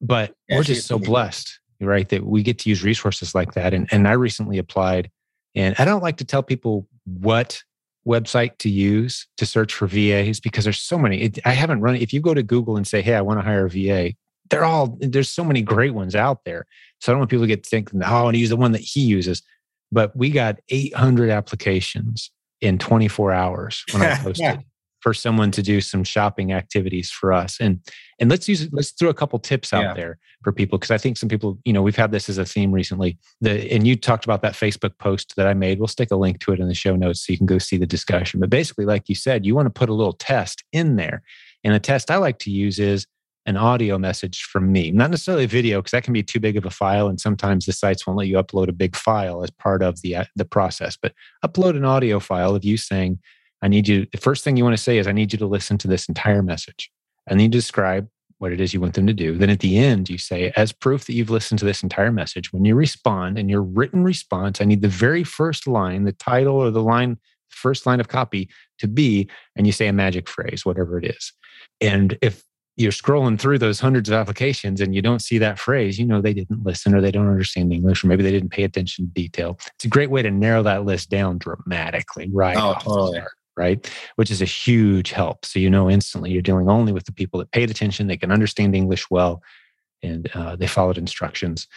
but 0.00 0.34
yeah, 0.48 0.58
we're 0.58 0.62
just 0.62 0.86
so 0.86 0.98
blessed 0.98 1.59
right? 1.80 2.08
That 2.08 2.26
we 2.26 2.42
get 2.42 2.58
to 2.60 2.68
use 2.68 2.82
resources 2.82 3.34
like 3.34 3.54
that. 3.54 3.74
And, 3.74 3.88
and 3.92 4.06
I 4.06 4.12
recently 4.12 4.58
applied, 4.58 5.10
and 5.54 5.74
I 5.78 5.84
don't 5.84 6.02
like 6.02 6.18
to 6.18 6.24
tell 6.24 6.42
people 6.42 6.86
what 7.04 7.62
website 8.06 8.58
to 8.58 8.70
use 8.70 9.26
to 9.36 9.44
search 9.44 9.74
for 9.74 9.86
VAs 9.86 10.40
because 10.40 10.64
there's 10.64 10.78
so 10.78 10.98
many. 10.98 11.22
It, 11.22 11.38
I 11.44 11.52
haven't 11.52 11.80
run. 11.80 11.96
If 11.96 12.12
you 12.12 12.20
go 12.20 12.34
to 12.34 12.42
Google 12.42 12.76
and 12.76 12.86
say, 12.86 13.02
"Hey, 13.02 13.14
I 13.14 13.20
want 13.20 13.40
to 13.40 13.44
hire 13.44 13.66
a 13.66 13.70
VA," 13.70 14.14
they're 14.48 14.64
all 14.64 14.98
there's 15.00 15.30
so 15.30 15.44
many 15.44 15.62
great 15.62 15.94
ones 15.94 16.14
out 16.14 16.44
there. 16.44 16.66
So 17.00 17.10
I 17.10 17.14
don't 17.14 17.20
want 17.20 17.30
people 17.30 17.44
to 17.44 17.48
get 17.48 17.66
thinking, 17.66 18.02
"Oh, 18.02 18.06
I 18.06 18.22
want 18.22 18.34
to 18.34 18.40
use 18.40 18.50
the 18.50 18.56
one 18.56 18.72
that 18.72 18.82
he 18.82 19.00
uses." 19.00 19.42
But 19.92 20.14
we 20.16 20.30
got 20.30 20.60
800 20.68 21.30
applications 21.30 22.30
in 22.60 22.78
24 22.78 23.32
hours 23.32 23.84
when 23.92 24.02
I 24.02 24.14
posted. 24.22 24.38
yeah 24.38 24.56
for 25.00 25.14
someone 25.14 25.50
to 25.50 25.62
do 25.62 25.80
some 25.80 26.04
shopping 26.04 26.52
activities 26.52 27.10
for 27.10 27.32
us. 27.32 27.58
And 27.60 27.80
and 28.18 28.30
let's 28.30 28.48
use 28.48 28.68
let's 28.72 28.92
throw 28.92 29.08
a 29.08 29.14
couple 29.14 29.38
tips 29.38 29.72
out 29.72 29.82
yeah. 29.82 29.94
there 29.94 30.18
for 30.42 30.52
people 30.52 30.78
because 30.78 30.90
i 30.90 30.98
think 30.98 31.16
some 31.16 31.28
people 31.28 31.58
you 31.64 31.72
know 31.72 31.82
we've 31.82 31.96
had 31.96 32.12
this 32.12 32.28
as 32.28 32.38
a 32.38 32.44
theme 32.44 32.72
recently. 32.72 33.18
The 33.40 33.72
and 33.72 33.86
you 33.86 33.96
talked 33.96 34.24
about 34.24 34.42
that 34.42 34.54
facebook 34.54 34.98
post 34.98 35.34
that 35.36 35.46
i 35.46 35.54
made. 35.54 35.78
We'll 35.78 35.88
stick 35.88 36.10
a 36.10 36.16
link 36.16 36.40
to 36.40 36.52
it 36.52 36.60
in 36.60 36.68
the 36.68 36.74
show 36.74 36.96
notes 36.96 37.26
so 37.26 37.32
you 37.32 37.38
can 37.38 37.46
go 37.46 37.58
see 37.58 37.76
the 37.76 37.86
discussion. 37.86 38.40
But 38.40 38.50
basically 38.50 38.84
like 38.84 39.08
you 39.08 39.14
said 39.14 39.46
you 39.46 39.54
want 39.54 39.66
to 39.66 39.78
put 39.78 39.88
a 39.88 39.94
little 39.94 40.14
test 40.14 40.64
in 40.72 40.96
there. 40.96 41.22
And 41.64 41.74
the 41.74 41.80
test 41.80 42.10
i 42.10 42.16
like 42.16 42.38
to 42.40 42.50
use 42.50 42.78
is 42.78 43.06
an 43.46 43.56
audio 43.56 43.98
message 43.98 44.42
from 44.42 44.70
me. 44.70 44.90
Not 44.90 45.10
necessarily 45.10 45.44
a 45.44 45.48
video 45.48 45.80
because 45.80 45.92
that 45.92 46.04
can 46.04 46.12
be 46.12 46.22
too 46.22 46.40
big 46.40 46.56
of 46.56 46.66
a 46.66 46.70
file 46.70 47.08
and 47.08 47.18
sometimes 47.18 47.64
the 47.64 47.72
sites 47.72 48.06
won't 48.06 48.18
let 48.18 48.28
you 48.28 48.36
upload 48.36 48.68
a 48.68 48.72
big 48.72 48.94
file 48.94 49.42
as 49.42 49.50
part 49.50 49.82
of 49.82 50.02
the 50.02 50.16
uh, 50.16 50.24
the 50.36 50.44
process. 50.44 50.96
But 51.00 51.14
upload 51.44 51.76
an 51.76 51.84
audio 51.84 52.20
file 52.20 52.54
of 52.54 52.64
you 52.64 52.76
saying 52.76 53.18
I 53.62 53.68
need 53.68 53.88
you, 53.88 54.06
the 54.10 54.18
first 54.18 54.44
thing 54.44 54.56
you 54.56 54.64
want 54.64 54.76
to 54.76 54.82
say 54.82 54.98
is, 54.98 55.06
I 55.06 55.12
need 55.12 55.32
you 55.32 55.38
to 55.38 55.46
listen 55.46 55.78
to 55.78 55.88
this 55.88 56.08
entire 56.08 56.42
message. 56.42 56.90
And 57.26 57.38
then 57.38 57.44
you 57.44 57.50
describe 57.50 58.08
what 58.38 58.52
it 58.52 58.60
is 58.60 58.72
you 58.72 58.80
want 58.80 58.94
them 58.94 59.06
to 59.06 59.12
do. 59.12 59.36
Then 59.36 59.50
at 59.50 59.60
the 59.60 59.78
end, 59.78 60.08
you 60.08 60.16
say, 60.16 60.50
as 60.56 60.72
proof 60.72 61.04
that 61.06 61.12
you've 61.12 61.30
listened 61.30 61.58
to 61.58 61.66
this 61.66 61.82
entire 61.82 62.10
message, 62.10 62.52
when 62.52 62.64
you 62.64 62.74
respond 62.74 63.38
in 63.38 63.50
your 63.50 63.62
written 63.62 64.02
response, 64.02 64.60
I 64.60 64.64
need 64.64 64.80
the 64.80 64.88
very 64.88 65.24
first 65.24 65.66
line, 65.66 66.04
the 66.04 66.12
title 66.12 66.56
or 66.56 66.70
the 66.70 66.82
line, 66.82 67.18
first 67.50 67.84
line 67.84 68.00
of 68.00 68.08
copy 68.08 68.48
to 68.78 68.88
be, 68.88 69.28
and 69.56 69.66
you 69.66 69.72
say 69.72 69.88
a 69.88 69.92
magic 69.92 70.26
phrase, 70.26 70.64
whatever 70.64 70.98
it 70.98 71.04
is. 71.04 71.32
And 71.82 72.18
if 72.22 72.42
you're 72.76 72.92
scrolling 72.92 73.38
through 73.38 73.58
those 73.58 73.78
hundreds 73.78 74.08
of 74.08 74.14
applications 74.14 74.80
and 74.80 74.94
you 74.94 75.02
don't 75.02 75.20
see 75.20 75.36
that 75.36 75.58
phrase, 75.58 75.98
you 75.98 76.06
know 76.06 76.22
they 76.22 76.32
didn't 76.32 76.64
listen 76.64 76.94
or 76.94 77.02
they 77.02 77.10
don't 77.10 77.28
understand 77.28 77.70
English 77.74 78.02
or 78.02 78.06
maybe 78.06 78.22
they 78.22 78.30
didn't 78.30 78.48
pay 78.48 78.62
attention 78.62 79.06
to 79.06 79.12
detail. 79.12 79.58
It's 79.74 79.84
a 79.84 79.88
great 79.88 80.10
way 80.10 80.22
to 80.22 80.30
narrow 80.30 80.62
that 80.62 80.86
list 80.86 81.10
down 81.10 81.36
dramatically, 81.36 82.30
right? 82.32 82.56
Oh, 82.56 82.74
totally 82.80 83.20
right? 83.60 83.90
Which 84.16 84.30
is 84.30 84.40
a 84.40 84.46
huge 84.46 85.10
help. 85.10 85.44
So 85.44 85.58
you 85.58 85.68
know 85.68 85.90
instantly 85.90 86.30
you're 86.30 86.40
dealing 86.40 86.70
only 86.70 86.92
with 86.92 87.04
the 87.04 87.12
people 87.12 87.38
that 87.40 87.52
paid 87.52 87.70
attention, 87.70 88.06
they 88.06 88.16
can 88.16 88.32
understand 88.32 88.74
English 88.74 89.10
well, 89.10 89.42
and 90.02 90.30
uh, 90.34 90.56
they 90.56 90.66
followed 90.66 90.96
instructions. 90.96 91.68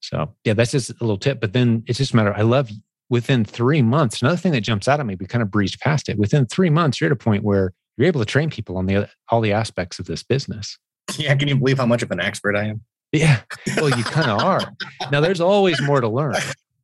So 0.00 0.34
yeah, 0.44 0.52
that's 0.52 0.72
just 0.72 0.90
a 0.90 0.96
little 1.00 1.16
tip. 1.16 1.40
But 1.40 1.54
then 1.54 1.82
it's 1.86 1.98
just 1.98 2.12
a 2.12 2.16
matter. 2.16 2.34
I 2.36 2.42
love 2.42 2.70
within 3.08 3.44
three 3.44 3.80
months. 3.80 4.20
Another 4.20 4.36
thing 4.36 4.52
that 4.52 4.60
jumps 4.60 4.86
out 4.86 5.00
at 5.00 5.06
me, 5.06 5.16
we 5.18 5.26
kind 5.26 5.42
of 5.42 5.50
breezed 5.50 5.80
past 5.80 6.10
it. 6.10 6.18
Within 6.18 6.44
three 6.44 6.70
months, 6.70 7.00
you're 7.00 7.08
at 7.08 7.12
a 7.12 7.16
point 7.16 7.42
where 7.42 7.72
you're 7.96 8.06
able 8.06 8.20
to 8.20 8.26
train 8.26 8.50
people 8.50 8.76
on 8.76 8.84
the 8.84 9.08
all 9.30 9.40
the 9.40 9.52
aspects 9.52 9.98
of 9.98 10.06
this 10.06 10.22
business. 10.22 10.78
Yeah, 11.18 11.34
can 11.34 11.48
you 11.48 11.56
believe 11.56 11.78
how 11.78 11.86
much 11.86 12.04
of 12.04 12.12
an 12.12 12.20
expert 12.20 12.54
I 12.54 12.66
am? 12.66 12.82
Yeah. 13.10 13.40
Well, 13.76 13.88
you 13.88 14.04
kind 14.18 14.30
of 14.30 14.40
are. 14.40 14.60
Now, 15.10 15.20
there's 15.20 15.40
always 15.40 15.82
more 15.82 16.00
to 16.00 16.08
learn. 16.08 16.36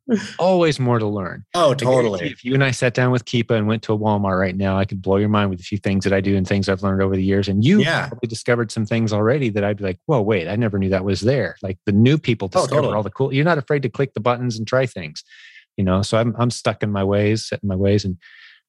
Always 0.38 0.78
more 0.78 0.98
to 0.98 1.06
learn. 1.06 1.44
Oh, 1.54 1.74
totally. 1.74 2.30
If 2.30 2.44
you 2.44 2.54
and 2.54 2.62
I 2.62 2.70
sat 2.70 2.94
down 2.94 3.10
with 3.10 3.24
Keepa 3.24 3.50
and 3.56 3.66
went 3.66 3.82
to 3.84 3.92
a 3.92 3.98
Walmart 3.98 4.38
right 4.38 4.56
now, 4.56 4.78
I 4.78 4.84
could 4.84 5.02
blow 5.02 5.16
your 5.16 5.28
mind 5.28 5.50
with 5.50 5.60
a 5.60 5.64
few 5.64 5.78
things 5.78 6.04
that 6.04 6.12
I 6.12 6.20
do 6.20 6.36
and 6.36 6.46
things 6.46 6.68
I've 6.68 6.82
learned 6.82 7.02
over 7.02 7.16
the 7.16 7.24
years. 7.24 7.48
And 7.48 7.64
you 7.64 7.80
Yeah. 7.80 8.08
probably 8.08 8.28
discovered 8.28 8.70
some 8.70 8.86
things 8.86 9.12
already 9.12 9.48
that 9.50 9.64
I'd 9.64 9.78
be 9.78 9.84
like, 9.84 9.98
whoa, 10.06 10.20
wait, 10.22 10.46
I 10.48 10.56
never 10.56 10.78
knew 10.78 10.90
that 10.90 11.04
was 11.04 11.22
there. 11.22 11.56
Like 11.62 11.78
the 11.86 11.92
new 11.92 12.18
people 12.18 12.46
Oh, 12.54 12.60
discover 12.60 12.82
totally. 12.82 12.94
all 12.94 13.02
the 13.02 13.10
cool. 13.10 13.32
You're 13.34 13.44
not 13.44 13.58
afraid 13.58 13.82
to 13.82 13.88
click 13.88 14.14
the 14.14 14.20
buttons 14.20 14.56
and 14.56 14.66
try 14.66 14.86
things, 14.86 15.24
you 15.76 15.82
know. 15.84 16.02
So 16.02 16.18
I'm 16.18 16.34
I'm 16.38 16.50
stuck 16.50 16.82
in 16.82 16.92
my 16.92 17.02
ways, 17.04 17.44
set 17.48 17.60
in 17.62 17.68
my 17.68 17.76
ways, 17.76 18.04
and 18.04 18.16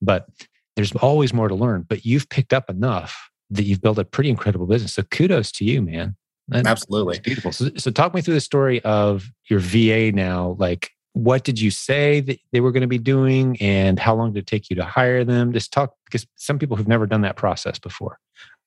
but 0.01 0.27
there's 0.75 0.91
always 0.95 1.33
more 1.33 1.47
to 1.49 1.55
learn. 1.55 1.83
But 1.87 2.05
you've 2.05 2.29
picked 2.29 2.53
up 2.53 2.69
enough 2.69 3.29
that 3.51 3.63
you've 3.63 3.81
built 3.81 3.97
a 3.99 4.03
pretty 4.05 4.29
incredible 4.29 4.65
business. 4.65 4.93
So 4.93 5.03
kudos 5.03 5.51
to 5.53 5.65
you, 5.65 5.81
man. 5.81 6.15
Absolutely. 6.53 7.19
beautiful. 7.19 7.51
So, 7.51 7.69
so 7.77 7.91
talk 7.91 8.13
me 8.13 8.21
through 8.21 8.33
the 8.35 8.41
story 8.41 8.81
of 8.83 9.25
your 9.49 9.59
VA 9.59 10.11
now. 10.13 10.55
Like, 10.59 10.91
what 11.17 11.43
did 11.43 11.59
you 11.59 11.71
say 11.71 12.21
that 12.21 12.39
they 12.51 12.59
were 12.59 12.71
going 12.71 12.81
to 12.81 12.87
be 12.87 12.97
doing, 12.97 13.57
and 13.59 13.99
how 13.99 14.15
long 14.15 14.33
did 14.33 14.41
it 14.41 14.47
take 14.47 14.69
you 14.69 14.75
to 14.75 14.85
hire 14.85 15.23
them? 15.23 15.51
Just 15.51 15.73
talk 15.73 15.93
because 16.05 16.27
some 16.35 16.59
people 16.59 16.77
have 16.77 16.87
never 16.87 17.07
done 17.07 17.21
that 17.21 17.35
process 17.35 17.79
before. 17.79 18.19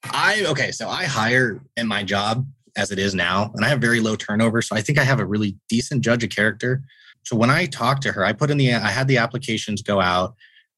I 0.05 0.45
okay, 0.47 0.73
so 0.73 0.89
I 0.89 1.05
hire 1.05 1.61
in 1.77 1.87
my 1.87 2.03
job 2.03 2.47
as 2.77 2.91
it 2.91 2.99
is 2.99 3.15
now, 3.15 3.53
and 3.55 3.65
I 3.65 3.69
have 3.69 3.81
very 3.81 4.01
low 4.01 4.17
turnover. 4.17 4.63
So 4.63 4.75
I 4.75 4.81
think 4.81 4.99
I 4.99 5.05
have 5.05 5.21
a 5.21 5.27
really 5.27 5.57
decent 5.69 6.03
judge 6.03 6.25
of 6.25 6.31
character. 6.31 6.83
So 7.25 7.37
when 7.37 7.51
I 7.51 7.67
talked 7.67 8.03
to 8.03 8.13
her, 8.13 8.25
I 8.25 8.33
put 8.33 8.51
in 8.51 8.57
the 8.57 8.75
I 8.75 8.91
had 8.91 9.09
the 9.09 9.19
applications 9.19 9.83
go 9.83 10.01
out, 10.01 10.35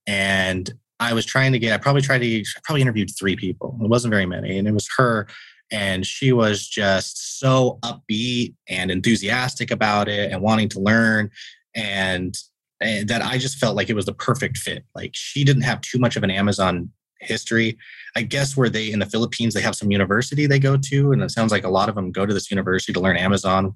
and 0.06 0.72
I 1.00 1.14
was 1.14 1.24
trying 1.24 1.52
to 1.52 1.58
get. 1.58 1.72
I 1.72 1.78
probably 1.78 2.02
tried 2.02 2.18
to 2.18 2.40
I 2.40 2.60
probably 2.64 2.82
interviewed 2.82 3.10
three 3.18 3.36
people. 3.36 3.78
It 3.80 3.88
wasn't 3.88 4.12
very 4.12 4.26
many, 4.26 4.58
and 4.58 4.68
it 4.68 4.72
was 4.72 4.88
her, 4.98 5.26
and 5.70 6.06
she 6.06 6.32
was 6.32 6.68
just 6.68 7.40
so 7.40 7.78
upbeat 7.82 8.54
and 8.68 8.90
enthusiastic 8.90 9.70
about 9.70 10.08
it 10.08 10.30
and 10.30 10.42
wanting 10.42 10.68
to 10.70 10.80
learn, 10.80 11.30
and, 11.74 12.34
and 12.80 13.08
that 13.08 13.22
I 13.22 13.38
just 13.38 13.58
felt 13.58 13.76
like 13.76 13.90
it 13.90 13.96
was 13.96 14.06
the 14.06 14.14
perfect 14.14 14.58
fit. 14.58 14.84
Like 14.94 15.12
she 15.14 15.44
didn't 15.44 15.62
have 15.62 15.80
too 15.80 15.98
much 15.98 16.16
of 16.16 16.22
an 16.22 16.30
Amazon 16.30 16.90
history. 17.20 17.78
I 18.16 18.22
guess 18.22 18.56
where 18.56 18.68
they 18.68 18.92
in 18.92 18.98
the 18.98 19.06
Philippines 19.06 19.54
they 19.54 19.60
have 19.62 19.76
some 19.76 19.90
university 19.90 20.46
they 20.46 20.58
go 20.58 20.76
to, 20.76 21.12
and 21.12 21.22
it 21.22 21.30
sounds 21.30 21.52
like 21.52 21.64
a 21.64 21.70
lot 21.70 21.88
of 21.88 21.94
them 21.94 22.12
go 22.12 22.26
to 22.26 22.34
this 22.34 22.50
university 22.50 22.92
to 22.92 23.00
learn 23.00 23.16
Amazon. 23.16 23.74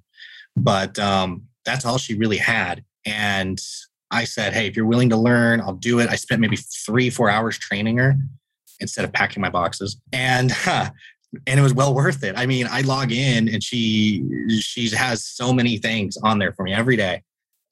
But 0.56 0.98
um, 0.98 1.44
that's 1.64 1.84
all 1.84 1.98
she 1.98 2.14
really 2.14 2.38
had. 2.38 2.84
And 3.04 3.60
I 4.10 4.24
said, 4.24 4.52
"Hey, 4.52 4.66
if 4.66 4.76
you're 4.76 4.86
willing 4.86 5.10
to 5.10 5.16
learn, 5.16 5.60
I'll 5.60 5.74
do 5.74 6.00
it." 6.00 6.08
I 6.08 6.16
spent 6.16 6.40
maybe 6.40 6.56
three, 6.56 7.10
four 7.10 7.30
hours 7.30 7.58
training 7.58 7.98
her 7.98 8.16
instead 8.80 9.04
of 9.04 9.12
packing 9.12 9.40
my 9.40 9.50
boxes, 9.50 10.00
and 10.12 10.52
and 11.46 11.60
it 11.60 11.62
was 11.62 11.74
well 11.74 11.94
worth 11.94 12.22
it. 12.24 12.34
I 12.36 12.46
mean, 12.46 12.66
I 12.70 12.82
log 12.82 13.12
in 13.12 13.48
and 13.48 13.62
she 13.62 14.24
she 14.60 14.88
has 14.90 15.24
so 15.24 15.52
many 15.52 15.78
things 15.78 16.16
on 16.22 16.38
there 16.38 16.52
for 16.52 16.62
me 16.62 16.72
every 16.72 16.96
day, 16.96 17.22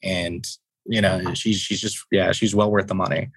and 0.04 0.46
you 0.86 1.00
know 1.00 1.34
she's 1.34 1.58
she's 1.58 1.80
just 1.80 2.04
yeah 2.12 2.32
she's 2.32 2.54
well 2.54 2.70
worth 2.70 2.86
the 2.86 2.94
money. 2.94 3.30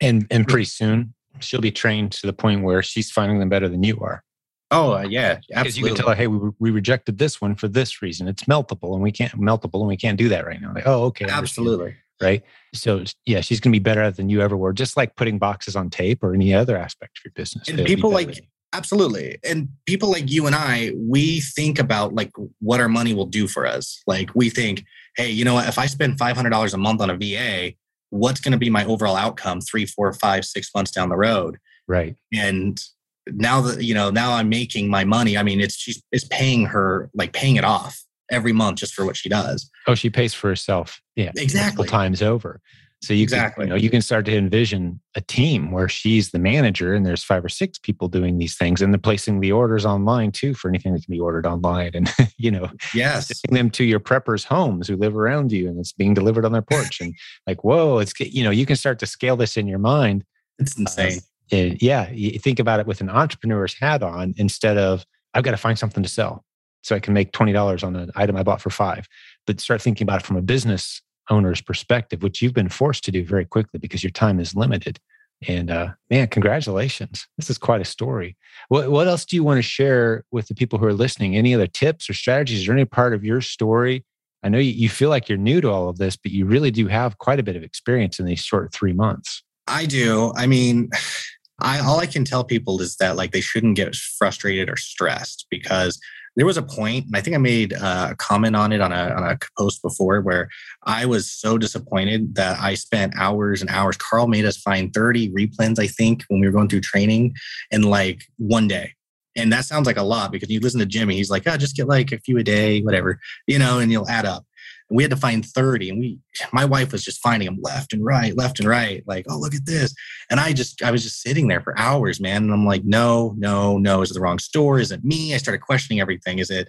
And 0.00 0.26
and 0.30 0.46
pretty 0.48 0.64
soon 0.64 1.14
she'll 1.40 1.60
be 1.60 1.70
trained 1.70 2.12
to 2.12 2.26
the 2.26 2.32
point 2.32 2.62
where 2.62 2.82
she's 2.82 3.10
finding 3.10 3.38
them 3.38 3.48
better 3.48 3.68
than 3.68 3.82
you 3.82 3.98
are. 4.00 4.22
Oh 4.70 4.94
uh, 4.94 5.02
yeah, 5.02 5.34
Because 5.34 5.48
you 5.48 5.56
absolutely. 5.56 5.90
can 5.90 5.96
tell 5.96 6.08
her, 6.08 6.14
hey, 6.14 6.26
we, 6.26 6.50
we 6.58 6.70
rejected 6.70 7.18
this 7.18 7.40
one 7.40 7.54
for 7.54 7.68
this 7.68 8.02
reason. 8.02 8.26
It's 8.26 8.44
meltable, 8.44 8.94
and 8.94 9.02
we 9.02 9.12
can't 9.12 9.32
meltable, 9.34 9.80
and 9.80 9.88
we 9.88 9.96
can't 9.96 10.18
do 10.18 10.28
that 10.30 10.46
right 10.46 10.60
now. 10.60 10.72
Like, 10.74 10.86
oh, 10.86 11.04
okay, 11.04 11.26
Absolutely. 11.28 11.94
right? 12.20 12.42
So 12.72 13.04
yeah, 13.26 13.40
she's 13.40 13.60
going 13.60 13.72
to 13.72 13.78
be 13.78 13.82
better 13.82 14.00
at 14.00 14.14
it 14.14 14.16
than 14.16 14.28
you 14.30 14.40
ever 14.40 14.56
were. 14.56 14.72
Just 14.72 14.96
like 14.96 15.14
putting 15.16 15.38
boxes 15.38 15.76
on 15.76 15.90
tape 15.90 16.24
or 16.24 16.34
any 16.34 16.52
other 16.54 16.76
aspect 16.76 17.18
of 17.18 17.24
your 17.26 17.32
business. 17.36 17.68
And 17.68 17.78
They'll 17.78 17.86
be 17.86 17.94
people 17.94 18.10
like- 18.10 18.48
Absolutely. 18.72 19.38
And 19.44 19.68
people 19.86 20.10
like 20.10 20.28
you 20.28 20.46
and 20.46 20.54
I, 20.56 20.92
we 20.96 21.40
think 21.40 21.78
about 21.78 22.12
like 22.12 22.32
what 22.58 22.80
our 22.80 22.88
money 22.88 23.14
will 23.14 23.26
do 23.26 23.46
for 23.46 23.66
us. 23.66 24.02
Like 24.08 24.34
we 24.34 24.50
think, 24.50 24.84
hey, 25.16 25.30
you 25.30 25.44
know 25.44 25.54
what? 25.54 25.68
If 25.68 25.78
I 25.78 25.86
spend 25.86 26.18
$500 26.18 26.74
a 26.74 26.76
month 26.76 27.00
on 27.00 27.10
a 27.10 27.16
VA, 27.16 27.74
what's 28.10 28.40
going 28.40 28.52
to 28.52 28.58
be 28.58 28.70
my 28.70 28.84
overall 28.84 29.16
outcome 29.16 29.60
three, 29.60 29.86
four, 29.86 30.12
five, 30.12 30.44
six 30.44 30.70
months 30.74 30.90
down 30.90 31.08
the 31.08 31.16
road? 31.16 31.58
right. 31.86 32.16
And 32.32 32.80
now 33.26 33.60
that, 33.62 33.82
you 33.82 33.94
know, 33.94 34.10
now 34.10 34.32
I'm 34.32 34.48
making 34.48 34.88
my 34.88 35.04
money. 35.04 35.36
I 35.36 35.42
mean, 35.42 35.60
it's, 35.60 35.76
she's, 35.76 36.02
it's 36.12 36.24
paying 36.24 36.66
her, 36.66 37.10
like 37.14 37.32
paying 37.32 37.56
it 37.56 37.64
off 37.64 38.02
every 38.30 38.52
month 38.52 38.78
just 38.78 38.94
for 38.94 39.04
what 39.04 39.16
she 39.16 39.28
does. 39.28 39.70
Oh, 39.86 39.94
she 39.94 40.10
pays 40.10 40.34
for 40.34 40.48
herself. 40.48 41.00
Yeah, 41.16 41.26
multiple 41.26 41.42
Exactly. 41.42 41.88
times 41.88 42.22
over. 42.22 42.60
So 43.04 43.12
you 43.12 43.24
Exactly. 43.24 43.64
can, 43.64 43.68
you 43.68 43.70
know, 43.74 43.82
you 43.82 43.90
can 43.90 44.00
start 44.00 44.24
to 44.26 44.36
envision 44.36 45.00
a 45.14 45.20
team 45.20 45.70
where 45.72 45.88
she's 45.88 46.30
the 46.30 46.38
manager 46.38 46.94
and 46.94 47.04
there's 47.04 47.22
five 47.22 47.44
or 47.44 47.48
six 47.48 47.78
people 47.78 48.08
doing 48.08 48.38
these 48.38 48.56
things 48.56 48.80
and 48.80 48.92
they're 48.92 48.98
placing 48.98 49.40
the 49.40 49.52
orders 49.52 49.84
online 49.84 50.32
too 50.32 50.54
for 50.54 50.68
anything 50.68 50.94
that 50.94 51.04
can 51.04 51.12
be 51.12 51.20
ordered 51.20 51.46
online 51.46 51.90
and 51.94 52.10
you 52.38 52.50
know 52.50 52.68
Yes. 52.94 53.28
sending 53.28 53.62
them 53.62 53.70
to 53.70 53.84
your 53.84 54.00
preppers' 54.00 54.44
homes 54.44 54.88
who 54.88 54.96
live 54.96 55.16
around 55.16 55.52
you 55.52 55.68
and 55.68 55.78
it's 55.78 55.92
being 55.92 56.14
delivered 56.14 56.44
on 56.44 56.52
their 56.52 56.62
porch 56.62 57.00
and 57.00 57.14
like 57.46 57.62
whoa, 57.62 57.98
it's 57.98 58.18
you 58.18 58.42
know 58.42 58.50
you 58.50 58.64
can 58.66 58.76
start 58.76 58.98
to 58.98 59.06
scale 59.06 59.36
this 59.36 59.56
in 59.56 59.66
your 59.66 59.78
mind 59.78 60.24
It's 60.58 60.76
um, 60.78 60.82
insane. 60.82 61.20
And 61.52 61.80
yeah, 61.82 62.10
you 62.10 62.38
think 62.38 62.58
about 62.58 62.80
it 62.80 62.86
with 62.86 63.00
an 63.02 63.10
entrepreneur's 63.10 63.74
hat 63.74 64.02
on 64.02 64.34
instead 64.38 64.78
of 64.78 65.04
I've 65.34 65.44
got 65.44 65.50
to 65.50 65.56
find 65.58 65.78
something 65.78 66.02
to 66.02 66.08
sell 66.08 66.44
so 66.82 66.96
I 66.96 67.00
can 67.00 67.12
make 67.12 67.32
twenty 67.32 67.52
dollars 67.52 67.82
on 67.84 67.96
an 67.96 68.10
item 68.14 68.36
I 68.36 68.42
bought 68.42 68.62
for 68.62 68.70
five. 68.70 69.06
But 69.46 69.60
start 69.60 69.82
thinking 69.82 70.04
about 70.06 70.22
it 70.22 70.26
from 70.26 70.36
a 70.36 70.42
business 70.42 71.02
owner's 71.30 71.60
perspective, 71.60 72.22
which 72.22 72.42
you've 72.42 72.54
been 72.54 72.68
forced 72.68 73.04
to 73.04 73.10
do 73.10 73.24
very 73.24 73.44
quickly 73.44 73.78
because 73.78 74.02
your 74.02 74.10
time 74.10 74.40
is 74.40 74.54
limited. 74.54 74.98
And 75.46 75.70
uh, 75.70 75.88
man, 76.10 76.28
congratulations! 76.28 77.26
This 77.36 77.50
is 77.50 77.58
quite 77.58 77.80
a 77.80 77.84
story. 77.84 78.36
What 78.68 78.90
what 78.90 79.08
else 79.08 79.24
do 79.24 79.36
you 79.36 79.44
want 79.44 79.58
to 79.58 79.62
share 79.62 80.24
with 80.30 80.48
the 80.48 80.54
people 80.54 80.78
who 80.78 80.86
are 80.86 80.94
listening? 80.94 81.36
Any 81.36 81.54
other 81.54 81.66
tips 81.66 82.08
or 82.08 82.14
strategies 82.14 82.68
or 82.68 82.72
any 82.72 82.84
part 82.84 83.14
of 83.14 83.24
your 83.24 83.40
story? 83.40 84.04
I 84.42 84.48
know 84.48 84.58
you, 84.58 84.72
you 84.72 84.88
feel 84.88 85.08
like 85.08 85.28
you're 85.28 85.38
new 85.38 85.60
to 85.60 85.70
all 85.70 85.88
of 85.88 85.96
this, 85.96 86.16
but 86.16 86.30
you 86.30 86.44
really 86.44 86.70
do 86.70 86.86
have 86.86 87.18
quite 87.18 87.40
a 87.40 87.42
bit 87.42 87.56
of 87.56 87.62
experience 87.62 88.18
in 88.18 88.26
these 88.26 88.40
short 88.40 88.72
three 88.72 88.92
months. 88.92 89.42
I 89.66 89.86
do. 89.86 90.32
I 90.36 90.46
mean, 90.46 90.90
I 91.60 91.78
all 91.80 92.00
I 92.00 92.06
can 92.06 92.24
tell 92.24 92.44
people 92.44 92.80
is 92.80 92.96
that 92.96 93.16
like 93.16 93.32
they 93.32 93.40
shouldn't 93.40 93.76
get 93.76 93.94
frustrated 93.94 94.68
or 94.68 94.76
stressed 94.76 95.46
because 95.50 96.00
there 96.36 96.46
was 96.46 96.56
a 96.56 96.62
point, 96.62 97.06
and 97.06 97.16
I 97.16 97.20
think 97.20 97.36
I 97.36 97.38
made 97.38 97.72
uh, 97.72 98.08
a 98.10 98.16
comment 98.16 98.56
on 98.56 98.72
it 98.72 98.80
on 98.80 98.92
a 98.92 99.14
on 99.14 99.22
a 99.22 99.38
post 99.56 99.82
before 99.82 100.20
where 100.20 100.48
I 100.84 101.06
was 101.06 101.30
so 101.30 101.58
disappointed 101.58 102.34
that 102.34 102.58
I 102.60 102.74
spent 102.74 103.14
hours 103.16 103.60
and 103.60 103.70
hours. 103.70 103.96
Carl 103.96 104.26
made 104.26 104.44
us 104.44 104.56
find 104.56 104.92
30 104.92 105.30
replens, 105.30 105.78
I 105.78 105.86
think, 105.86 106.24
when 106.28 106.40
we 106.40 106.46
were 106.46 106.52
going 106.52 106.68
through 106.68 106.80
training 106.80 107.34
in 107.70 107.82
like 107.82 108.24
one 108.38 108.68
day. 108.68 108.94
And 109.36 109.52
that 109.52 109.64
sounds 109.64 109.86
like 109.86 109.96
a 109.96 110.02
lot 110.02 110.30
because 110.30 110.48
you 110.50 110.60
listen 110.60 110.80
to 110.80 110.86
Jimmy, 110.86 111.16
he's 111.16 111.30
like, 111.30 111.42
oh, 111.46 111.56
just 111.56 111.76
get 111.76 111.88
like 111.88 112.12
a 112.12 112.18
few 112.18 112.38
a 112.38 112.44
day, 112.44 112.80
whatever, 112.82 113.18
you 113.46 113.58
know, 113.58 113.80
and 113.80 113.90
you'll 113.90 114.08
add 114.08 114.26
up. 114.26 114.44
And 114.90 114.96
we 114.96 115.02
had 115.02 115.10
to 115.10 115.16
find 115.16 115.44
30 115.44 115.90
and 115.90 115.98
we 115.98 116.18
my 116.52 116.64
wife 116.64 116.92
was 116.92 117.04
just 117.04 117.22
finding 117.22 117.46
them 117.46 117.58
left 117.60 117.92
and 117.92 118.04
right 118.04 118.36
left 118.36 118.58
and 118.60 118.68
right 118.68 119.02
like 119.06 119.24
oh 119.28 119.38
look 119.38 119.54
at 119.54 119.66
this. 119.66 119.94
And 120.30 120.40
i 120.40 120.52
just 120.52 120.82
i 120.82 120.90
was 120.90 121.02
just 121.02 121.22
sitting 121.22 121.48
there 121.48 121.60
for 121.60 121.78
hours 121.78 122.20
man 122.20 122.44
and 122.44 122.52
i'm 122.52 122.66
like 122.66 122.84
no 122.84 123.34
no 123.38 123.78
no 123.78 124.02
is 124.02 124.10
it 124.10 124.14
the 124.14 124.20
wrong 124.20 124.38
store? 124.38 124.78
Is 124.78 124.90
it 124.90 125.04
me? 125.04 125.34
I 125.34 125.38
started 125.38 125.60
questioning 125.60 126.00
everything. 126.00 126.38
Is 126.38 126.50
it 126.50 126.68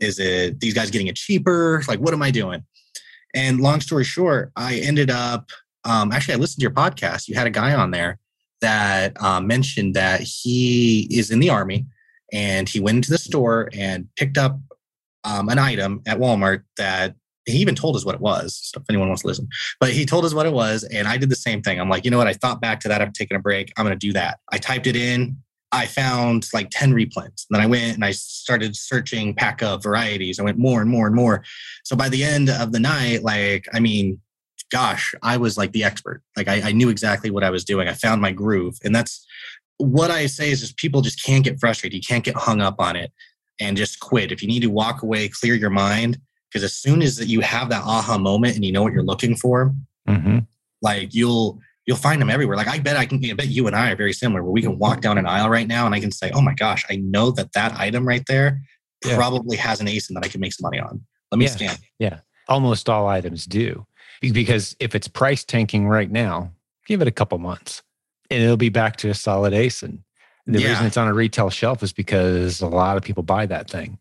is 0.00 0.18
it 0.18 0.60
these 0.60 0.74
guys 0.74 0.90
getting 0.90 1.08
it 1.08 1.16
cheaper? 1.16 1.82
Like 1.88 2.00
what 2.00 2.14
am 2.14 2.22
i 2.22 2.30
doing? 2.30 2.62
And 3.34 3.60
long 3.60 3.80
story 3.80 4.04
short 4.04 4.52
i 4.56 4.76
ended 4.76 5.10
up 5.10 5.50
um, 5.84 6.12
actually 6.12 6.34
i 6.34 6.38
listened 6.38 6.60
to 6.60 6.64
your 6.64 6.70
podcast. 6.72 7.28
You 7.28 7.34
had 7.34 7.46
a 7.46 7.50
guy 7.50 7.74
on 7.74 7.90
there 7.90 8.18
that 8.60 9.20
um, 9.22 9.46
mentioned 9.46 9.94
that 9.94 10.20
he 10.20 11.06
is 11.10 11.30
in 11.30 11.40
the 11.40 11.50
army 11.50 11.86
and 12.32 12.68
he 12.68 12.80
went 12.80 12.96
into 12.96 13.10
the 13.10 13.18
store 13.18 13.68
and 13.72 14.08
picked 14.16 14.38
up 14.38 14.58
um, 15.24 15.48
an 15.48 15.58
item 15.58 16.02
at 16.06 16.18
walmart 16.18 16.62
that 16.76 17.14
he 17.46 17.58
even 17.58 17.74
told 17.74 17.96
us 17.96 18.04
what 18.04 18.14
it 18.14 18.20
was. 18.20 18.58
So 18.72 18.80
if 18.80 18.86
anyone 18.90 19.08
wants 19.08 19.22
to 19.22 19.28
listen, 19.28 19.48
but 19.80 19.90
he 19.90 20.04
told 20.04 20.24
us 20.24 20.34
what 20.34 20.46
it 20.46 20.52
was, 20.52 20.84
and 20.84 21.06
I 21.06 21.16
did 21.16 21.30
the 21.30 21.36
same 21.36 21.62
thing. 21.62 21.80
I'm 21.80 21.88
like, 21.88 22.04
you 22.04 22.10
know 22.10 22.18
what? 22.18 22.26
I 22.26 22.32
thought 22.32 22.60
back 22.60 22.80
to 22.80 22.88
that. 22.88 23.00
I'm 23.00 23.12
taking 23.12 23.36
a 23.36 23.40
break. 23.40 23.72
I'm 23.76 23.84
going 23.84 23.98
to 23.98 24.06
do 24.06 24.12
that. 24.12 24.40
I 24.52 24.58
typed 24.58 24.86
it 24.86 24.96
in. 24.96 25.36
I 25.72 25.86
found 25.86 26.48
like 26.54 26.68
10 26.70 26.92
replens. 26.92 27.46
Then 27.50 27.60
I 27.60 27.66
went 27.66 27.94
and 27.94 28.04
I 28.04 28.12
started 28.12 28.76
searching 28.76 29.34
pack 29.34 29.62
of 29.62 29.82
varieties. 29.82 30.38
I 30.38 30.44
went 30.44 30.58
more 30.58 30.80
and 30.80 30.90
more 30.90 31.06
and 31.06 31.14
more. 31.14 31.44
So 31.84 31.96
by 31.96 32.08
the 32.08 32.24
end 32.24 32.50
of 32.50 32.72
the 32.72 32.80
night, 32.80 33.22
like, 33.22 33.68
I 33.72 33.80
mean, 33.80 34.20
gosh, 34.70 35.14
I 35.22 35.36
was 35.36 35.56
like 35.56 35.72
the 35.72 35.84
expert. 35.84 36.22
Like 36.36 36.48
I, 36.48 36.68
I 36.68 36.72
knew 36.72 36.88
exactly 36.88 37.30
what 37.30 37.44
I 37.44 37.50
was 37.50 37.64
doing. 37.64 37.88
I 37.88 37.92
found 37.92 38.20
my 38.20 38.32
groove. 38.32 38.78
And 38.84 38.94
that's 38.94 39.26
what 39.78 40.10
I 40.10 40.26
say 40.26 40.50
is 40.50 40.60
just 40.60 40.76
people 40.76 41.02
just 41.02 41.22
can't 41.22 41.44
get 41.44 41.60
frustrated. 41.60 41.96
You 41.96 42.06
can't 42.06 42.24
get 42.24 42.36
hung 42.36 42.60
up 42.60 42.76
on 42.78 42.96
it 42.96 43.12
and 43.60 43.76
just 43.76 44.00
quit. 44.00 44.32
If 44.32 44.42
you 44.42 44.48
need 44.48 44.62
to 44.62 44.70
walk 44.70 45.02
away, 45.02 45.28
clear 45.28 45.54
your 45.54 45.70
mind, 45.70 46.18
because 46.56 46.64
as 46.64 46.74
soon 46.74 47.02
as 47.02 47.16
that 47.18 47.28
you 47.28 47.40
have 47.40 47.68
that 47.68 47.82
aha 47.84 48.16
moment 48.16 48.56
and 48.56 48.64
you 48.64 48.72
know 48.72 48.82
what 48.82 48.92
you're 48.94 49.02
looking 49.02 49.36
for, 49.36 49.74
Mm-hmm. 50.08 50.38
like 50.82 51.12
you'll 51.14 51.60
you'll 51.84 51.96
find 51.96 52.20
them 52.22 52.30
everywhere. 52.30 52.56
Like 52.56 52.68
I 52.68 52.78
bet 52.78 52.96
I 52.96 53.04
can. 53.06 53.22
I 53.24 53.32
bet 53.34 53.48
you 53.48 53.66
and 53.66 53.74
I 53.76 53.90
are 53.90 53.96
very 53.96 54.12
similar. 54.12 54.42
Where 54.42 54.52
we 54.52 54.62
can 54.62 54.78
walk 54.78 55.00
down 55.00 55.18
an 55.18 55.26
aisle 55.26 55.50
right 55.50 55.66
now 55.66 55.84
and 55.84 55.94
I 55.94 56.00
can 56.00 56.12
say, 56.12 56.30
"Oh 56.32 56.40
my 56.40 56.54
gosh, 56.54 56.84
I 56.88 56.96
know 56.96 57.30
that 57.32 57.52
that 57.54 57.72
item 57.76 58.06
right 58.06 58.22
there 58.28 58.60
Yeah. 59.04 59.16
probably 59.16 59.56
has 59.56 59.80
an 59.80 59.88
ASIN 59.88 60.14
that 60.14 60.24
I 60.24 60.28
can 60.28 60.40
make 60.40 60.52
some 60.52 60.62
money 60.62 60.78
on. 60.78 61.04
Let 61.32 61.38
me 61.38 61.44
Yeah. 61.46 61.50
scan." 61.50 61.76
Yeah. 61.98 62.20
Almost 62.48 62.88
all 62.88 63.08
items 63.08 63.44
do. 63.46 63.84
Because 64.22 64.76
if 64.78 64.94
it's 64.94 65.08
price 65.08 65.44
tanking 65.44 65.88
right 65.88 66.10
now, 66.10 66.52
give 66.86 67.02
it 67.02 67.08
a 67.08 67.12
couple 67.12 67.36
months 67.38 67.82
and 68.30 68.40
it'll 68.42 68.56
be 68.56 68.68
back 68.70 68.94
to 68.98 69.10
a 69.10 69.14
solid 69.14 69.52
ASIN. 69.52 69.98
The 70.46 70.60
Yeah. 70.60 70.68
reason 70.68 70.86
it's 70.86 70.96
on 70.96 71.08
a 71.08 71.12
retail 71.14 71.50
shelf 71.50 71.82
is 71.82 71.92
because 71.92 72.60
a 72.60 72.68
lot 72.68 72.96
of 72.96 73.02
people 73.02 73.24
buy 73.24 73.44
that 73.46 73.68
thing. 73.68 73.98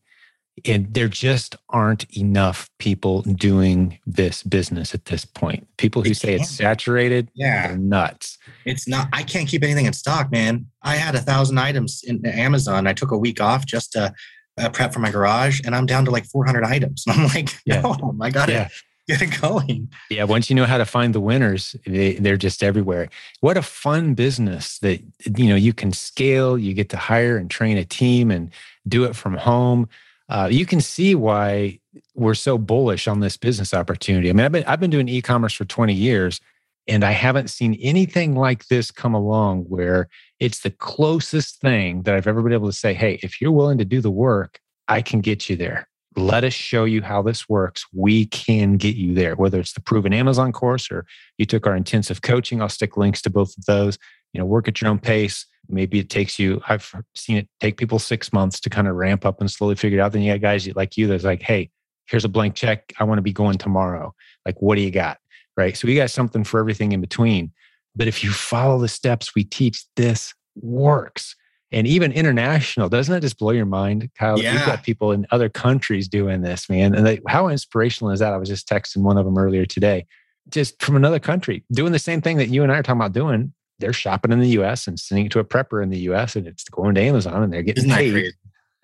And 0.63 0.93
there 0.93 1.09
just 1.09 1.57
aren't 1.69 2.05
enough 2.17 2.69
people 2.79 3.23
doing 3.23 3.99
this 4.05 4.41
business 4.41 4.93
at 4.93 5.05
this 5.05 5.25
point. 5.25 5.67
People 5.77 6.01
who 6.01 6.11
It 6.11 6.17
say 6.17 6.35
it's 6.35 6.49
saturated, 6.49 7.29
Yeah. 7.35 7.67
they're 7.67 7.77
nuts. 7.77 8.37
It's 8.63 8.87
not, 8.87 9.09
I 9.11 9.23
can't 9.23 9.49
keep 9.49 9.63
anything 9.63 9.85
in 9.85 9.91
stock, 9.93 10.31
man. 10.31 10.67
I 10.81 10.95
had 10.95 11.13
a 11.13 11.19
thousand 11.19 11.57
items 11.57 12.01
in 12.05 12.25
Amazon. 12.25 12.87
I 12.87 12.93
took 12.93 13.11
a 13.11 13.17
week 13.17 13.41
off 13.41 13.65
just 13.65 13.91
to 13.93 14.13
uh, 14.57 14.69
prep 14.69 14.93
for 14.93 14.99
my 14.99 15.11
garage 15.11 15.59
and 15.65 15.75
I'm 15.75 15.85
down 15.85 16.05
to 16.05 16.11
like 16.11 16.25
400 16.25 16.63
items. 16.63 17.03
And 17.05 17.15
I'm 17.19 17.27
like, 17.27 17.49
Yeah. 17.65 17.81
no, 17.81 18.15
I 18.21 18.29
got 18.29 18.45
to 18.45 18.69
get 19.09 19.21
it 19.21 19.39
going. 19.41 19.89
Yeah, 20.09 20.23
once 20.23 20.49
you 20.49 20.55
know 20.55 20.65
how 20.65 20.77
to 20.77 20.85
find 20.85 21.13
the 21.13 21.19
winners, 21.19 21.75
they, 21.85 22.13
they're 22.13 22.37
just 22.37 22.63
everywhere. 22.63 23.09
What 23.41 23.57
a 23.57 23.61
fun 23.61 24.13
business 24.13 24.79
that 24.79 25.01
you 25.37 25.47
know 25.49 25.55
you 25.55 25.73
can 25.73 25.91
scale. 25.91 26.57
You 26.57 26.73
get 26.73 26.89
to 26.89 26.97
hire 26.97 27.35
and 27.37 27.51
train 27.51 27.77
a 27.77 27.83
team 27.85 28.31
and 28.31 28.51
do 28.87 29.03
it 29.03 29.15
from 29.17 29.35
home. 29.35 29.89
Uh, 30.27 30.47
you 30.51 30.65
can 30.65 30.81
see 30.81 31.15
why 31.15 31.79
we're 32.15 32.33
so 32.33 32.57
bullish 32.57 33.07
on 33.07 33.19
this 33.19 33.37
business 33.37 33.73
opportunity. 33.73 34.29
I 34.29 34.33
mean, 34.33 34.45
I've 34.45 34.51
been 34.51 34.63
I've 34.65 34.79
been 34.79 34.89
doing 34.91 35.07
e-commerce 35.07 35.53
for 35.53 35.65
20 35.65 35.93
years, 35.93 36.41
and 36.87 37.03
I 37.03 37.11
haven't 37.11 37.49
seen 37.49 37.77
anything 37.81 38.35
like 38.35 38.67
this 38.67 38.91
come 38.91 39.13
along 39.13 39.65
where 39.65 40.07
it's 40.39 40.61
the 40.61 40.71
closest 40.71 41.61
thing 41.61 42.03
that 42.03 42.15
I've 42.15 42.27
ever 42.27 42.41
been 42.41 42.53
able 42.53 42.67
to 42.67 42.77
say, 42.77 42.93
"Hey, 42.93 43.19
if 43.21 43.39
you're 43.39 43.51
willing 43.51 43.77
to 43.77 43.85
do 43.85 44.01
the 44.01 44.11
work, 44.11 44.59
I 44.87 45.01
can 45.01 45.21
get 45.21 45.49
you 45.49 45.55
there." 45.55 45.87
let 46.17 46.43
us 46.43 46.53
show 46.53 46.85
you 46.85 47.01
how 47.01 47.21
this 47.21 47.49
works. 47.49 47.85
We 47.93 48.25
can 48.27 48.77
get 48.77 48.95
you 48.95 49.13
there, 49.13 49.35
whether 49.35 49.59
it's 49.59 49.73
the 49.73 49.81
proven 49.81 50.13
Amazon 50.13 50.51
course 50.51 50.89
or 50.89 51.05
you 51.37 51.45
took 51.45 51.67
our 51.67 51.75
intensive 51.75 52.21
coaching. 52.21 52.61
I'll 52.61 52.69
stick 52.69 52.97
links 52.97 53.21
to 53.23 53.29
both 53.29 53.57
of 53.57 53.65
those. 53.65 53.97
You 54.33 54.39
know, 54.39 54.45
work 54.45 54.67
at 54.67 54.81
your 54.81 54.89
own 54.89 54.99
pace. 54.99 55.45
Maybe 55.69 55.99
it 55.99 56.09
takes 56.09 56.37
you, 56.39 56.61
I've 56.67 56.93
seen 57.15 57.37
it 57.37 57.47
take 57.59 57.77
people 57.77 57.99
six 57.99 58.31
months 58.33 58.59
to 58.61 58.69
kind 58.69 58.87
of 58.87 58.95
ramp 58.95 59.25
up 59.25 59.39
and 59.41 59.49
slowly 59.49 59.75
figure 59.75 59.99
it 59.99 60.01
out. 60.01 60.11
Then 60.11 60.21
you 60.21 60.33
got 60.33 60.41
guys 60.41 60.67
like 60.75 60.97
you 60.97 61.07
that's 61.07 61.23
like, 61.23 61.41
hey, 61.41 61.69
here's 62.07 62.25
a 62.25 62.29
blank 62.29 62.55
check. 62.55 62.93
I 62.99 63.03
want 63.03 63.17
to 63.17 63.23
be 63.23 63.33
going 63.33 63.57
tomorrow. 63.57 64.13
Like, 64.45 64.61
what 64.61 64.75
do 64.75 64.81
you 64.81 64.91
got? 64.91 65.17
Right. 65.57 65.75
So 65.75 65.87
we 65.87 65.95
got 65.95 66.11
something 66.11 66.43
for 66.43 66.59
everything 66.59 66.91
in 66.91 67.01
between. 67.01 67.51
But 67.95 68.07
if 68.07 68.23
you 68.23 68.31
follow 68.31 68.77
the 68.79 68.89
steps 68.89 69.33
we 69.35 69.43
teach, 69.45 69.85
this 69.95 70.33
works 70.55 71.35
and 71.71 71.85
even 71.87 72.11
international 72.11 72.87
doesn't 72.89 73.11
that 73.11 73.21
just 73.21 73.37
blow 73.37 73.51
your 73.51 73.65
mind 73.65 74.09
kyle 74.17 74.39
Yeah. 74.39 74.53
you've 74.53 74.65
got 74.65 74.83
people 74.83 75.11
in 75.11 75.25
other 75.31 75.49
countries 75.49 76.07
doing 76.07 76.41
this 76.41 76.69
man 76.69 76.95
and 76.95 77.05
they, 77.05 77.19
how 77.27 77.49
inspirational 77.49 78.11
is 78.11 78.19
that 78.19 78.33
i 78.33 78.37
was 78.37 78.47
just 78.49 78.67
texting 78.67 78.97
one 79.03 79.17
of 79.17 79.25
them 79.25 79.37
earlier 79.37 79.65
today 79.65 80.05
just 80.49 80.81
from 80.81 80.95
another 80.95 81.19
country 81.19 81.63
doing 81.73 81.91
the 81.91 81.99
same 81.99 82.21
thing 82.21 82.37
that 82.37 82.47
you 82.49 82.63
and 82.63 82.71
i 82.71 82.77
are 82.77 82.83
talking 82.83 83.01
about 83.01 83.13
doing 83.13 83.53
they're 83.79 83.93
shopping 83.93 84.31
in 84.31 84.39
the 84.39 84.49
us 84.49 84.87
and 84.87 84.99
sending 84.99 85.25
it 85.27 85.31
to 85.33 85.39
a 85.39 85.43
prepper 85.45 85.81
in 85.83 85.89
the 85.89 85.99
us 85.99 86.35
and 86.35 86.47
it's 86.47 86.63
going 86.69 86.95
to 86.95 87.01
amazon 87.01 87.43
and 87.43 87.51
they're 87.53 87.61
getting 87.63 87.89
paid? 87.89 88.33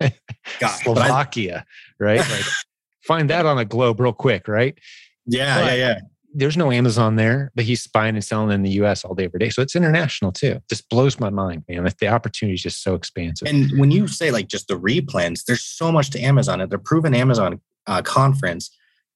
Gosh, 0.00 0.84
but 0.84 0.98
I- 0.98 1.06
slovakia 1.06 1.64
right 2.00 2.18
like 2.18 2.44
find 3.04 3.30
that 3.30 3.46
on 3.46 3.58
a 3.58 3.64
globe 3.64 4.00
real 4.00 4.12
quick 4.12 4.48
right 4.48 4.78
yeah, 5.26 5.60
But- 5.60 5.66
yeah, 5.66 5.74
yeah. 5.76 5.98
there's 6.34 6.56
no 6.56 6.72
Amazon 6.72 7.14
there, 7.16 7.52
but 7.54 7.64
he's 7.64 7.86
buying 7.86 8.16
and 8.16 8.24
selling 8.24 8.50
in 8.50 8.62
the 8.62 8.70
US 8.82 9.04
all 9.04 9.14
day, 9.14 9.26
every 9.26 9.38
day. 9.38 9.50
So 9.50 9.62
it's 9.62 9.76
international 9.76 10.32
too. 10.32 10.60
Just 10.68 10.88
blows 10.88 11.20
my 11.20 11.30
mind, 11.30 11.62
man. 11.68 11.84
Like 11.84 11.98
the 11.98 12.08
opportunity 12.08 12.54
is 12.54 12.62
just 12.62 12.82
so 12.82 12.94
expansive. 12.96 13.46
And 13.46 13.70
when 13.78 13.90
you 13.92 14.08
say 14.08 14.30
like 14.32 14.48
just 14.48 14.66
the 14.66 14.74
replens, 14.74 15.44
there's 15.44 15.62
so 15.62 15.92
much 15.92 16.10
to 16.10 16.20
Amazon. 16.20 16.60
At 16.60 16.70
the 16.70 16.78
Proven 16.78 17.14
Amazon 17.14 17.60
uh, 17.86 18.02
conference, 18.02 18.70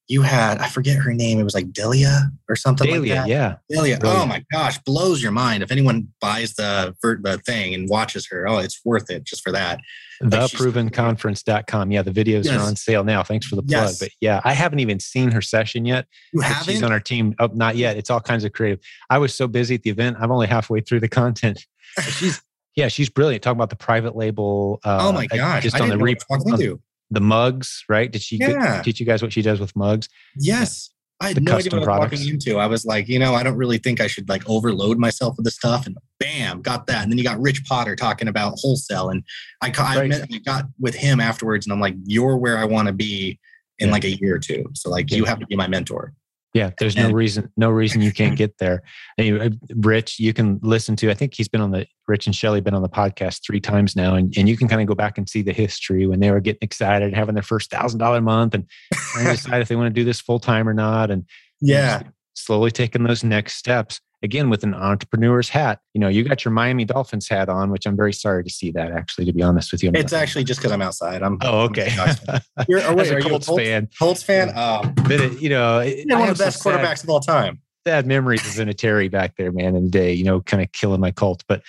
you 0.09 0.23
had 0.23 0.59
I 0.59 0.69
forget 0.69 0.97
her 0.97 1.13
name. 1.13 1.41
It 1.41 1.45
was 1.45 1.55
like 1.55 1.73
Delia 1.73 2.31
or 2.49 2.57
something 2.57 2.87
like 2.89 2.95
Delia, 3.03 3.15
that. 3.17 3.29
yeah. 3.29 3.57
Delia. 3.69 3.99
Oh 4.03 4.25
my 4.27 4.45
gosh, 4.53 4.79
blows 4.85 5.23
your 5.23 5.33
mind. 5.33 5.63
If 5.63 5.73
anyone 5.73 6.09
buys 6.21 6.55
the 6.55 6.95
the 7.03 7.39
thing 7.45 7.75
and 7.75 7.89
watches 7.89 8.27
her, 8.31 8.49
oh, 8.49 8.59
it's 8.59 8.81
worth 8.85 9.11
it 9.11 9.25
just 9.25 9.43
for 9.43 9.53
that. 9.53 9.81
Like 10.21 10.31
Theprovenconference.com. 10.33 11.91
Yeah, 11.91 12.03
the 12.03 12.11
videos 12.11 12.45
Yes. 12.45 12.59
are 12.61 12.61
on 12.67 12.77
sale 12.77 13.05
now. 13.05 13.23
Thanks 13.23 13.47
for 13.47 13.57
the 13.57 13.63
plug. 13.63 13.71
Yes. 13.89 13.99
But 13.99 14.11
yeah, 14.21 14.41
I 14.45 14.53
haven't 14.53 14.79
even 14.81 15.01
seen 15.01 15.31
her 15.33 15.43
session 15.43 15.85
yet. 15.85 16.07
You 16.33 16.41
haven't? 16.41 16.73
She's 16.73 16.83
on 16.83 16.93
our 16.93 17.01
team. 17.01 17.35
Oh, 17.39 17.51
not 17.53 17.77
yet. 17.77 17.97
It's 17.97 18.11
all 18.11 18.21
kinds 18.21 18.45
of 18.45 18.53
creative. 18.53 18.81
I 19.11 19.19
was 19.19 19.35
so 19.35 19.47
busy 19.49 19.75
at 19.75 19.83
the 19.83 19.91
event. 19.91 20.17
I'm 20.21 20.31
only 20.31 20.47
halfway 20.47 20.81
through 20.81 21.01
the 21.01 21.09
content. 21.09 21.67
But 21.97 22.05
she's 22.05 22.43
yeah, 22.77 22.89
she's 22.89 23.09
brilliant. 23.09 23.43
Talking 23.43 23.57
about 23.59 23.71
the 23.71 23.77
private 23.77 24.15
label. 24.15 24.81
Uh, 24.85 24.99
oh 25.01 25.13
my 25.13 25.27
gosh! 25.27 25.63
Just 25.63 25.77
I 25.77 25.81
on 25.81 25.89
the 25.89 25.97
re- 25.97 26.15
what 26.29 26.41
you're 26.47 26.55
talking 26.57 26.73
on. 26.73 26.81
The 27.11 27.21
mugs, 27.21 27.85
right? 27.89 28.11
Did 28.11 28.23
she 28.23 28.37
Yeah. 28.37 28.83
teach 28.83 28.99
you 29.01 29.07
guys 29.07 29.23
what 29.23 29.33
she 29.33 29.43
does 29.43 29.61
with 29.61 29.75
mugs? 29.77 30.09
Yes. 30.37 30.91
I 31.21 31.29
had 31.29 31.37
The 31.37 31.41
no 31.41 31.57
idea 31.57 31.71
what 31.71 31.75
I 31.75 31.79
was 31.79 31.85
products. 31.87 32.19
walking 32.21 32.35
into. 32.35 32.59
I 32.59 32.67
was 32.67 32.85
like, 32.85 33.09
you 33.09 33.19
know, 33.19 33.35
I 33.35 33.43
don't 33.43 33.57
really 33.57 33.79
think 33.79 34.01
I 34.03 34.07
should 34.07 34.29
like 34.29 34.47
overload 34.49 34.99
myself 34.99 35.35
with 35.39 35.45
the 35.45 35.51
stuff. 35.51 35.87
And 35.87 35.97
bam, 36.21 36.61
got 36.61 36.87
that. 36.89 37.03
And 37.05 37.11
then 37.11 37.17
you 37.17 37.25
got 37.25 37.41
Rich 37.41 37.65
Potter 37.65 37.97
talking 37.97 38.29
about 38.29 38.55
wholesale. 38.59 39.09
And 39.09 39.23
I, 39.63 39.73
I, 39.79 39.97
Right. 40.01 40.09
met, 40.11 40.29
I 40.31 40.39
got 40.39 40.67
with 40.79 40.95
him 40.95 41.19
afterwards 41.21 41.65
and 41.65 41.73
I'm 41.73 41.81
like, 41.81 41.95
you're 42.05 42.37
where 42.37 42.59
I 42.59 42.65
want 42.65 42.89
to 42.89 42.93
be 42.93 43.39
in 43.79 43.87
Yeah. 43.89 43.93
like 43.93 44.05
a 44.05 44.11
year 44.11 44.35
or 44.37 44.39
two. 44.39 44.67
So 44.75 44.91
like, 44.91 45.11
you 45.11 45.25
have 45.25 45.39
to 45.39 45.47
be 45.47 45.57
my 45.57 45.69
mentor. 45.69 46.13
Yeah, 46.57 46.71
there's 46.79 46.97
no 46.97 47.11
reason, 47.11 47.53
no 47.59 47.69
reason 47.69 48.01
you 48.01 48.13
can't 48.13 48.35
get 48.35 48.57
there. 48.57 48.83
Anyway, 49.19 49.47
uh, 49.49 49.51
Rich, 49.77 50.19
you 50.19 50.33
can 50.33 50.59
listen 50.63 50.97
to. 50.97 51.11
I 51.11 51.15
think 51.15 51.35
he's 51.35 51.49
been 51.49 51.61
on 51.61 51.71
the 51.71 51.87
Rich 52.09 52.27
and 52.27 52.35
Shelly 52.35 52.63
been 52.63 52.73
on 52.73 52.81
the 52.81 52.89
podcast 52.89 53.43
three 53.45 53.61
times 53.61 53.95
now, 53.95 54.15
and, 54.15 54.33
and 54.39 54.49
you 54.49 54.57
can 54.57 54.67
kind 54.67 54.81
of 54.81 54.87
go 54.87 54.95
back 54.95 55.19
and 55.19 55.29
see 55.29 55.43
the 55.43 55.53
history 55.53 56.07
when 56.07 56.21
they 56.21 56.31
were 56.31 56.41
getting 56.41 56.61
excited, 56.63 57.13
having 57.15 57.35
their 57.35 57.43
first 57.43 57.71
thousand 57.71 57.99
dollar 57.99 58.23
month, 58.23 58.55
and 58.55 58.65
trying 58.93 59.27
to 59.27 59.33
decide 59.33 59.61
if 59.61 59.69
they 59.69 59.77
want 59.77 59.95
to 59.95 60.01
do 60.01 60.05
this 60.05 60.21
full 60.21 60.39
time 60.39 60.67
or 60.67 60.73
not, 60.75 61.11
and 61.11 61.27
Yeah. 61.61 62.05
slowly 62.35 62.71
taking 62.71 63.03
those 63.03 63.23
next 63.23 63.57
steps. 63.57 64.01
Again, 64.23 64.49
with 64.49 64.65
an 64.65 64.73
entrepreneur's 64.75 65.49
hat, 65.51 65.81
you 65.93 66.01
know, 66.01 66.09
you 66.09 66.25
got 66.25 66.45
your 66.45 66.53
Miami 66.53 66.85
Dolphins 66.87 67.29
hat 67.29 67.49
on, 67.51 67.71
which 67.71 67.87
I'm 67.87 67.97
very 67.97 68.13
sorry 68.15 68.43
to 68.45 68.51
see 68.51 68.71
that. 68.73 68.91
Actually, 68.91 69.27
to 69.27 69.33
be 69.33 69.43
honest 69.43 69.71
with 69.73 69.83
you, 69.83 69.91
I'm 69.91 69.95
It's 69.97 70.13
not- 70.13 70.23
actually 70.23 70.45
just 70.45 70.59
because 70.61 70.73
I'm 70.73 70.81
outside. 70.83 71.23
I'm 71.23 71.37
oh 71.43 71.61
okay. 71.67 71.95
You're, 72.69 72.81
oh, 72.83 72.95
wait, 72.95 73.09
As 73.09 73.11
a 73.11 73.21
Colts 73.21 73.47
Colts 73.47 73.63
fan, 73.63 73.89
Colts 73.99 74.23
fan? 74.23 74.53
Oh, 74.57 74.91
but 75.05 75.13
it, 75.21 75.41
you 75.41 75.51
know, 75.51 75.81
it- 75.81 76.09
one 76.09 76.29
of 76.29 76.39
the 76.39 76.45
best 76.45 76.63
sad- 76.63 76.81
quarterbacks 76.81 77.05
of 77.05 77.11
all 77.11 77.21
time. 77.21 77.61
sad 77.87 78.07
memories 78.07 78.41
of 78.47 78.67
Vinatieri 78.67 79.11
back 79.11 79.37
there, 79.37 79.53
man, 79.53 79.77
in 79.77 79.85
the 79.85 79.91
day, 79.91 80.13
you 80.15 80.25
know, 80.25 80.41
kind 80.41 80.63
of 80.63 80.73
killing 80.73 81.01
my 81.01 81.11
cult. 81.11 81.45
But, 81.47 81.63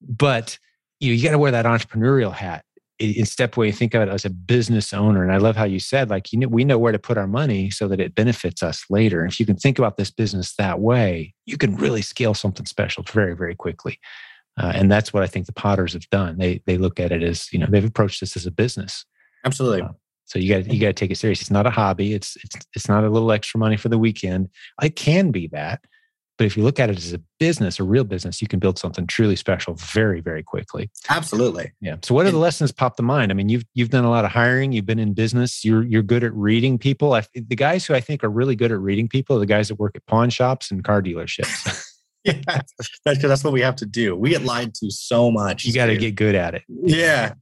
but 0.00 0.56
you 1.00 1.10
know, 1.10 1.14
you 1.16 1.22
got 1.24 1.32
to 1.32 1.38
wear 1.38 1.50
that 1.52 1.64
entrepreneurial 1.64 2.32
hat. 2.32 2.64
In 2.98 3.26
step 3.26 3.56
way, 3.56 3.70
think 3.70 3.94
of 3.94 4.02
it 4.02 4.08
as 4.08 4.24
a 4.24 4.30
business 4.30 4.92
owner. 4.92 5.22
And 5.22 5.32
I 5.32 5.36
love 5.36 5.54
how 5.54 5.64
you 5.64 5.78
said, 5.78 6.10
like, 6.10 6.32
you 6.32 6.38
know, 6.38 6.48
we 6.48 6.64
know 6.64 6.78
where 6.78 6.90
to 6.90 6.98
put 6.98 7.16
our 7.16 7.28
money 7.28 7.70
so 7.70 7.86
that 7.86 8.00
it 8.00 8.16
benefits 8.16 8.60
us 8.62 8.84
later. 8.90 9.20
And 9.20 9.30
if 9.30 9.38
you 9.38 9.46
can 9.46 9.56
think 9.56 9.78
about 9.78 9.96
this 9.96 10.10
business 10.10 10.54
that 10.56 10.80
way, 10.80 11.34
you 11.46 11.56
can 11.56 11.76
really 11.76 12.02
scale 12.02 12.34
something 12.34 12.66
special 12.66 13.04
very, 13.04 13.36
very 13.36 13.54
quickly. 13.54 14.00
Uh, 14.60 14.72
and 14.74 14.90
that's 14.90 15.12
what 15.12 15.22
I 15.22 15.28
think 15.28 15.46
the 15.46 15.52
Potters 15.52 15.92
have 15.92 16.10
done. 16.10 16.38
They 16.38 16.60
they 16.66 16.76
look 16.76 16.98
at 16.98 17.12
it 17.12 17.22
as, 17.22 17.52
you 17.52 17.60
know, 17.60 17.66
they've 17.70 17.84
approached 17.84 18.20
this 18.20 18.36
as 18.36 18.46
a 18.46 18.50
business. 18.50 19.04
Absolutely. 19.44 19.82
Wow. 19.82 19.94
So 20.24 20.38
you 20.38 20.52
got 20.52 20.72
you 20.72 20.80
got 20.80 20.88
to 20.88 20.92
take 20.92 21.10
it 21.10 21.16
serious. 21.16 21.40
It's 21.40 21.50
not 21.50 21.66
a 21.66 21.70
hobby. 21.70 22.12
It's 22.12 22.36
it's 22.42 22.56
it's 22.74 22.88
not 22.88 23.04
a 23.04 23.08
little 23.08 23.30
extra 23.30 23.58
money 23.58 23.76
for 23.76 23.88
the 23.88 23.98
weekend. 23.98 24.48
It 24.82 24.96
can 24.96 25.30
be 25.30 25.46
that, 25.48 25.80
but 26.38 26.46
if 26.46 26.56
you 26.56 26.62
look 26.62 26.80
at 26.80 26.88
it 26.88 26.96
as 26.96 27.12
a 27.12 27.20
business, 27.38 27.78
a 27.78 27.84
real 27.84 28.04
business, 28.04 28.40
you 28.40 28.48
can 28.48 28.60
build 28.60 28.78
something 28.78 29.06
truly 29.06 29.36
special 29.36 29.74
very 29.74 30.20
very 30.20 30.42
quickly. 30.42 30.90
Absolutely. 31.10 31.72
Yeah. 31.80 31.96
So 32.02 32.14
what 32.14 32.24
are 32.26 32.30
the 32.30 32.38
lessons 32.38 32.72
pop 32.72 32.96
to 32.96 33.02
mind? 33.02 33.30
I 33.30 33.34
mean, 33.34 33.48
you've 33.48 33.64
you've 33.74 33.90
done 33.90 34.04
a 34.04 34.10
lot 34.10 34.24
of 34.24 34.30
hiring. 34.30 34.72
You've 34.72 34.86
been 34.86 34.98
in 34.98 35.12
business. 35.12 35.64
You're 35.64 35.84
you're 35.84 36.02
good 36.02 36.24
at 36.24 36.32
reading 36.34 36.78
people. 36.78 37.12
I, 37.12 37.24
the 37.34 37.56
guys 37.56 37.84
who 37.84 37.94
I 37.94 38.00
think 38.00 38.24
are 38.24 38.30
really 38.30 38.56
good 38.56 38.72
at 38.72 38.78
reading 38.78 39.08
people 39.08 39.36
are 39.36 39.40
the 39.40 39.46
guys 39.46 39.68
that 39.68 39.74
work 39.74 39.92
at 39.96 40.06
pawn 40.06 40.30
shops 40.30 40.70
and 40.70 40.82
car 40.82 41.02
dealerships. 41.02 41.84
Yeah. 42.24 42.62
That's, 43.04 43.22
that's 43.22 43.44
what 43.44 43.52
we 43.52 43.60
have 43.60 43.76
to 43.76 43.86
do. 43.86 44.14
We 44.14 44.30
get 44.30 44.42
lied 44.42 44.74
to 44.74 44.90
so 44.90 45.30
much. 45.30 45.64
you 45.64 45.72
got 45.72 45.86
to 45.86 45.96
get 45.96 46.14
good 46.14 46.34
at 46.34 46.54
it. 46.54 46.62
Yeah. 46.68 47.34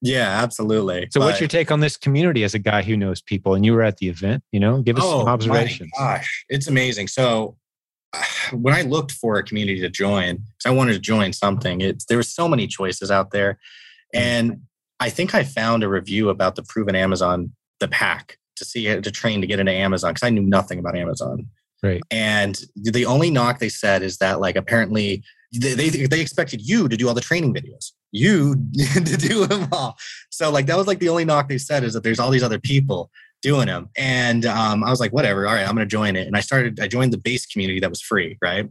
Yeah, 0.00 0.42
absolutely. 0.42 1.08
So, 1.10 1.20
what's 1.20 1.40
your 1.40 1.48
take 1.48 1.72
on 1.72 1.80
this 1.80 1.96
community 1.96 2.44
as 2.44 2.54
a 2.54 2.58
guy 2.58 2.82
who 2.82 2.96
knows 2.96 3.20
people? 3.20 3.54
And 3.54 3.64
you 3.64 3.72
were 3.72 3.82
at 3.82 3.96
the 3.96 4.08
event. 4.08 4.44
You 4.52 4.60
know, 4.60 4.80
give 4.80 4.96
us 4.96 5.02
oh, 5.04 5.18
some 5.18 5.26
my 5.26 5.32
observations. 5.32 5.90
gosh, 5.98 6.44
it's 6.48 6.68
amazing. 6.68 7.08
So 7.08 7.56
when 8.52 8.74
I 8.74 8.82
looked 8.82 9.12
for 9.12 9.38
a 9.38 9.42
community 9.42 9.80
to 9.80 9.88
join, 9.88 10.36
because 10.36 10.66
I 10.66 10.70
wanted 10.70 10.94
to 10.94 10.98
join 10.98 11.32
something, 11.32 11.80
it's 11.80 12.04
there 12.06 12.18
were 12.18 12.22
so 12.22 12.48
many 12.48 12.66
choices 12.66 13.10
out 13.10 13.30
there. 13.30 13.58
And 14.14 14.62
I 15.00 15.10
think 15.10 15.34
I 15.34 15.44
found 15.44 15.84
a 15.84 15.88
review 15.88 16.28
about 16.28 16.56
the 16.56 16.62
proven 16.62 16.94
Amazon, 16.94 17.52
the 17.80 17.88
pack 17.88 18.38
to 18.56 18.64
see 18.64 18.84
to 18.84 19.10
train 19.10 19.40
to 19.40 19.46
get 19.46 19.60
into 19.60 19.72
Amazon 19.72 20.12
because 20.12 20.26
I 20.26 20.30
knew 20.30 20.42
nothing 20.42 20.78
about 20.78 20.96
Amazon. 20.96 21.48
Right. 21.82 22.02
And 22.10 22.60
the 22.74 23.06
only 23.06 23.30
knock 23.30 23.60
they 23.60 23.68
said 23.68 24.02
is 24.02 24.18
that 24.18 24.40
like 24.40 24.56
apparently 24.56 25.22
they, 25.54 25.74
they, 25.74 25.88
they 25.88 26.20
expected 26.20 26.60
you 26.60 26.88
to 26.88 26.96
do 26.96 27.08
all 27.08 27.14
the 27.14 27.20
training 27.20 27.54
videos, 27.54 27.92
you 28.10 28.54
to 28.94 29.16
do 29.16 29.46
them 29.46 29.68
all. 29.72 29.96
So 30.30 30.50
like 30.50 30.66
that 30.66 30.76
was 30.76 30.86
like 30.86 30.98
the 30.98 31.08
only 31.08 31.24
knock 31.24 31.48
they 31.48 31.58
said 31.58 31.84
is 31.84 31.94
that 31.94 32.02
there's 32.02 32.18
all 32.18 32.30
these 32.30 32.42
other 32.42 32.58
people 32.58 33.10
doing 33.42 33.66
them. 33.66 33.88
And 33.96 34.44
um, 34.46 34.84
I 34.84 34.90
was 34.90 35.00
like, 35.00 35.12
whatever, 35.12 35.46
all 35.46 35.54
right, 35.54 35.66
I'm 35.66 35.74
gonna 35.74 35.86
join 35.86 36.16
it. 36.16 36.26
And 36.26 36.36
I 36.36 36.40
started, 36.40 36.80
I 36.80 36.88
joined 36.88 37.12
the 37.12 37.18
base 37.18 37.46
community 37.46 37.80
that 37.80 37.90
was 37.90 38.00
free, 38.00 38.36
right? 38.42 38.68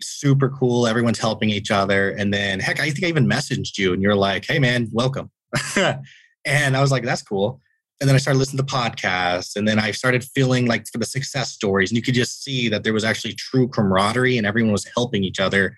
Super 0.00 0.50
cool. 0.50 0.86
Everyone's 0.86 1.18
helping 1.18 1.50
each 1.50 1.70
other. 1.70 2.10
And 2.10 2.32
then 2.32 2.60
heck, 2.60 2.80
I 2.80 2.90
think 2.90 3.04
I 3.04 3.08
even 3.08 3.26
messaged 3.26 3.78
you 3.78 3.92
and 3.92 4.02
you're 4.02 4.14
like, 4.14 4.44
hey 4.46 4.58
man, 4.58 4.88
welcome. 4.92 5.30
and 5.76 6.76
I 6.76 6.80
was 6.80 6.90
like, 6.90 7.04
that's 7.04 7.22
cool. 7.22 7.60
And 8.00 8.08
then 8.08 8.14
I 8.14 8.18
started 8.18 8.38
listening 8.38 8.62
to 8.64 8.74
podcasts, 8.74 9.56
and 9.56 9.66
then 9.66 9.78
I 9.78 9.90
started 9.90 10.22
feeling 10.22 10.66
like 10.66 10.86
for 10.86 10.98
the 10.98 11.06
success 11.06 11.50
stories, 11.50 11.90
and 11.90 11.96
you 11.96 12.02
could 12.02 12.12
just 12.12 12.44
see 12.44 12.68
that 12.68 12.84
there 12.84 12.92
was 12.92 13.04
actually 13.04 13.32
true 13.32 13.68
camaraderie, 13.68 14.36
and 14.36 14.46
everyone 14.46 14.72
was 14.72 14.86
helping 14.94 15.24
each 15.24 15.40
other, 15.40 15.74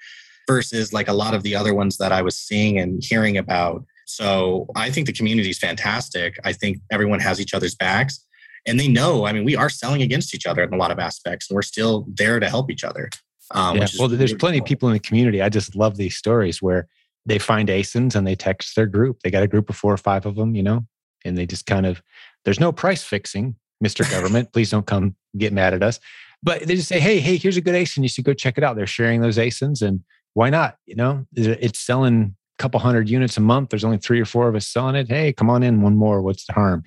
versus 0.49 0.93
like 0.93 1.07
a 1.07 1.13
lot 1.13 1.35
of 1.35 1.45
the 1.45 1.55
other 1.55 1.75
ones 1.75 1.99
that 1.99 2.11
I 2.11 2.23
was 2.23 2.37
seeing 2.37 2.79
and 2.79 3.05
hearing 3.05 3.37
about. 3.39 3.85
So 4.09 4.67
I 4.75 4.91
think 4.91 5.07
the 5.07 5.13
community 5.13 5.51
is 5.51 5.59
fantastic. 5.59 6.39
I 6.43 6.55
think 6.55 6.79
everyone 6.91 7.21
has 7.21 7.43
each 7.43 7.53
other's 7.53 7.75
backs 7.75 8.25
and 8.67 8.81
they 8.81 8.89
know, 8.89 9.27
I 9.27 9.33
mean, 9.33 9.45
we 9.45 9.55
are 9.55 9.69
selling 9.69 10.01
against 10.01 10.35
each 10.35 10.47
other 10.47 10.63
in 10.63 10.73
a 10.73 10.79
lot 10.79 10.91
of 10.91 10.99
aspects 10.99 11.51
and 11.51 11.55
we're 11.55 11.63
still 11.63 12.07
there 12.09 12.41
to 12.41 12.49
help 12.49 12.71
each 12.71 12.85
other. 12.85 13.11
Um, 13.51 13.77
yeah. 13.77 13.87
well, 13.99 14.09
there's 14.09 14.33
plenty 14.33 14.59
of 14.59 14.65
people 14.65 14.89
in 14.89 14.95
the 14.95 14.99
community. 14.99 15.43
I 15.43 15.51
just 15.51 15.77
love 15.77 15.99
these 15.99 16.17
stories 16.17 16.63
where 16.63 16.89
they 17.27 17.39
find 17.39 17.69
ASINs 17.69 18.17
and 18.17 18.27
they 18.27 18.35
text 18.35 18.77
their 18.77 18.87
group. 18.87 19.21
They 19.23 19.31
got 19.31 19.43
a 19.43 19.47
group 19.47 19.69
of 19.69 19.77
four 19.77 19.93
or 19.93 19.99
five 19.99 20.25
of 20.25 20.37
them, 20.37 20.55
you 20.55 20.63
know, 20.63 20.87
and 21.27 21.37
they 21.37 21.45
just 21.45 21.67
kind 21.67 21.85
of, 21.85 22.03
there's 22.47 22.61
no 22.61 22.73
price 22.73 23.05
fixing, 23.05 23.57
Mr. 23.85 24.11
Government. 24.11 24.51
Please 24.55 24.71
don't 24.71 24.87
come 24.87 25.17
get 25.37 25.53
mad 25.53 25.75
at 25.75 25.83
us. 25.83 26.01
But 26.43 26.63
they 26.63 26.77
just 26.77 26.89
say, 26.89 26.99
hey, 26.99 27.21
hey, 27.21 27.37
here's 27.37 27.59
a 27.59 27.61
good 27.61 27.75
ASIN. 27.75 28.03
You 28.05 28.09
should 28.09 28.25
go 28.25 28.33
check 28.33 28.57
it 28.57 28.65
out. 28.65 28.75
They're 28.75 28.87
sharing 28.87 29.21
those 29.21 29.37
ASINs 29.37 29.83
and 29.83 30.03
why 30.33 30.49
not? 30.49 30.77
You 30.87 30.95
know, 30.95 31.27
it's 31.35 31.79
selling 31.79 32.37
couple 32.59 32.81
hundred 32.81 33.09
units 33.09 33.37
a 33.37 33.41
month. 33.41 33.71
There's 33.71 33.85
only 33.85 33.99
three 33.99 34.21
or 34.21 34.25
four 34.25 34.49
of 34.49 34.55
us 34.55 34.67
selling 34.67 34.95
it. 34.95 35.09
Hey, 35.09 35.33
come 35.33 35.49
on 35.51 35.63
in, 35.63 35.83
one 35.83 35.97
more. 35.97 36.21
What's 36.23 36.47
the 36.47 36.53
harm? 36.53 36.85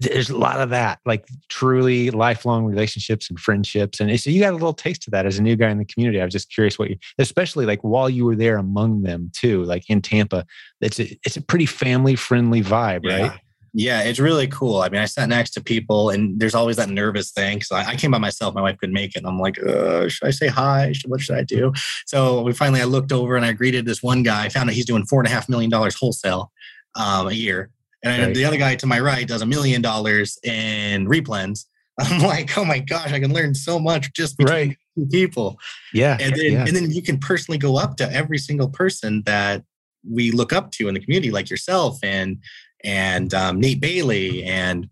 There's 0.00 0.28
a 0.28 0.36
lot 0.36 0.60
of 0.60 0.70
that, 0.70 0.98
like 1.06 1.28
truly 1.48 2.10
lifelong 2.10 2.64
relationships 2.64 3.30
and 3.30 3.38
friendships. 3.38 4.00
And 4.00 4.18
so 4.18 4.28
you 4.28 4.40
got 4.40 4.50
a 4.50 4.56
little 4.56 4.74
taste 4.74 5.06
of 5.06 5.12
that 5.12 5.24
as 5.24 5.38
a 5.38 5.42
new 5.42 5.54
guy 5.54 5.70
in 5.70 5.78
the 5.78 5.84
community. 5.84 6.20
I 6.20 6.24
was 6.24 6.32
just 6.32 6.52
curious 6.52 6.78
what 6.78 6.90
you, 6.90 6.96
especially 7.18 7.64
like 7.64 7.80
while 7.82 8.10
you 8.10 8.24
were 8.24 8.34
there 8.34 8.56
among 8.56 9.02
them 9.02 9.30
too, 9.32 9.62
like 9.64 9.88
in 9.88 10.02
Tampa, 10.02 10.44
it's 10.80 10.98
a, 10.98 11.16
it's 11.24 11.36
a 11.36 11.42
pretty 11.42 11.66
family 11.66 12.16
friendly 12.16 12.60
vibe, 12.60 13.04
yeah. 13.04 13.28
right? 13.28 13.40
Yeah, 13.76 14.02
it's 14.02 14.20
really 14.20 14.46
cool. 14.46 14.82
I 14.82 14.88
mean, 14.88 15.00
I 15.00 15.04
sat 15.06 15.28
next 15.28 15.50
to 15.50 15.62
people, 15.62 16.10
and 16.10 16.38
there's 16.38 16.54
always 16.54 16.76
that 16.76 16.88
nervous 16.88 17.32
thing. 17.32 17.60
So 17.60 17.74
I, 17.74 17.88
I 17.88 17.96
came 17.96 18.12
by 18.12 18.18
myself. 18.18 18.54
My 18.54 18.62
wife 18.62 18.78
couldn't 18.78 18.94
make 18.94 19.16
it. 19.16 19.18
And 19.18 19.26
I'm 19.26 19.40
like, 19.40 19.60
uh, 19.60 20.08
should 20.08 20.28
I 20.28 20.30
say 20.30 20.46
hi? 20.46 20.94
What 21.06 21.20
should 21.20 21.36
I 21.36 21.42
do? 21.42 21.72
So 22.06 22.42
we 22.42 22.52
finally, 22.52 22.80
I 22.80 22.84
looked 22.84 23.10
over 23.10 23.34
and 23.34 23.44
I 23.44 23.52
greeted 23.52 23.84
this 23.84 24.00
one 24.00 24.22
guy. 24.22 24.44
I 24.44 24.48
found 24.48 24.70
out 24.70 24.74
he's 24.74 24.86
doing 24.86 25.04
four 25.06 25.20
and 25.20 25.26
a 25.26 25.30
half 25.30 25.48
million 25.48 25.70
dollars 25.70 25.96
wholesale 25.96 26.52
um, 26.94 27.26
a 27.26 27.32
year, 27.32 27.70
and 28.04 28.26
right. 28.26 28.34
the 28.34 28.44
other 28.44 28.58
guy 28.58 28.76
to 28.76 28.86
my 28.86 29.00
right 29.00 29.26
does 29.26 29.42
a 29.42 29.46
million 29.46 29.82
dollars 29.82 30.38
in 30.44 31.08
replens. 31.08 31.66
I'm 32.00 32.22
like, 32.22 32.56
oh 32.56 32.64
my 32.64 32.78
gosh, 32.78 33.12
I 33.12 33.18
can 33.18 33.32
learn 33.32 33.56
so 33.56 33.80
much 33.80 34.12
just 34.12 34.38
between 34.38 34.76
right. 34.96 35.10
people. 35.10 35.58
Yeah, 35.92 36.16
and 36.20 36.32
then 36.36 36.52
yeah. 36.52 36.64
and 36.64 36.76
then 36.76 36.92
you 36.92 37.02
can 37.02 37.18
personally 37.18 37.58
go 37.58 37.76
up 37.76 37.96
to 37.96 38.12
every 38.12 38.38
single 38.38 38.68
person 38.68 39.24
that 39.26 39.64
we 40.08 40.30
look 40.30 40.52
up 40.52 40.70
to 40.72 40.86
in 40.86 40.94
the 40.94 41.00
community, 41.00 41.32
like 41.32 41.50
yourself 41.50 41.98
and 42.04 42.38
and 42.84 43.32
um, 43.34 43.60
Nate 43.60 43.80
Bailey 43.80 44.44
and 44.44 44.88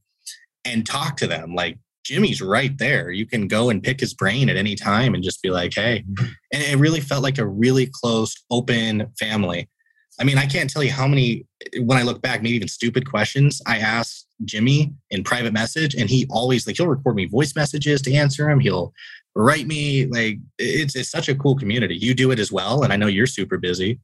and 0.65 0.87
talk 0.87 1.17
to 1.19 1.27
them. 1.27 1.55
Like 1.55 1.79
Jimmy's 2.05 2.43
right 2.43 2.77
there. 2.79 3.11
You 3.11 3.27
can 3.27 3.47
go 3.47 3.71
and 3.71 3.83
pick 3.83 4.01
his 4.01 4.15
brain 4.15 4.49
at 4.49 4.57
any 4.57 4.75
time 4.75 5.15
and 5.15 5.23
just 5.23 5.43
be 5.43 5.51
like, 5.51 5.75
hey. 5.75 6.05
And 6.53 6.63
it 6.63 6.79
really 6.79 7.01
felt 7.01 7.23
like 7.23 7.39
a 7.39 7.47
really 7.47 7.89
close, 7.93 8.35
open 8.51 9.07
family. 9.19 9.69
I 10.21 10.25
mean, 10.25 10.39
I 10.39 10.47
can't 10.47 10.69
tell 10.69 10.83
you 10.83 10.93
how 10.93 11.07
many, 11.07 11.47
when 11.81 11.99
I 11.99 12.03
look 12.03 12.21
back, 12.21 12.43
maybe 12.43 12.57
even 12.57 12.69
stupid 12.69 13.09
questions 13.09 13.63
I 13.67 13.79
asked 13.79 14.27
Jimmy 14.45 14.93
in 15.11 15.25
private 15.25 15.53
message, 15.53 15.95
and 15.95 16.09
he 16.11 16.27
always 16.31 16.67
like 16.67 16.77
he'll 16.77 16.87
record 16.87 17.17
me 17.17 17.27
voice 17.27 17.55
messages 17.57 18.03
to 18.03 18.15
answer 18.15 18.47
them. 18.47 18.61
He'll 18.61 18.93
write 19.35 19.67
me 19.67 20.07
like 20.07 20.39
it's 20.59 20.95
it's 20.97 21.11
such 21.11 21.29
a 21.29 21.35
cool 21.35 21.57
community. 21.57 21.97
You 21.97 22.15
do 22.15 22.31
it 22.31 22.39
as 22.39 22.53
well, 22.53 22.83
and 22.83 22.93
I 22.93 22.97
know 22.97 23.07
you're 23.07 23.27
super 23.27 23.57
busy. 23.57 24.01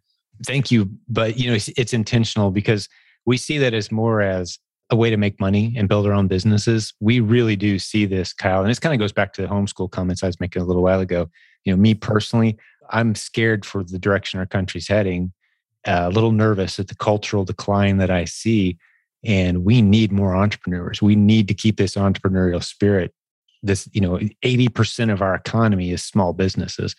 Thank 0.47 0.71
you, 0.71 0.89
but 1.09 1.37
you 1.39 1.51
know 1.51 1.57
it's, 1.57 1.69
it's 1.77 1.93
intentional 1.93 2.51
because 2.51 2.89
we 3.29 3.37
see 3.37 3.59
that 3.59 3.75
as 3.75 3.93
more 3.93 4.23
as 4.23 4.59
a 4.89 4.97
way 4.97 5.11
to 5.11 5.19
make 5.19 5.39
money 5.39 5.75
and 5.77 5.87
build 5.87 6.07
our 6.07 6.15
own 6.15 6.29
businesses. 6.29 6.95
We 6.99 7.21
really 7.21 7.57
do 7.57 7.79
see 7.79 8.07
this, 8.07 8.33
Kyle. 8.33 8.63
And 8.63 8.71
this 8.71 8.79
kind 8.79 8.95
of 8.95 8.99
goes 8.99 9.13
back 9.13 9.35
to 9.35 9.43
the 9.43 9.49
homeschool 9.49 9.91
comments 9.91 10.23
I 10.23 10.29
was 10.29 10.41
making 10.41 10.63
a 10.63 10.65
little 10.65 10.83
while 10.83 11.01
ago. 11.01 11.29
You 11.67 11.75
know, 11.75 11.77
me 11.77 11.93
personally, 11.93 12.57
I'm 12.89 13.15
scared 13.15 13.67
for 13.67 13.85
the 13.85 13.99
direction 13.99 14.41
our 14.41 14.47
country's 14.47 14.89
heading, 14.89 15.35
uh, 15.87 16.05
a 16.07 16.11
little 16.11 16.33
nervous 16.33 16.79
at 16.79 16.89
the 16.89 16.95
cultural 16.95 17.45
decline 17.45 17.99
that 17.99 18.11
I 18.11 18.25
see. 18.25 18.79
And 19.23 19.63
we 19.63 19.83
need 19.83 20.11
more 20.11 20.35
entrepreneurs. 20.35 21.03
We 21.03 21.15
need 21.15 21.49
to 21.49 21.55
keep 21.55 21.77
this 21.77 21.97
entrepreneurial 21.97 22.65
spirit. 22.65 23.13
This, 23.63 23.91
you 23.93 24.01
know, 24.01 24.19
80% 24.43 25.13
of 25.13 25.21
our 25.21 25.35
economy 25.35 25.91
is 25.91 26.03
small 26.03 26.33
businesses. 26.33 26.97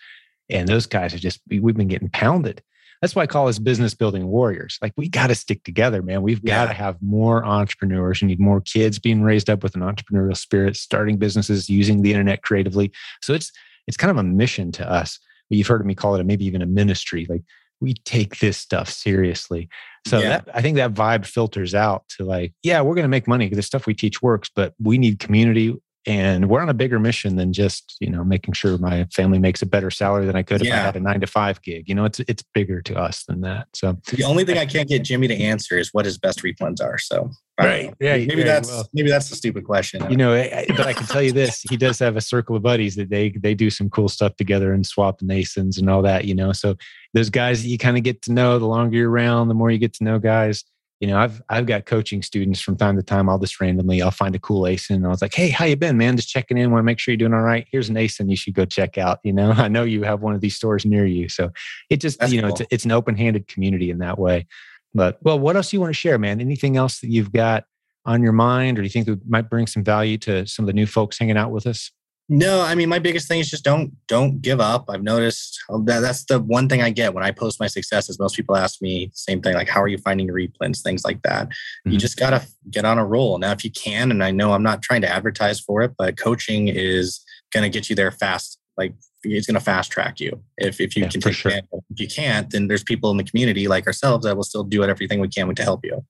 And 0.48 0.68
those 0.68 0.86
guys 0.86 1.12
are 1.16 1.20
just, 1.20 1.42
we've 1.50 1.76
been 1.76 1.88
getting 1.88 2.10
pounded. 2.10 2.62
That's 3.02 3.16
why 3.16 3.24
I 3.24 3.28
call 3.28 3.48
us 3.48 3.60
business 3.60 3.94
building 3.94 4.28
warriors. 4.28 4.78
Like 4.82 4.94
we 4.98 5.08
got 5.08 5.28
to 5.28 5.36
stick 5.36 5.64
together, 5.64 6.02
man. 6.02 6.22
We've 6.22 6.44
got 6.44 6.66
to 6.66 6.74
have 6.74 7.02
more 7.02 7.46
entrepreneurs. 7.46 8.22
We 8.22 8.28
need 8.28 8.40
more 8.42 8.60
kids 8.60 9.00
being 9.00 9.22
raised 9.22 9.50
up 9.50 9.64
with 9.64 9.76
an 9.76 9.82
entrepreneurial 9.82 10.36
spirit, 10.36 10.76
starting 10.76 11.18
businesses, 11.18 11.70
using 11.70 12.02
the 12.02 12.12
internet 12.12 12.42
creatively. 12.42 12.92
So 13.22 13.34
it's 13.34 13.52
it's 13.88 13.98
kind 13.98 14.12
of 14.12 14.18
a 14.18 14.24
mission 14.24 14.72
to 14.74 14.90
us. 14.90 15.20
You've 15.50 15.68
heard 15.68 15.86
me 15.86 15.96
call 15.96 16.16
it 16.16 16.22
a, 16.22 16.24
maybe 16.24 16.46
even 16.46 16.62
a 16.62 16.66
ministry. 16.68 17.26
Like 17.28 17.44
we 17.82 17.94
take 17.94 18.40
this 18.40 18.58
stuff 18.58 18.90
seriously. 18.90 19.70
So 20.06 20.20
yeah. 20.20 20.30
that, 20.30 20.50
I 20.54 20.62
think 20.62 20.76
that 20.78 20.94
vibe 20.94 21.26
filters 21.26 21.74
out 21.74 22.04
to 22.18 22.26
like, 22.26 22.54
yeah, 22.62 22.82
we're 22.82 22.96
going 22.96 23.04
to 23.04 23.10
make 23.10 23.28
money 23.28 23.46
because 23.46 23.58
the 23.58 23.64
stuff 23.64 23.86
we 23.86 23.94
teach 23.94 24.22
works, 24.22 24.50
but 24.54 24.74
we 24.80 24.98
need 24.98 25.20
community 25.20 25.76
and 26.06 26.50
we're 26.50 26.62
on 26.62 26.70
a 26.70 26.74
bigger 26.74 26.98
mission 26.98 27.36
than 27.36 27.52
just 27.52 27.98
you 28.00 28.10
know 28.10 28.24
making 28.24 28.54
sure 28.54 28.78
my 28.78 29.06
family 29.14 29.40
makes 29.40 29.62
a 29.62 29.66
better 29.66 29.92
salary 29.92 30.26
than 30.26 30.36
I 30.36 30.44
could 30.44 30.64
yeah. 30.64 30.74
if 30.74 30.74
I 30.74 30.86
had 30.86 30.96
a 30.96 31.00
nine 31.00 31.20
to 31.22 31.28
five 31.28 31.62
gig. 31.62 31.90
You 31.90 31.96
know, 31.96 32.06
it's 32.06 32.20
it's 32.22 32.44
bigger 32.54 32.82
to 32.84 32.98
us 32.98 33.26
than 33.26 33.42
that. 33.42 33.68
So 33.74 33.98
the 34.12 34.24
only 34.24 34.46
thing 34.46 34.58
I 34.58 34.66
can't 34.66 34.88
get 34.88 35.04
Jimmy 35.04 35.28
to 35.28 35.36
answer 35.36 35.78
is 35.78 35.94
what 35.94 36.06
his 36.06 36.18
best 36.18 36.42
replens 36.42 36.82
are. 36.82 36.98
So 36.98 37.30
right, 37.60 37.94
yeah, 38.00 38.16
maybe 38.16 38.44
that's 38.44 38.70
well. 38.70 38.90
maybe 38.94 39.10
that's 39.10 39.30
a 39.32 39.36
stupid 39.36 39.66
question. 39.66 40.10
You 40.10 40.18
know, 40.18 40.34
but 40.70 40.88
I 40.88 40.94
can 40.94 41.06
tell 41.06 41.22
you 41.22 41.34
this: 41.34 41.62
he 41.70 41.76
does 41.76 42.00
have 42.00 42.16
a 42.16 42.22
circle 42.22 42.56
of 42.56 42.64
buddies 42.64 42.96
that 42.96 43.10
they 43.10 43.30
they 43.32 43.54
do 43.54 43.70
some 43.70 43.90
cool 43.90 44.08
stuff 44.08 44.36
together 44.38 44.74
and 44.74 44.86
swap 44.86 45.20
ASINs 45.20 45.78
and 45.78 45.90
all 45.90 46.02
that. 46.04 46.26
You 46.26 46.36
know, 46.36 46.54
so 46.54 46.76
those 47.14 47.30
guys 47.30 47.64
that 47.64 47.70
you 47.70 47.78
kind 47.78 47.98
of 47.98 48.04
get 48.04 48.22
to 48.24 48.32
know. 48.32 48.58
The 48.58 48.66
longer 48.66 48.96
you're 48.96 49.10
around, 49.10 49.50
the 49.50 49.54
more 49.54 49.70
you 49.70 49.78
get 49.78 49.94
to 49.96 50.04
know 50.04 50.18
guys 50.18 50.64
you 51.00 51.08
know, 51.08 51.18
I've 51.18 51.42
I've 51.48 51.66
got 51.66 51.86
coaching 51.86 52.22
students 52.22 52.60
from 52.60 52.76
time 52.76 52.98
to 52.98 53.04
time. 53.04 53.30
I'll 53.30 53.40
just 53.40 53.60
randomly 53.62 54.02
I'll 54.02 54.12
find 54.12 54.36
a 54.36 54.40
cool 54.40 54.64
ASIN. 54.64 54.96
And 54.96 55.06
I 55.06 55.10
was 55.10 55.22
like, 55.22 55.34
hey, 55.34 55.50
how 55.50 55.66
you 55.66 55.78
been, 55.78 55.98
man? 55.98 56.18
Just 56.18 56.30
checking 56.30 56.58
in. 56.58 56.72
Want 56.72 56.82
to 56.82 56.86
make 56.86 57.00
sure 57.00 57.14
you're 57.14 57.18
doing 57.18 57.34
all 57.34 57.42
right. 57.42 57.66
Here's 57.72 57.90
an 57.90 57.96
ASIN 57.96 58.30
you 58.30 58.36
should 58.36 58.54
go 58.54 58.66
check 58.66 58.98
out. 58.98 59.20
You 59.24 59.32
know, 59.32 59.52
I 59.58 59.70
know 59.70 59.84
you 59.84 60.04
have 60.04 60.22
one 60.22 60.36
of 60.36 60.42
these 60.42 60.56
stores 60.56 60.86
near 60.86 61.06
you, 61.06 61.30
so 61.30 61.52
it 61.90 61.98
just 61.98 62.20
That's 62.20 62.34
you 62.34 62.42
know 62.42 62.50
cool. 62.50 62.58
it's, 62.60 62.74
it's 62.74 62.86
an 62.86 62.92
open 62.92 63.16
handed 63.16 63.48
community 63.48 63.90
in 63.90 64.00
that 64.00 64.20
way. 64.20 64.48
But 64.94 65.20
well, 65.22 65.40
what 65.40 65.56
else 65.56 65.70
do 65.70 65.78
you 65.78 65.82
want 65.82 65.92
to 65.92 66.00
share, 66.00 66.18
man? 66.18 66.42
Anything 66.42 66.76
else 66.76 67.00
that 67.00 67.10
you've 67.10 67.32
got 67.32 67.64
on 68.06 68.22
your 68.22 68.34
mind, 68.34 68.78
or 68.78 68.82
do 68.82 68.86
you 68.86 68.90
think 68.90 69.08
it 69.08 69.20
might 69.28 69.50
bring 69.50 69.68
some 69.68 69.84
value 69.84 70.18
to 70.18 70.46
some 70.48 70.64
of 70.64 70.68
the 70.68 70.74
new 70.74 70.88
folks 70.88 71.18
hanging 71.18 71.38
out 71.38 71.52
with 71.52 71.68
us? 71.68 71.92
No, 72.32 72.62
I 72.62 72.76
mean 72.76 72.90
my 72.90 73.00
biggest 73.00 73.28
thing 73.28 73.40
is 73.40 73.50
just 73.50 73.64
don't 73.64 73.92
don't 74.08 74.40
give 74.40 74.62
up. 74.62 74.86
I've 74.88 75.02
noticed 75.02 75.60
um, 75.68 75.86
that 75.86 76.02
that's 76.02 76.26
the 76.26 76.40
one 76.40 76.70
thing 76.70 76.80
I 76.80 76.92
get 76.92 77.16
when 77.16 77.24
I 77.24 77.32
post 77.32 77.60
my 77.60 77.66
successes. 77.66 78.20
Most 78.20 78.36
people 78.36 78.56
ask 78.56 78.84
me 78.84 79.10
same 79.16 79.42
thing 79.42 79.56
like 79.56 79.68
how 79.68 79.82
are 79.82 79.88
you 79.88 79.98
finding 79.98 80.28
replens, 80.28 80.84
things 80.84 81.04
like 81.04 81.24
that. 81.24 81.50
Mm-hmm. 81.50 81.92
You 81.92 81.98
just 81.98 82.20
gotta 82.20 82.46
get 82.70 82.86
on 82.86 83.00
a 83.00 83.06
roll. 83.06 83.40
Now 83.40 83.52
if 83.52 83.64
you 83.66 83.72
can, 83.72 84.12
and 84.12 84.24
I 84.24 84.30
know 84.30 84.54
I'm 84.54 84.62
not 84.62 84.84
trying 84.84 85.02
to 85.02 85.12
advertise 85.12 85.60
for 85.60 85.82
it, 85.82 85.94
but 85.98 86.18
coaching 86.18 86.68
is 86.68 87.20
gonna 87.52 87.70
get 87.70 87.90
you 87.90 87.96
there 87.96 88.12
fast. 88.12 88.60
Like 88.78 88.94
it's 89.24 89.48
gonna 89.48 89.60
fast 89.60 89.92
track 89.92 90.20
you. 90.20 90.40
If 90.60 90.80
if 90.80 90.96
you 90.96 91.04
yeah, 91.04 91.10
can 91.10 91.22
take 91.22 91.34
sure. 91.34 91.52
if 91.52 92.00
you 92.00 92.08
can't, 92.08 92.52
then 92.52 92.68
there's 92.68 92.84
people 92.84 93.10
in 93.10 93.18
the 93.18 93.24
community 93.24 93.68
like 93.68 93.88
ourselves 93.88 94.26
that 94.26 94.36
will 94.36 94.44
still 94.44 94.64
do 94.64 94.84
everything 94.84 95.20
we 95.20 95.30
can 95.30 95.54
to 95.56 95.64
help 95.64 95.84
you. 95.84 96.06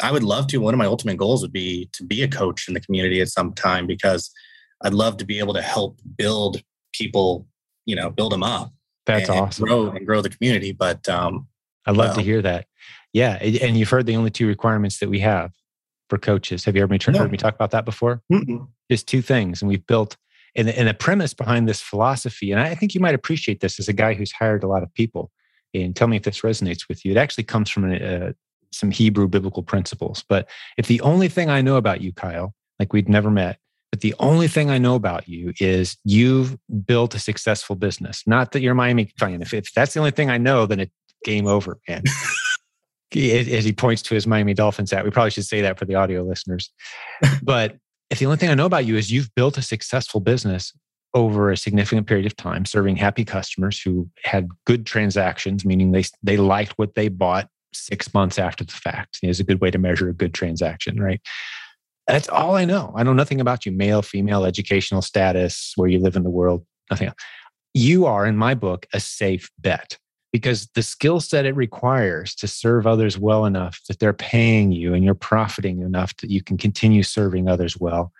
I 0.00 0.12
would 0.12 0.22
love 0.22 0.46
to. 0.48 0.58
One 0.58 0.74
of 0.74 0.78
my 0.78 0.86
ultimate 0.86 1.16
goals 1.16 1.42
would 1.42 1.52
be 1.52 1.88
to 1.92 2.04
be 2.04 2.22
a 2.22 2.28
coach 2.28 2.68
in 2.68 2.74
the 2.74 2.80
community 2.80 3.20
at 3.20 3.28
some 3.28 3.52
time 3.52 3.88
because 3.88 4.30
I'd 4.84 4.94
love 4.94 5.16
to 5.16 5.24
be 5.24 5.38
able 5.38 5.54
to 5.54 5.62
help 5.62 6.00
build 6.16 6.62
people, 6.92 7.46
you 7.86 7.96
know, 7.96 8.10
build 8.10 8.32
them 8.32 8.42
up. 8.42 8.72
That's 9.06 9.28
and 9.28 9.40
awesome. 9.40 9.66
Grow 9.66 9.90
and 9.90 10.06
grow 10.06 10.20
the 10.20 10.30
community. 10.30 10.72
But 10.72 11.08
um, 11.08 11.48
I'd 11.86 11.96
love 11.96 12.08
well, 12.08 12.16
to 12.16 12.22
hear 12.22 12.42
that. 12.42 12.66
Yeah, 13.12 13.36
and 13.36 13.76
you've 13.76 13.90
heard 13.90 14.06
the 14.06 14.16
only 14.16 14.30
two 14.30 14.46
requirements 14.46 14.98
that 14.98 15.08
we 15.08 15.20
have 15.20 15.52
for 16.10 16.18
coaches. 16.18 16.64
Have 16.64 16.76
you 16.76 16.82
ever 16.82 16.92
heard 16.92 17.30
me 17.30 17.36
talk 17.38 17.54
about 17.54 17.70
that 17.70 17.84
before? 17.84 18.22
mm 18.30 18.66
Just 18.90 19.08
two 19.08 19.22
things, 19.22 19.62
and 19.62 19.68
we've 19.68 19.86
built. 19.86 20.16
And 20.56 20.68
the, 20.68 20.78
and 20.78 20.88
the 20.88 20.94
premise 20.94 21.34
behind 21.34 21.68
this 21.68 21.80
philosophy, 21.80 22.52
and 22.52 22.60
I 22.60 22.76
think 22.76 22.94
you 22.94 23.00
might 23.00 23.14
appreciate 23.14 23.60
this 23.60 23.80
as 23.80 23.88
a 23.88 23.92
guy 23.92 24.14
who's 24.14 24.30
hired 24.30 24.62
a 24.62 24.68
lot 24.68 24.84
of 24.84 24.92
people. 24.94 25.32
And 25.72 25.96
tell 25.96 26.06
me 26.06 26.16
if 26.16 26.22
this 26.22 26.42
resonates 26.42 26.88
with 26.88 27.04
you. 27.04 27.10
It 27.10 27.16
actually 27.16 27.42
comes 27.42 27.68
from 27.68 27.92
uh, 27.92 28.32
some 28.72 28.92
Hebrew 28.92 29.26
biblical 29.26 29.64
principles. 29.64 30.24
But 30.28 30.48
if 30.76 30.86
the 30.86 31.00
only 31.00 31.28
thing 31.28 31.50
I 31.50 31.60
know 31.60 31.76
about 31.76 32.00
you, 32.00 32.12
Kyle, 32.12 32.54
like 32.78 32.92
we'd 32.92 33.08
never 33.08 33.30
met, 33.30 33.58
but 33.94 34.00
the 34.00 34.16
only 34.18 34.48
thing 34.48 34.70
I 34.70 34.78
know 34.78 34.96
about 34.96 35.28
you 35.28 35.52
is 35.60 35.96
you've 36.02 36.58
built 36.84 37.14
a 37.14 37.20
successful 37.20 37.76
business. 37.76 38.24
Not 38.26 38.50
that 38.50 38.60
you're 38.60 38.74
Miami 38.74 39.12
fan. 39.20 39.40
If, 39.40 39.54
if 39.54 39.72
that's 39.72 39.94
the 39.94 40.00
only 40.00 40.10
thing 40.10 40.30
I 40.30 40.36
know, 40.36 40.66
then 40.66 40.80
it's 40.80 40.92
game 41.24 41.46
over. 41.46 41.78
And 41.86 42.04
as 43.14 43.14
he 43.64 43.72
points 43.72 44.02
to 44.02 44.16
his 44.16 44.26
Miami 44.26 44.52
Dolphins 44.52 44.90
hat, 44.90 45.04
we 45.04 45.12
probably 45.12 45.30
should 45.30 45.44
say 45.44 45.60
that 45.60 45.78
for 45.78 45.84
the 45.84 45.94
audio 45.94 46.24
listeners. 46.24 46.72
but 47.44 47.76
if 48.10 48.18
the 48.18 48.26
only 48.26 48.36
thing 48.36 48.50
I 48.50 48.54
know 48.54 48.66
about 48.66 48.84
you 48.84 48.96
is 48.96 49.12
you've 49.12 49.32
built 49.36 49.58
a 49.58 49.62
successful 49.62 50.18
business 50.18 50.72
over 51.14 51.52
a 51.52 51.56
significant 51.56 52.08
period 52.08 52.26
of 52.26 52.34
time, 52.34 52.64
serving 52.64 52.96
happy 52.96 53.24
customers 53.24 53.80
who 53.80 54.10
had 54.24 54.48
good 54.66 54.86
transactions, 54.86 55.64
meaning 55.64 55.92
they 55.92 56.02
they 56.20 56.36
liked 56.36 56.72
what 56.78 56.96
they 56.96 57.06
bought 57.06 57.48
six 57.72 58.12
months 58.12 58.40
after 58.40 58.64
the 58.64 58.72
fact. 58.72 59.20
Is 59.22 59.38
a 59.38 59.44
good 59.44 59.60
way 59.60 59.70
to 59.70 59.78
measure 59.78 60.08
a 60.08 60.12
good 60.12 60.34
transaction, 60.34 61.00
right? 61.00 61.20
That's 62.06 62.28
all 62.28 62.54
I 62.54 62.64
know. 62.64 62.92
I 62.96 63.02
know 63.02 63.14
nothing 63.14 63.40
about 63.40 63.64
you, 63.64 63.72
male, 63.72 64.02
female, 64.02 64.44
educational 64.44 65.02
status, 65.02 65.72
where 65.76 65.88
you 65.88 65.98
live 65.98 66.16
in 66.16 66.22
the 66.22 66.30
world, 66.30 66.64
nothing 66.90 67.08
else. 67.08 67.16
You 67.72 68.06
are, 68.06 68.26
in 68.26 68.36
my 68.36 68.54
book, 68.54 68.86
a 68.92 69.00
safe 69.00 69.50
bet 69.58 69.98
because 70.34 70.68
the 70.74 70.82
skill 70.82 71.20
set 71.20 71.46
it 71.46 71.54
requires 71.54 72.34
to 72.34 72.48
serve 72.48 72.88
others 72.88 73.16
well 73.16 73.46
enough 73.46 73.80
that 73.86 74.00
they're 74.00 74.12
paying 74.12 74.72
you 74.72 74.92
and 74.92 75.04
you're 75.04 75.14
profiting 75.14 75.80
enough 75.80 76.12
that 76.16 76.28
you 76.28 76.42
can 76.42 76.58
continue 76.58 77.04
serving 77.04 77.48
others 77.48 77.78
well 77.78 78.10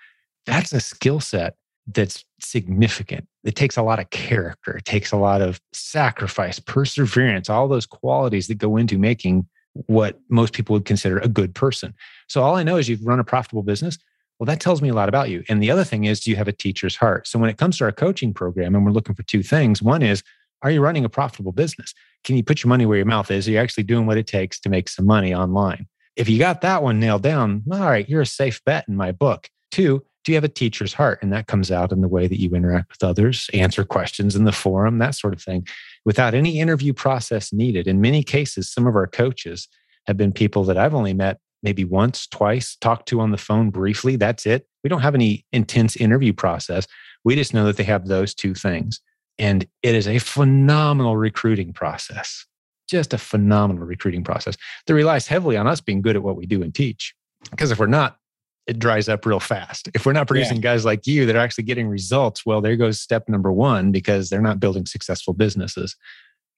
that's 0.47 0.72
a 0.72 0.78
skill 0.78 1.18
set 1.18 1.57
that's 1.89 2.24
significant 2.41 3.26
it 3.43 3.57
takes 3.57 3.76
a 3.76 3.82
lot 3.82 3.99
of 3.99 4.09
character 4.11 4.76
it 4.76 4.85
takes 4.85 5.11
a 5.11 5.16
lot 5.16 5.43
of 5.43 5.61
sacrifice 5.72 6.61
perseverance 6.61 7.51
all 7.51 7.66
those 7.66 7.85
qualities 7.85 8.47
that 8.47 8.59
go 8.59 8.76
into 8.76 8.97
making 8.97 9.45
what 9.87 10.20
most 10.29 10.53
people 10.53 10.72
would 10.72 10.85
consider 10.85 11.18
a 11.18 11.29
good 11.29 11.55
person 11.55 11.95
so 12.29 12.43
all 12.43 12.57
i 12.57 12.62
know 12.62 12.77
is 12.77 12.89
you've 12.89 13.05
run 13.05 13.20
a 13.20 13.25
profitable 13.25 13.62
business 13.62 13.99
well 14.39 14.47
that 14.47 14.61
tells 14.61 14.81
me 14.81 14.89
a 14.89 14.95
lot 14.95 15.09
about 15.09 15.31
you 15.31 15.43
and 15.49 15.62
the 15.62 15.70
other 15.70 15.85
thing 15.85 16.05
is 16.05 16.20
do 16.20 16.31
you 16.31 16.37
have 16.37 16.49
a 16.49 16.53
teacher's 16.53 16.97
heart 16.97 17.27
so 17.27 17.39
when 17.39 17.51
it 17.51 17.59
comes 17.59 17.79
to 17.79 17.85
our 17.85 17.93
coaching 17.93 18.33
program 18.33 18.75
and 18.75 18.85
we're 18.85 18.93
looking 18.93 19.14
for 19.14 19.25
two 19.25 19.43
things 19.43 19.83
one 19.83 20.03
is 20.03 20.22
are 20.64 20.70
you 20.70 20.81
running 20.81 21.05
a 21.05 21.11
profitable 21.11 21.53
business? 21.53 21.95
Can 22.25 22.37
you 22.37 22.43
put 22.43 22.64
your 22.64 22.70
money 22.70 22.87
where 22.87 22.97
your 22.97 23.07
mouth 23.07 23.31
is? 23.31 23.47
Are 23.47 23.51
you 23.51 23.59
actually 23.59 23.85
doing 23.85 24.07
what 24.07 24.16
it 24.16 24.27
takes 24.27 24.59
to 24.61 24.70
make 24.70 24.89
some 24.89 25.07
money 25.07 25.35
online? 25.35 25.87
If 26.16 26.29
you 26.29 26.39
got 26.39 26.62
that 26.62 26.83
one 26.83 26.99
nailed 26.99 27.22
down, 27.22 27.62
all 27.70 27.81
right, 27.81 28.09
you're 28.09 28.22
a 28.22 28.27
safe 28.27 28.64
bet 28.64 28.87
in 28.89 28.97
my 28.97 29.12
book. 29.12 29.51
Two, 29.70 30.05
do 30.25 30.33
you 30.33 30.37
have 30.37 30.45
a 30.45 30.49
teacher's 30.49 30.95
heart? 30.95 31.18
And 31.22 31.33
that 31.33 31.47
comes 31.47 31.70
out 31.70 31.93
in 31.93 32.01
the 32.01 32.09
way 32.09 32.27
that 32.27 32.41
you 32.41 32.51
interact 32.55 32.91
with 32.91 33.05
others, 33.05 33.49
answer 33.53 33.85
questions 33.85 34.35
in 34.35 34.45
the 34.45 34.53
forum, 34.53 34.99
that 34.99 35.14
sort 35.14 35.35
of 35.35 35.43
thing, 35.43 35.66
without 36.05 36.35
any 36.35 36.59
interview 36.59 36.93
process 36.93 37.53
needed. 37.53 37.87
In 37.87 38.01
many 38.01 38.22
cases, 38.22 38.70
some 38.70 38.87
of 38.87 38.97
our 38.97 39.07
coaches 39.07 39.68
have 40.07 40.16
been 40.16 40.33
people 40.33 40.64
that 40.64 40.79
I've 40.79 40.95
only 40.95 41.14
met 41.14 41.39
maybe 41.62 41.85
once, 41.85 42.27
twice, 42.27 42.77
talked 42.77 43.09
to 43.09 43.20
on 43.20 43.31
the 43.31 43.39
phone 43.39 43.70
briefly. 43.70 44.16
That's 44.16 44.45
it. 44.45 44.66
We 44.83 44.89
don't 44.89 45.01
have 45.01 45.14
any 45.14 45.47
intense 45.53 45.97
interview 45.97 46.33
process. 46.33 46.87
We 47.25 47.37
just 47.37 47.55
know 47.55 47.64
that 47.66 47.77
they 47.77 47.85
have 47.85 48.07
those 48.07 48.35
two 48.35 48.55
things. 48.55 49.01
And 49.39 49.66
it 49.83 49.95
is 49.95 50.07
a 50.07 50.18
phenomenal 50.18 51.16
recruiting 51.16 51.72
process, 51.72 52.47
just 52.89 53.14
a 53.14 53.18
phenomenal 53.18 53.85
recruiting 53.85 54.25
process 54.25 54.57
that 54.87 54.95
relies 54.95 55.27
heavily 55.27 55.57
on 55.57 55.66
us 55.66 55.81
being 55.81 56.03
good 56.03 56.16
at 56.16 56.22
what 56.22 56.37
we 56.37 56.47
do 56.47 56.62
and 56.62 56.75
teach. 56.75 57.14
Because 57.51 57.70
if 57.70 57.79
we're 57.79 57.87
not, 57.87 58.18
it 58.66 58.78
dries 58.78 59.08
up 59.08 59.26
real 59.26 59.40
fast. 59.40 59.88
If 59.94 60.06
we're 60.06 60.12
not 60.12 60.26
producing 60.26 60.56
yeah. 60.56 60.62
guys 60.62 60.84
like 60.84 61.06
you 61.06 61.26
that 61.26 61.36
are 61.36 61.40
actually 61.40 61.64
getting 61.64 61.88
results, 61.88 62.46
well, 62.46 62.60
there 62.60 62.76
goes 62.76 63.00
step 63.00 63.28
number 63.28 63.52
one 63.52 63.92
because 63.92 64.30
they're 64.30 64.40
not 64.40 64.60
building 64.60 64.86
successful 64.86 65.34
businesses. 65.34 65.96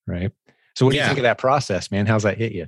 Right. 0.07 0.31
So 0.77 0.87
what 0.87 0.93
do 0.93 0.99
yeah. 0.99 1.05
you 1.05 1.09
think 1.09 1.19
of 1.19 1.25
that 1.25 1.39
process, 1.39 1.91
man? 1.91 2.07
How's 2.07 2.23
that 2.23 2.39
hit 2.39 2.53
you? 2.53 2.67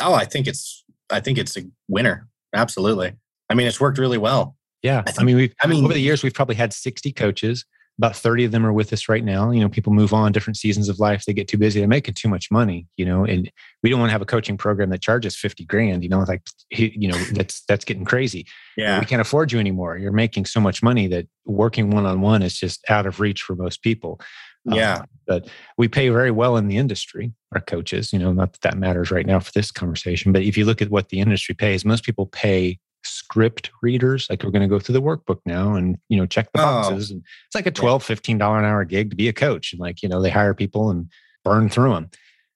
Oh, 0.00 0.14
I 0.14 0.24
think 0.24 0.46
it's 0.46 0.84
I 1.10 1.20
think 1.20 1.38
it's 1.38 1.56
a 1.56 1.62
winner. 1.88 2.28
Absolutely. 2.54 3.12
I 3.48 3.54
mean, 3.54 3.66
it's 3.66 3.80
worked 3.80 3.98
really 3.98 4.18
well. 4.18 4.56
Yeah. 4.82 5.02
I, 5.06 5.10
think, 5.10 5.20
I 5.20 5.24
mean, 5.24 5.36
we've 5.36 5.54
I 5.62 5.66
mean 5.66 5.84
over 5.84 5.92
the 5.92 6.00
years 6.00 6.22
we've 6.22 6.34
probably 6.34 6.56
had 6.56 6.72
60 6.72 7.12
coaches 7.12 7.64
about 8.00 8.16
30 8.16 8.46
of 8.46 8.52
them 8.52 8.64
are 8.64 8.72
with 8.72 8.94
us 8.94 9.10
right 9.10 9.22
now. 9.22 9.50
You 9.50 9.60
know 9.60 9.68
people 9.68 9.92
move 9.92 10.14
on 10.14 10.32
different 10.32 10.56
seasons 10.56 10.88
of 10.88 10.98
life 10.98 11.26
they 11.26 11.34
get 11.34 11.48
too 11.48 11.58
busy 11.58 11.80
they're 11.80 11.88
making 11.88 12.14
too 12.14 12.28
much 12.28 12.50
money 12.50 12.86
you 12.96 13.04
know 13.04 13.24
and 13.24 13.50
we 13.82 13.90
don't 13.90 14.00
want 14.00 14.08
to 14.08 14.12
have 14.12 14.22
a 14.22 14.26
coaching 14.26 14.56
program 14.56 14.88
that 14.90 15.02
charges 15.02 15.36
50 15.36 15.66
grand 15.66 16.02
you 16.02 16.08
know 16.08 16.20
like 16.20 16.42
you 16.70 17.08
know 17.08 17.18
that's 17.32 17.62
that's 17.68 17.84
getting 17.84 18.06
crazy. 18.06 18.46
Yeah. 18.76 19.00
We 19.00 19.06
can't 19.06 19.20
afford 19.20 19.52
you 19.52 19.58
anymore. 19.58 19.98
You're 19.98 20.12
making 20.12 20.46
so 20.46 20.60
much 20.60 20.82
money 20.82 21.08
that 21.08 21.26
working 21.44 21.90
one-on-one 21.90 22.42
is 22.42 22.58
just 22.58 22.82
out 22.88 23.06
of 23.06 23.20
reach 23.20 23.42
for 23.42 23.54
most 23.54 23.82
people. 23.82 24.20
Yeah. 24.64 24.98
um, 24.98 25.06
but 25.26 25.48
we 25.78 25.88
pay 25.88 26.10
very 26.10 26.30
well 26.30 26.58
in 26.58 26.68
the 26.68 26.76
industry 26.76 27.32
our 27.54 27.62
coaches 27.62 28.12
you 28.12 28.18
know 28.18 28.30
not 28.30 28.52
that 28.52 28.60
that 28.60 28.76
matters 28.76 29.10
right 29.10 29.24
now 29.24 29.40
for 29.40 29.50
this 29.52 29.70
conversation 29.70 30.32
but 30.32 30.42
if 30.42 30.58
you 30.58 30.66
look 30.66 30.82
at 30.82 30.90
what 30.90 31.08
the 31.08 31.18
industry 31.18 31.54
pays 31.54 31.82
most 31.82 32.04
people 32.04 32.26
pay 32.26 32.78
script 33.02 33.70
readers 33.82 34.26
like 34.28 34.42
we're 34.42 34.50
going 34.50 34.62
to 34.62 34.68
go 34.68 34.78
through 34.78 34.92
the 34.92 35.02
workbook 35.02 35.40
now 35.46 35.74
and 35.74 35.96
you 36.08 36.16
know 36.18 36.26
check 36.26 36.50
the 36.52 36.60
oh. 36.60 36.64
boxes 36.64 37.10
oh. 37.10 37.14
and 37.14 37.24
it's 37.46 37.54
like 37.54 37.66
a 37.66 37.70
12 37.70 38.02
15 38.02 38.38
dollar 38.38 38.58
an 38.58 38.64
hour 38.64 38.84
gig 38.84 39.10
to 39.10 39.16
be 39.16 39.28
a 39.28 39.32
coach 39.32 39.72
and 39.72 39.80
like 39.80 40.02
you 40.02 40.08
know 40.08 40.20
they 40.20 40.30
hire 40.30 40.54
people 40.54 40.90
and 40.90 41.10
burn 41.44 41.68
through 41.68 41.94
them 41.94 42.10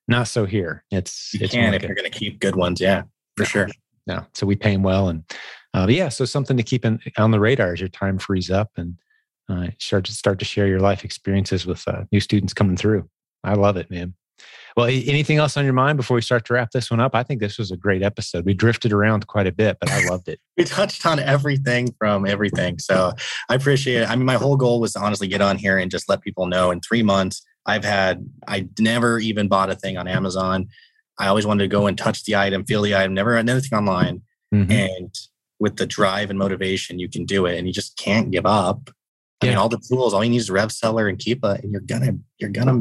not 0.09 0.29
so 0.29 0.45
here. 0.45 0.85
It's 0.91 1.33
you 1.35 1.41
it's 1.43 1.55
can 1.55 1.75
if 1.75 1.83
you're 1.83 1.95
going 1.95 2.11
to 2.11 2.19
keep 2.19 2.41
good 2.41 2.57
ones 2.57 2.81
yeah 2.81 3.03
for 3.37 3.45
sure. 3.45 3.69
No 4.07 4.27
so 4.35 4.47
we 4.47 4.57
pay 4.57 4.73
them 4.73 4.83
well 4.83 5.09
and 5.09 5.25
uh, 5.73 5.87
yeah 5.89 6.09
so 6.09 6.25
something 6.25 6.57
to 6.57 6.63
keep 6.63 6.85
in, 6.85 7.01
on 7.17 7.31
the 7.31 7.41
radar 7.41 7.73
as 7.73 7.81
your 7.81 7.89
time 7.89 8.19
frees 8.19 8.51
up 8.51 8.71
and 8.77 8.97
uh, 9.49 9.69
start 9.79 10.05
to 10.05 10.13
start 10.13 10.39
to 10.39 10.45
share 10.45 10.67
your 10.67 10.81
life 10.81 11.05
experiences 11.05 11.67
with 11.67 11.87
uh, 11.89 12.05
new 12.13 12.21
students 12.21 12.55
coming 12.55 12.77
through. 12.77 13.09
I 13.43 13.55
love 13.55 13.77
it 13.77 13.91
man 13.91 14.15
well, 14.77 14.87
anything 14.87 15.39
else 15.39 15.57
on 15.57 15.65
your 15.65 15.73
mind 15.73 15.97
before 15.97 16.17
we 16.17 16.21
start 16.21 16.45
to 16.47 16.55
wrap 16.55 16.73
this 16.73 16.91
one 16.91 16.99
up? 16.99 17.15
I 17.15 17.23
think 17.23 17.41
this 17.41 17.59
was 17.59 17.71
a 17.71 17.77
great 17.77 18.03
episode. 18.03 18.45
We 18.45 18.55
drifted 18.55 18.93
around 18.93 19.27
quite 19.29 19.47
a 19.47 19.53
bit, 19.53 19.77
but 19.79 19.91
I 19.91 20.05
loved 20.09 20.29
it. 20.29 20.41
we 20.57 20.65
touched 20.65 21.07
on 21.07 21.21
everything 21.21 21.95
from 21.97 22.27
everything. 22.27 22.81
So 22.81 23.13
I 23.49 23.55
appreciate 23.55 24.03
it. 24.03 24.11
I 24.11 24.17
mean, 24.17 24.27
my 24.27 24.35
whole 24.35 24.57
goal 24.57 24.81
was 24.81 24.95
to 24.95 25.01
honestly 25.01 25.29
get 25.29 25.41
on 25.41 25.59
here 25.59 25.79
and 25.79 25.91
just 25.91 26.09
let 26.09 26.23
people 26.23 26.47
know 26.47 26.73
in 26.73 26.81
three 26.81 27.05
months, 27.05 27.43
I've 27.67 27.85
had, 27.85 28.29
I 28.49 28.69
never 28.81 29.21
even 29.21 29.47
bought 29.47 29.71
a 29.71 29.77
thing 29.77 29.97
on 29.97 30.09
Amazon. 30.09 30.69
I 31.21 31.29
always 31.29 31.47
wanted 31.47 31.63
to 31.63 31.69
go 31.69 31.87
and 31.87 31.97
touch 31.97 32.25
the 32.25 32.35
item, 32.35 32.65
feel 32.65 32.83
the 32.83 32.97
item, 32.97 33.15
never 33.15 33.37
had 33.37 33.49
anything 33.49 33.79
online. 33.79 34.23
Mm-hmm. 34.53 34.73
And 34.73 35.15
with 35.61 35.77
the 35.77 35.87
drive 35.87 36.31
and 36.31 36.39
motivation, 36.39 36.99
you 36.99 37.09
can 37.09 37.25
do 37.27 37.47
it 37.47 37.57
and 37.57 37.69
you 37.69 37.73
just 37.73 37.97
can't 37.97 38.33
give 38.33 38.45
up. 38.45 38.91
I 39.41 39.49
mean, 39.49 39.57
all 39.57 39.69
the 39.69 39.79
tools, 39.79 40.15
all 40.15 40.25
you 40.25 40.31
need 40.31 40.39
is 40.39 40.49
Revseller 40.49 41.09
and 41.09 41.19
Keepa, 41.19 41.63
and 41.63 41.71
you're 41.71 41.83
gonna, 41.83 42.15
you're 42.39 42.51
gonna 42.51 42.81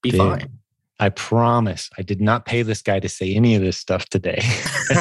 be 0.00 0.12
Big. 0.12 0.18
fine. 0.18 0.58
I 1.00 1.08
promise 1.08 1.90
I 1.98 2.02
did 2.02 2.20
not 2.20 2.46
pay 2.46 2.62
this 2.62 2.80
guy 2.80 3.00
to 3.00 3.08
say 3.08 3.34
any 3.34 3.56
of 3.56 3.62
this 3.62 3.76
stuff 3.76 4.08
today 4.08 4.40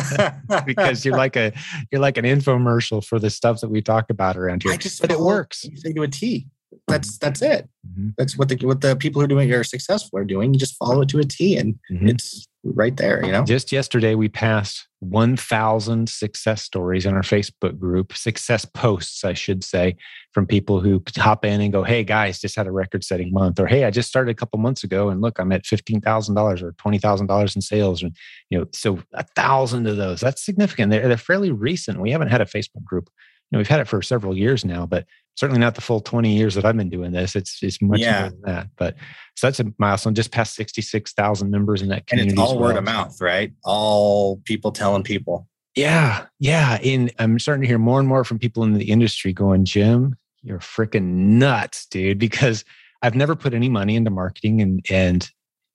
because 0.66 1.06
you're 1.06 1.16
like 1.16 1.36
a 1.36 1.54
you're 1.92 2.02
like 2.02 2.18
an 2.18 2.26
infomercial 2.26 3.06
for 3.06 3.20
the 3.20 3.30
stuff 3.30 3.62
that 3.62 3.70
we 3.70 3.82
talk 3.82 4.10
about 4.10 4.36
around 4.36 4.64
here. 4.64 4.72
I 4.72 4.78
Just, 4.78 5.02
but 5.02 5.12
it 5.12 5.20
works. 5.20 5.66
You 5.66 5.78
say 5.78 5.94
to 5.94 6.02
a 6.02 6.08
T. 6.08 6.48
That's 6.88 7.18
that's 7.18 7.42
it. 7.42 7.70
Mm-hmm. 7.88 8.10
That's 8.18 8.38
what 8.38 8.50
the 8.50 8.58
what 8.66 8.82
the 8.82 8.96
people 8.96 9.22
who 9.22 9.26
are 9.26 9.30
doing 9.30 9.52
are 9.52 9.64
successful 9.64 10.20
are 10.20 10.26
doing. 10.26 10.54
You 10.54 10.60
just 10.60 10.78
follow 10.78 11.02
it 11.02 11.10
to 11.10 11.20
a 11.20 11.24
T, 11.24 11.58
and 11.58 11.76
mm-hmm. 11.92 12.10
it's 12.10 12.48
right 12.64 12.96
there. 12.96 13.26
You 13.26 13.32
know. 13.32 13.44
Just 13.44 13.72
yesterday, 13.72 14.16
we 14.16 14.30
passed 14.30 14.88
1,000 15.10 16.08
success 16.08 16.64
stories 16.64 17.06
in 17.06 17.14
our 17.14 17.22
Facebook 17.22 17.78
group, 17.78 18.16
success 18.16 18.66
posts, 18.66 19.24
I 19.24 19.34
should 19.34 19.64
say, 19.64 19.96
from 20.32 20.46
people 20.48 20.80
who 20.80 21.04
hop 21.18 21.46
in 21.46 21.62
and 21.62 21.74
go, 21.74 21.84
Hey 21.84 22.04
guys, 22.04 22.40
just 22.40 22.56
had 22.56 22.68
a 22.68 22.72
record 22.72 23.04
setting 23.04 23.32
month, 23.32 23.60
or 23.60 23.68
Hey, 23.68 23.84
I 23.84 23.92
just 23.92 24.10
started 24.10 24.32
a 24.32 24.36
couple 24.36 24.60
months 24.60 24.84
ago 24.84 25.10
and 25.10 25.22
look, 25.22 25.40
I'm 25.40 25.52
at 25.52 25.64
$15,000 25.64 26.62
or 26.62 26.72
$20,000 26.74 27.56
in 27.56 27.62
sales. 27.62 28.04
And, 28.04 28.16
you 28.50 28.60
know, 28.60 28.66
so 28.74 29.00
a 29.14 29.26
thousand 29.36 29.88
of 29.88 29.98
those, 29.98 30.22
that's 30.22 30.44
significant. 30.44 30.92
They're, 30.92 31.08
they're 31.08 31.18
fairly 31.18 31.52
recent. 31.52 32.00
We 32.00 32.12
haven't 32.12 32.30
had 32.30 32.42
a 32.42 32.46
Facebook 32.46 32.84
group. 32.84 33.10
Know, 33.54 33.60
we've 33.60 33.68
had 33.68 33.80
it 33.80 33.88
for 33.88 34.02
several 34.02 34.36
years 34.36 34.66
now, 34.66 34.88
but 34.88 35.06
certainly 35.36 35.60
not 35.60 35.76
the 35.76 35.82
full 35.82 36.00
20 36.00 36.36
years 36.36 36.56
that 36.56 36.66
I've 36.66 36.76
been 36.76 36.90
doing 36.90 37.12
this. 37.12 37.36
It's 37.36 37.62
it's 37.62 37.82
much 37.82 38.00
yeah. 38.00 38.22
more 38.22 38.30
than 38.32 38.42
that. 38.42 38.68
But 38.78 38.96
so 39.36 39.48
that's 39.48 39.60
a 39.60 39.72
milestone. 39.78 40.16
Just 40.16 40.32
past 40.32 40.56
66,000 40.56 41.52
members 41.52 41.84
in 41.84 41.90
that 41.90 42.08
community. 42.08 42.32
And 42.32 42.40
it's 42.40 42.50
all 42.50 42.58
well. 42.58 42.70
word 42.70 42.78
of 42.78 42.84
mouth, 42.84 43.16
right? 43.22 43.52
All 43.64 44.42
people 44.46 44.72
telling 44.72 45.04
people. 45.04 45.48
Yeah, 45.76 46.26
yeah. 46.40 46.80
And 46.84 47.12
I'm 47.20 47.38
starting 47.38 47.62
to 47.62 47.68
hear 47.68 47.80
more 47.80 48.00
and 48.00 48.08
more 48.08 48.24
from 48.24 48.40
people 48.40 48.64
in 48.64 48.74
the 48.74 48.90
industry 48.90 49.34
going, 49.34 49.66
Jim, 49.66 50.16
you're 50.42 50.60
freaking 50.60 51.04
nuts, 51.38 51.86
dude, 51.86 52.20
because 52.20 52.66
I've 53.02 53.16
never 53.16 53.36
put 53.36 53.54
any 53.54 53.70
money 53.70 53.96
into 53.96 54.10
marketing 54.10 54.62
and 54.62 54.86
and 54.90 55.30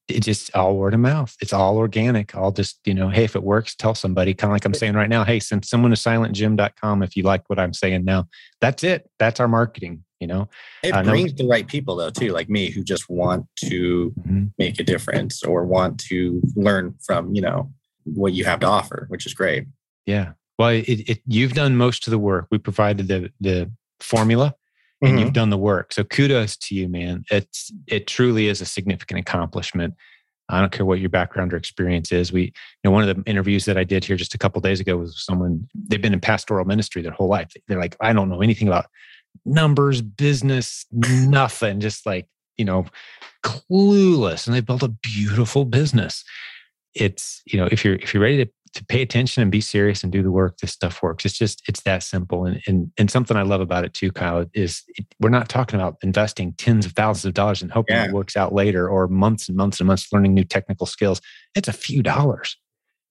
it's 0.09 0.27
just 0.27 0.55
all 0.57 0.77
word 0.77 0.95
of 0.95 1.01
mouth. 1.01 1.37
It's 1.41 1.53
all 1.53 1.77
organic. 1.77 2.35
I'll 2.35 2.53
just, 2.53 2.81
you 2.85 2.95
know, 2.95 3.09
hey, 3.09 3.25
if 3.25 3.37
it 3.37 3.43
works, 3.43 3.75
tell 3.75 3.95
somebody, 3.95 4.35
kind 4.35 4.51
of 4.51 4.55
like 4.55 4.65
I'm 4.65 4.75
saying 4.75 4.95
right 4.95 5.09
now. 5.09 5.25
Hey, 5.25 5.39
send 5.41 5.65
someone 5.65 5.91
to 5.91 5.97
silentjim.com 5.97 7.03
if 7.03 7.17
you 7.17 7.23
like 7.23 7.49
what 7.49 7.59
I'm 7.59 7.75
saying 7.75 8.05
now. 8.05 8.27
That's 8.61 8.83
it. 8.85 9.11
That's 9.19 9.39
our 9.41 9.49
marketing, 9.49 10.05
you 10.19 10.27
know. 10.27 10.49
It 10.83 10.93
uh, 10.93 11.03
brings 11.03 11.33
no, 11.33 11.45
the 11.45 11.49
right 11.49 11.67
people 11.67 11.97
though, 11.97 12.11
too, 12.11 12.33
like 12.33 12.49
me, 12.49 12.71
who 12.71 12.83
just 12.83 13.11
want 13.11 13.47
to 13.65 14.13
mm-hmm. 14.19 14.47
make 14.59 14.81
a 14.81 14.85
difference 14.85 15.43
or 15.43 15.65
want 15.65 16.01
to 16.09 16.41
learn 16.57 16.95
from, 17.05 17.35
you 17.35 17.43
know, 17.43 17.71
what 18.05 18.33
you 18.33 18.45
have 18.45 18.61
to 18.61 18.67
offer, 18.67 19.07
which 19.09 19.27
is 19.27 19.35
great. 19.35 19.67
Yeah. 20.07 20.33
Well, 20.59 20.71
it, 20.71 20.89
it, 20.89 21.21
you've 21.27 21.53
done 21.53 21.77
most 21.77 22.07
of 22.07 22.11
the 22.11 22.19
work. 22.19 22.49
We 22.51 22.59
provided 22.59 23.09
the 23.09 23.31
the 23.41 23.71
formula 24.01 24.55
and 25.01 25.11
mm-hmm. 25.11 25.19
you've 25.19 25.33
done 25.33 25.51
the 25.51 25.59
work. 25.59 25.93
So 25.93 26.05
kudos 26.05 26.57
to 26.57 26.75
you, 26.75 26.89
man. 26.89 27.25
It's 27.31 27.73
it 27.87 28.07
truly 28.07 28.49
is 28.49 28.61
a 28.61 28.67
significant 28.67 29.21
accomplishment. 29.21 29.95
I 30.51 30.61
don't 30.61 30.73
care 30.73 30.87
what 30.87 30.99
your 30.99 31.11
background 31.11 31.53
or 31.53 31.57
experience 31.57 32.11
is. 32.11 32.33
We, 32.33 32.45
you 32.45 32.53
know, 32.85 32.91
one 32.91 33.07
of 33.07 33.15
the 33.15 33.23
interviews 33.31 33.67
that 33.67 33.77
I 33.77 33.85
did 33.85 34.03
here 34.03 34.17
just 34.17 34.35
a 34.35 34.39
couple 34.39 34.63
days 34.63 34.81
ago 34.81 34.97
was 34.97 35.23
someone 35.23 35.69
they've 35.75 36.01
been 36.01 36.15
in 36.15 36.21
pastoral 36.21 36.65
ministry 36.65 37.03
their 37.03 37.13
whole 37.13 37.29
life. 37.29 37.53
They're 37.67 37.79
like, 37.79 37.97
I 38.01 38.13
don't 38.15 38.31
know 38.31 38.41
anything 38.41 38.67
about 38.67 38.87
numbers, 39.45 40.01
business, 40.01 40.87
nothing. 40.91 41.81
Just 41.81 42.07
like 42.07 42.27
you 42.57 42.65
know, 42.65 42.87
clueless, 43.45 44.47
and 44.47 44.55
they 44.55 44.61
built 44.61 44.83
a 44.83 44.89
beautiful 44.89 45.65
business. 45.65 46.25
It's 46.95 47.41
you 47.47 47.59
know, 47.59 47.69
if 47.71 47.85
you're 47.85 47.95
if 47.95 48.13
you're 48.13 48.23
ready 48.23 48.45
to 48.45 48.51
to 48.79 48.85
pay 48.85 49.03
attention 49.03 49.43
and 49.43 49.51
be 49.51 49.61
serious 49.61 50.05
and 50.05 50.13
do 50.13 50.23
the 50.23 50.31
work, 50.31 50.59
this 50.59 50.71
stuff 50.71 51.03
works. 51.03 51.25
It's 51.25 51.37
just 51.37 51.63
it's 51.69 51.81
that 51.83 52.05
simple. 52.05 52.45
And 52.45 52.63
and 52.69 52.93
and 52.97 53.11
something 53.11 53.37
I 53.37 53.43
love 53.43 53.61
about 53.61 53.85
it 53.85 53.93
too, 53.93 54.13
Kyle, 54.13 54.47
is 54.55 54.85
it, 54.97 55.05
we're 55.21 55.31
not 55.31 55.49
talking 55.49 55.81
about 55.81 55.97
investing 56.03 56.53
tens 56.55 56.87
of 56.87 56.93
thousands 56.93 57.25
of 57.27 57.35
dollars 57.35 57.61
and 57.61 57.73
hoping 57.73 57.97
yeah. 57.97 58.07
it 58.07 58.13
works 58.13 58.37
out 58.37 58.55
later, 58.55 58.89
or 58.89 59.09
months 59.09 59.49
and 59.49 59.57
months 59.57 59.81
and 59.81 59.89
months 59.89 60.07
learning 60.13 60.33
new 60.33 60.45
technical 60.45 60.87
skills. 60.87 61.21
It's 61.57 61.67
a 61.67 61.73
few 61.73 62.05
dollars. 62.05 62.57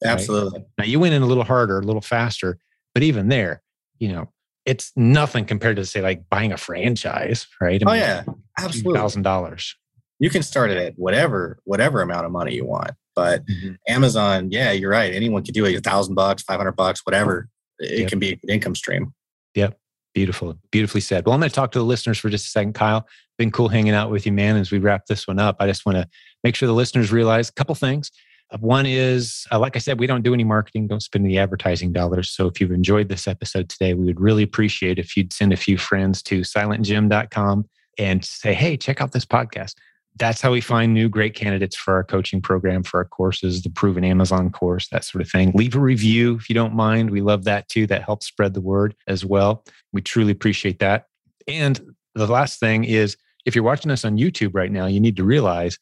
Absolutely. 0.05 0.59
Right? 0.59 0.67
Now 0.77 0.85
you 0.85 1.01
went 1.01 1.13
in 1.13 1.21
a 1.21 1.25
little 1.25 1.43
harder, 1.43 1.79
a 1.79 1.83
little 1.83 2.01
faster, 2.01 2.57
but 2.93 3.03
even 3.03 3.27
there, 3.27 3.61
you 3.99 4.07
know, 4.07 4.31
it's 4.65 4.93
nothing 4.95 5.43
compared 5.43 5.75
to 5.75 5.85
say 5.85 6.01
like 6.01 6.29
buying 6.29 6.53
a 6.53 6.57
franchise, 6.57 7.45
right? 7.59 7.83
I 7.85 7.91
oh 7.91 7.93
yeah, 7.93 8.23
absolutely. 8.57 8.99
Thousand 8.99 9.23
dollars. 9.23 9.75
you 10.19 10.29
can 10.29 10.43
start 10.43 10.71
it 10.71 10.77
at 10.77 10.93
whatever 10.95 11.59
whatever 11.65 12.01
amount 12.01 12.25
of 12.25 12.31
money 12.31 12.55
you 12.55 12.65
want. 12.65 12.91
But 13.17 13.47
mm-hmm. 13.47 13.73
Amazon, 13.87 14.51
yeah, 14.51 14.71
you're 14.71 14.91
right. 14.91 15.11
Anyone 15.11 15.43
can 15.43 15.51
do 15.51 15.65
it. 15.65 15.75
A 15.75 15.81
thousand 15.81 16.13
bucks, 16.13 16.43
five 16.43 16.57
hundred 16.57 16.73
bucks, 16.73 17.01
whatever. 17.03 17.49
It 17.79 18.01
yep. 18.01 18.09
can 18.09 18.19
be 18.19 18.33
an 18.33 18.49
income 18.49 18.75
stream. 18.75 19.11
Yep. 19.55 19.75
Beautiful. 20.13 20.55
Beautifully 20.69 21.01
said. 21.01 21.25
Well, 21.25 21.33
I'm 21.33 21.39
going 21.39 21.49
to 21.49 21.55
talk 21.55 21.71
to 21.71 21.79
the 21.79 21.85
listeners 21.85 22.19
for 22.19 22.29
just 22.29 22.45
a 22.45 22.49
second, 22.49 22.73
Kyle. 22.73 23.07
Been 23.39 23.49
cool 23.49 23.69
hanging 23.69 23.95
out 23.95 24.11
with 24.11 24.27
you, 24.27 24.31
man, 24.31 24.55
as 24.55 24.71
we 24.71 24.77
wrap 24.77 25.07
this 25.07 25.27
one 25.27 25.39
up. 25.39 25.55
I 25.59 25.65
just 25.65 25.83
want 25.83 25.97
to 25.97 26.07
make 26.43 26.53
sure 26.55 26.67
the 26.67 26.73
listeners 26.73 27.11
realize 27.11 27.49
a 27.49 27.53
couple 27.53 27.73
things. 27.73 28.11
Uh, 28.51 28.59
one 28.59 28.85
is, 28.85 29.47
uh, 29.51 29.57
like 29.57 29.75
I 29.75 29.79
said, 29.79 29.99
we 29.99 30.05
don't 30.05 30.21
do 30.21 30.35
any 30.35 30.43
marketing, 30.43 30.87
don't 30.87 31.01
spend 31.01 31.25
any 31.25 31.39
advertising 31.39 31.91
dollars. 31.91 32.29
So 32.29 32.45
if 32.45 32.61
you've 32.61 32.71
enjoyed 32.71 33.09
this 33.09 33.27
episode 33.27 33.67
today, 33.67 33.95
we 33.95 34.05
would 34.05 34.21
really 34.21 34.43
appreciate 34.43 34.99
if 34.99 35.17
you'd 35.17 35.33
send 35.33 35.53
a 35.53 35.57
few 35.57 35.79
friends 35.79 36.21
to 36.23 36.41
silentjim.com 36.41 37.67
and 37.97 38.23
say, 38.23 38.53
hey, 38.53 38.77
check 38.77 39.01
out 39.01 39.11
this 39.11 39.25
podcast 39.25 39.73
that's 40.17 40.41
how 40.41 40.51
we 40.51 40.61
find 40.61 40.93
new 40.93 41.09
great 41.09 41.33
candidates 41.33 41.75
for 41.75 41.93
our 41.93 42.03
coaching 42.03 42.41
program, 42.41 42.83
for 42.83 42.97
our 42.97 43.05
courses, 43.05 43.61
the 43.61 43.69
proven 43.69 44.03
Amazon 44.03 44.49
course, 44.51 44.87
that 44.89 45.03
sort 45.03 45.21
of 45.21 45.29
thing. 45.29 45.51
Leave 45.53 45.75
a 45.75 45.79
review 45.79 46.35
if 46.35 46.49
you 46.49 46.55
don't 46.55 46.73
mind. 46.73 47.09
We 47.09 47.21
love 47.21 47.43
that 47.45 47.67
too. 47.69 47.87
That 47.87 48.03
helps 48.03 48.25
spread 48.25 48.53
the 48.53 48.61
word 48.61 48.95
as 49.07 49.25
well. 49.25 49.63
We 49.93 50.01
truly 50.01 50.31
appreciate 50.31 50.79
that. 50.79 51.05
And 51.47 51.79
the 52.15 52.27
last 52.27 52.59
thing 52.59 52.83
is 52.83 53.17
if 53.45 53.55
you're 53.55 53.63
watching 53.63 53.91
us 53.91 54.05
on 54.05 54.17
YouTube 54.17 54.53
right 54.53 54.71
now, 54.71 54.85
you 54.87 54.99
need 54.99 55.17
to 55.17 55.23
realize 55.23 55.77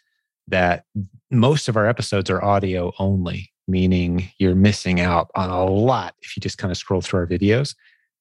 that 0.48 0.84
most 1.32 1.68
of 1.68 1.78
our 1.78 1.88
episodes 1.88 2.30
are 2.30 2.44
audio 2.44 2.94
only, 3.00 3.52
meaning 3.68 4.30
you're 4.38 4.56
missing 4.56 5.00
out 5.00 5.32
on 5.36 5.50
a 5.50 5.66
lot 5.66 6.14
if 6.22 6.36
you 6.36 6.42
just 6.42 6.58
kind 6.58 6.72
of 6.72 6.78
scroll 6.78 7.02
through 7.02 7.22
our 7.22 7.28
videos 7.28 7.74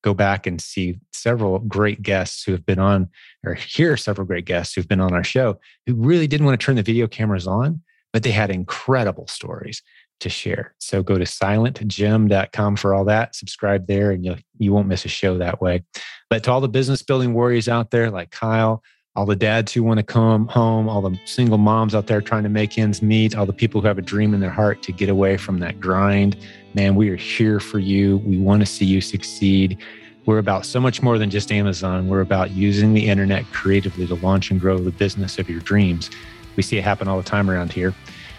go 0.05 0.13
back 0.13 0.47
and 0.47 0.61
see 0.61 0.99
several 1.15 1.59
great 1.61 2.03
guests 2.03 2.45
who 2.45 2.53
have 2.53 2.67
been 2.67 2.79
on, 2.79 3.09
or 3.43 3.55
hear 3.55 3.97
several 3.97 4.27
great 4.27 4.45
guests 4.45 4.75
who've 4.75 4.87
been 4.87 5.01
on 5.01 5.15
our 5.15 5.25
show 5.25 5.59
who 5.87 5.95
really 5.95 6.27
didn't 6.27 6.45
want 6.45 6.61
to 6.61 6.65
turn 6.65 6.77
the 6.77 6.83
video 6.83 7.09
cameras 7.09 7.47
on, 7.47 7.83
but 8.13 8.23
they 8.23 8.31
had 8.31 8.51
incredible 8.51 9.27
stories 9.27 9.83
to 10.21 10.29
share. 10.29 10.75
So 10.79 11.03
go 11.03 11.17
to 11.17 11.25
silentjim.com 11.25 12.77
for 12.77 12.95
all 12.95 13.07
that. 13.07 13.35
Subscribe 13.35 13.87
there 13.87 14.11
and 14.11 14.25
you 14.25 14.37
you 14.59 14.73
won't 14.73 14.89
miss 14.89 15.07
a 15.07 15.09
show 15.09 15.39
that 15.39 15.61
way. 15.63 15.83
But 16.29 16.45
to 16.45 16.53
all 16.53 16.61
the 16.61 16.69
business 16.69 17.03
building 17.03 17.33
warriors 17.33 17.69
out 17.69 17.91
there 17.91 18.11
like 18.11 18.31
Kyle, 18.31 18.83
all 19.17 19.27
the 19.27 19.37
dads 19.37 19.73
who 19.73 19.83
want 19.83 19.99
to 19.99 20.05
come 20.05 20.49
home, 20.49 20.89
all 20.89 21.01
the 21.01 21.19
single 21.25 21.59
moms 21.59 21.95
out 21.95 22.09
there 22.09 22.21
trying 22.21 22.43
to 22.43 22.49
make 22.49 22.79
ends 22.79 23.01
meet, 23.01 23.35
all 23.35 23.47
the 23.47 23.53
people 23.53 23.81
who 23.81 23.87
have 23.87 23.99
a 23.99 24.03
dream 24.03 24.35
in 24.35 24.41
their 24.41 24.51
heart 24.51 24.83
to 24.83 24.93
get 24.93 25.09
away 25.09 25.37
from 25.37 25.61
that 25.61 25.81
grind. 25.81 26.37
Man, 26.75 26.97
we 26.97 27.09
are 27.09 27.17
here 27.17 27.61
for 27.61 27.79
you. 27.79 28.19
We 28.19 28.37
want 28.37 28.61
to 28.61 28.67
see 28.67 28.85
you 28.85 29.01
succeed. 29.01 29.79
We're 30.27 30.39
about 30.39 30.67
so 30.67 30.81
much 30.81 31.03
more 31.03 31.19
than 31.19 31.31
just 31.31 31.53
Amazon. 31.53 32.09
We're 32.09 32.21
about 32.21 32.51
using 32.51 32.95
the 32.95 33.09
internet 33.09 33.45
creatively 33.53 34.09
to 34.09 34.17
launch 34.17 34.51
and 34.51 34.61
grow 34.61 34.79
the 34.79 34.91
business 34.91 35.39
of 35.39 35.49
your 35.49 35.61
dreams. 35.61 36.11
We 36.57 36.65
see 36.65 36.77
it 36.77 36.83
happen 36.83 37.07
all 37.07 37.17
the 37.17 37.23
time 37.23 37.49
around 37.49 37.73
here. 37.73 37.95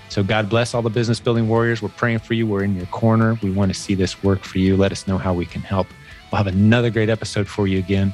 So, 0.09 0.21
God 0.23 0.49
bless 0.49 0.73
all 0.73 0.81
the 0.81 0.89
business 0.89 1.19
building 1.19 1.47
warriors. 1.47 1.81
We're 1.81 1.89
praying 1.89 2.19
for 2.19 2.33
you. 2.33 2.45
We're 2.45 2.63
in 2.63 2.75
your 2.75 2.85
corner. 2.87 3.39
We 3.41 3.51
want 3.51 3.73
to 3.73 3.79
see 3.79 3.95
this 3.95 4.21
work 4.21 4.43
for 4.43 4.59
you. 4.59 4.75
Let 4.75 4.91
us 4.91 5.07
know 5.07 5.17
how 5.17 5.33
we 5.33 5.45
can 5.45 5.61
help. 5.61 5.87
We'll 6.31 6.37
have 6.37 6.47
another 6.47 6.89
great 6.89 7.09
episode 7.09 7.47
for 7.47 7.67
you 7.67 7.79
again 7.79 8.13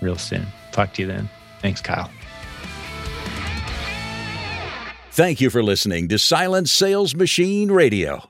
real 0.00 0.16
soon. 0.16 0.46
Talk 0.72 0.94
to 0.94 1.02
you 1.02 1.08
then. 1.08 1.30
Thanks, 1.60 1.80
Kyle. 1.80 2.10
Thank 5.12 5.40
you 5.40 5.50
for 5.50 5.62
listening 5.62 6.08
to 6.08 6.18
Silent 6.18 6.68
Sales 6.68 7.14
Machine 7.14 7.70
Radio. 7.70 8.29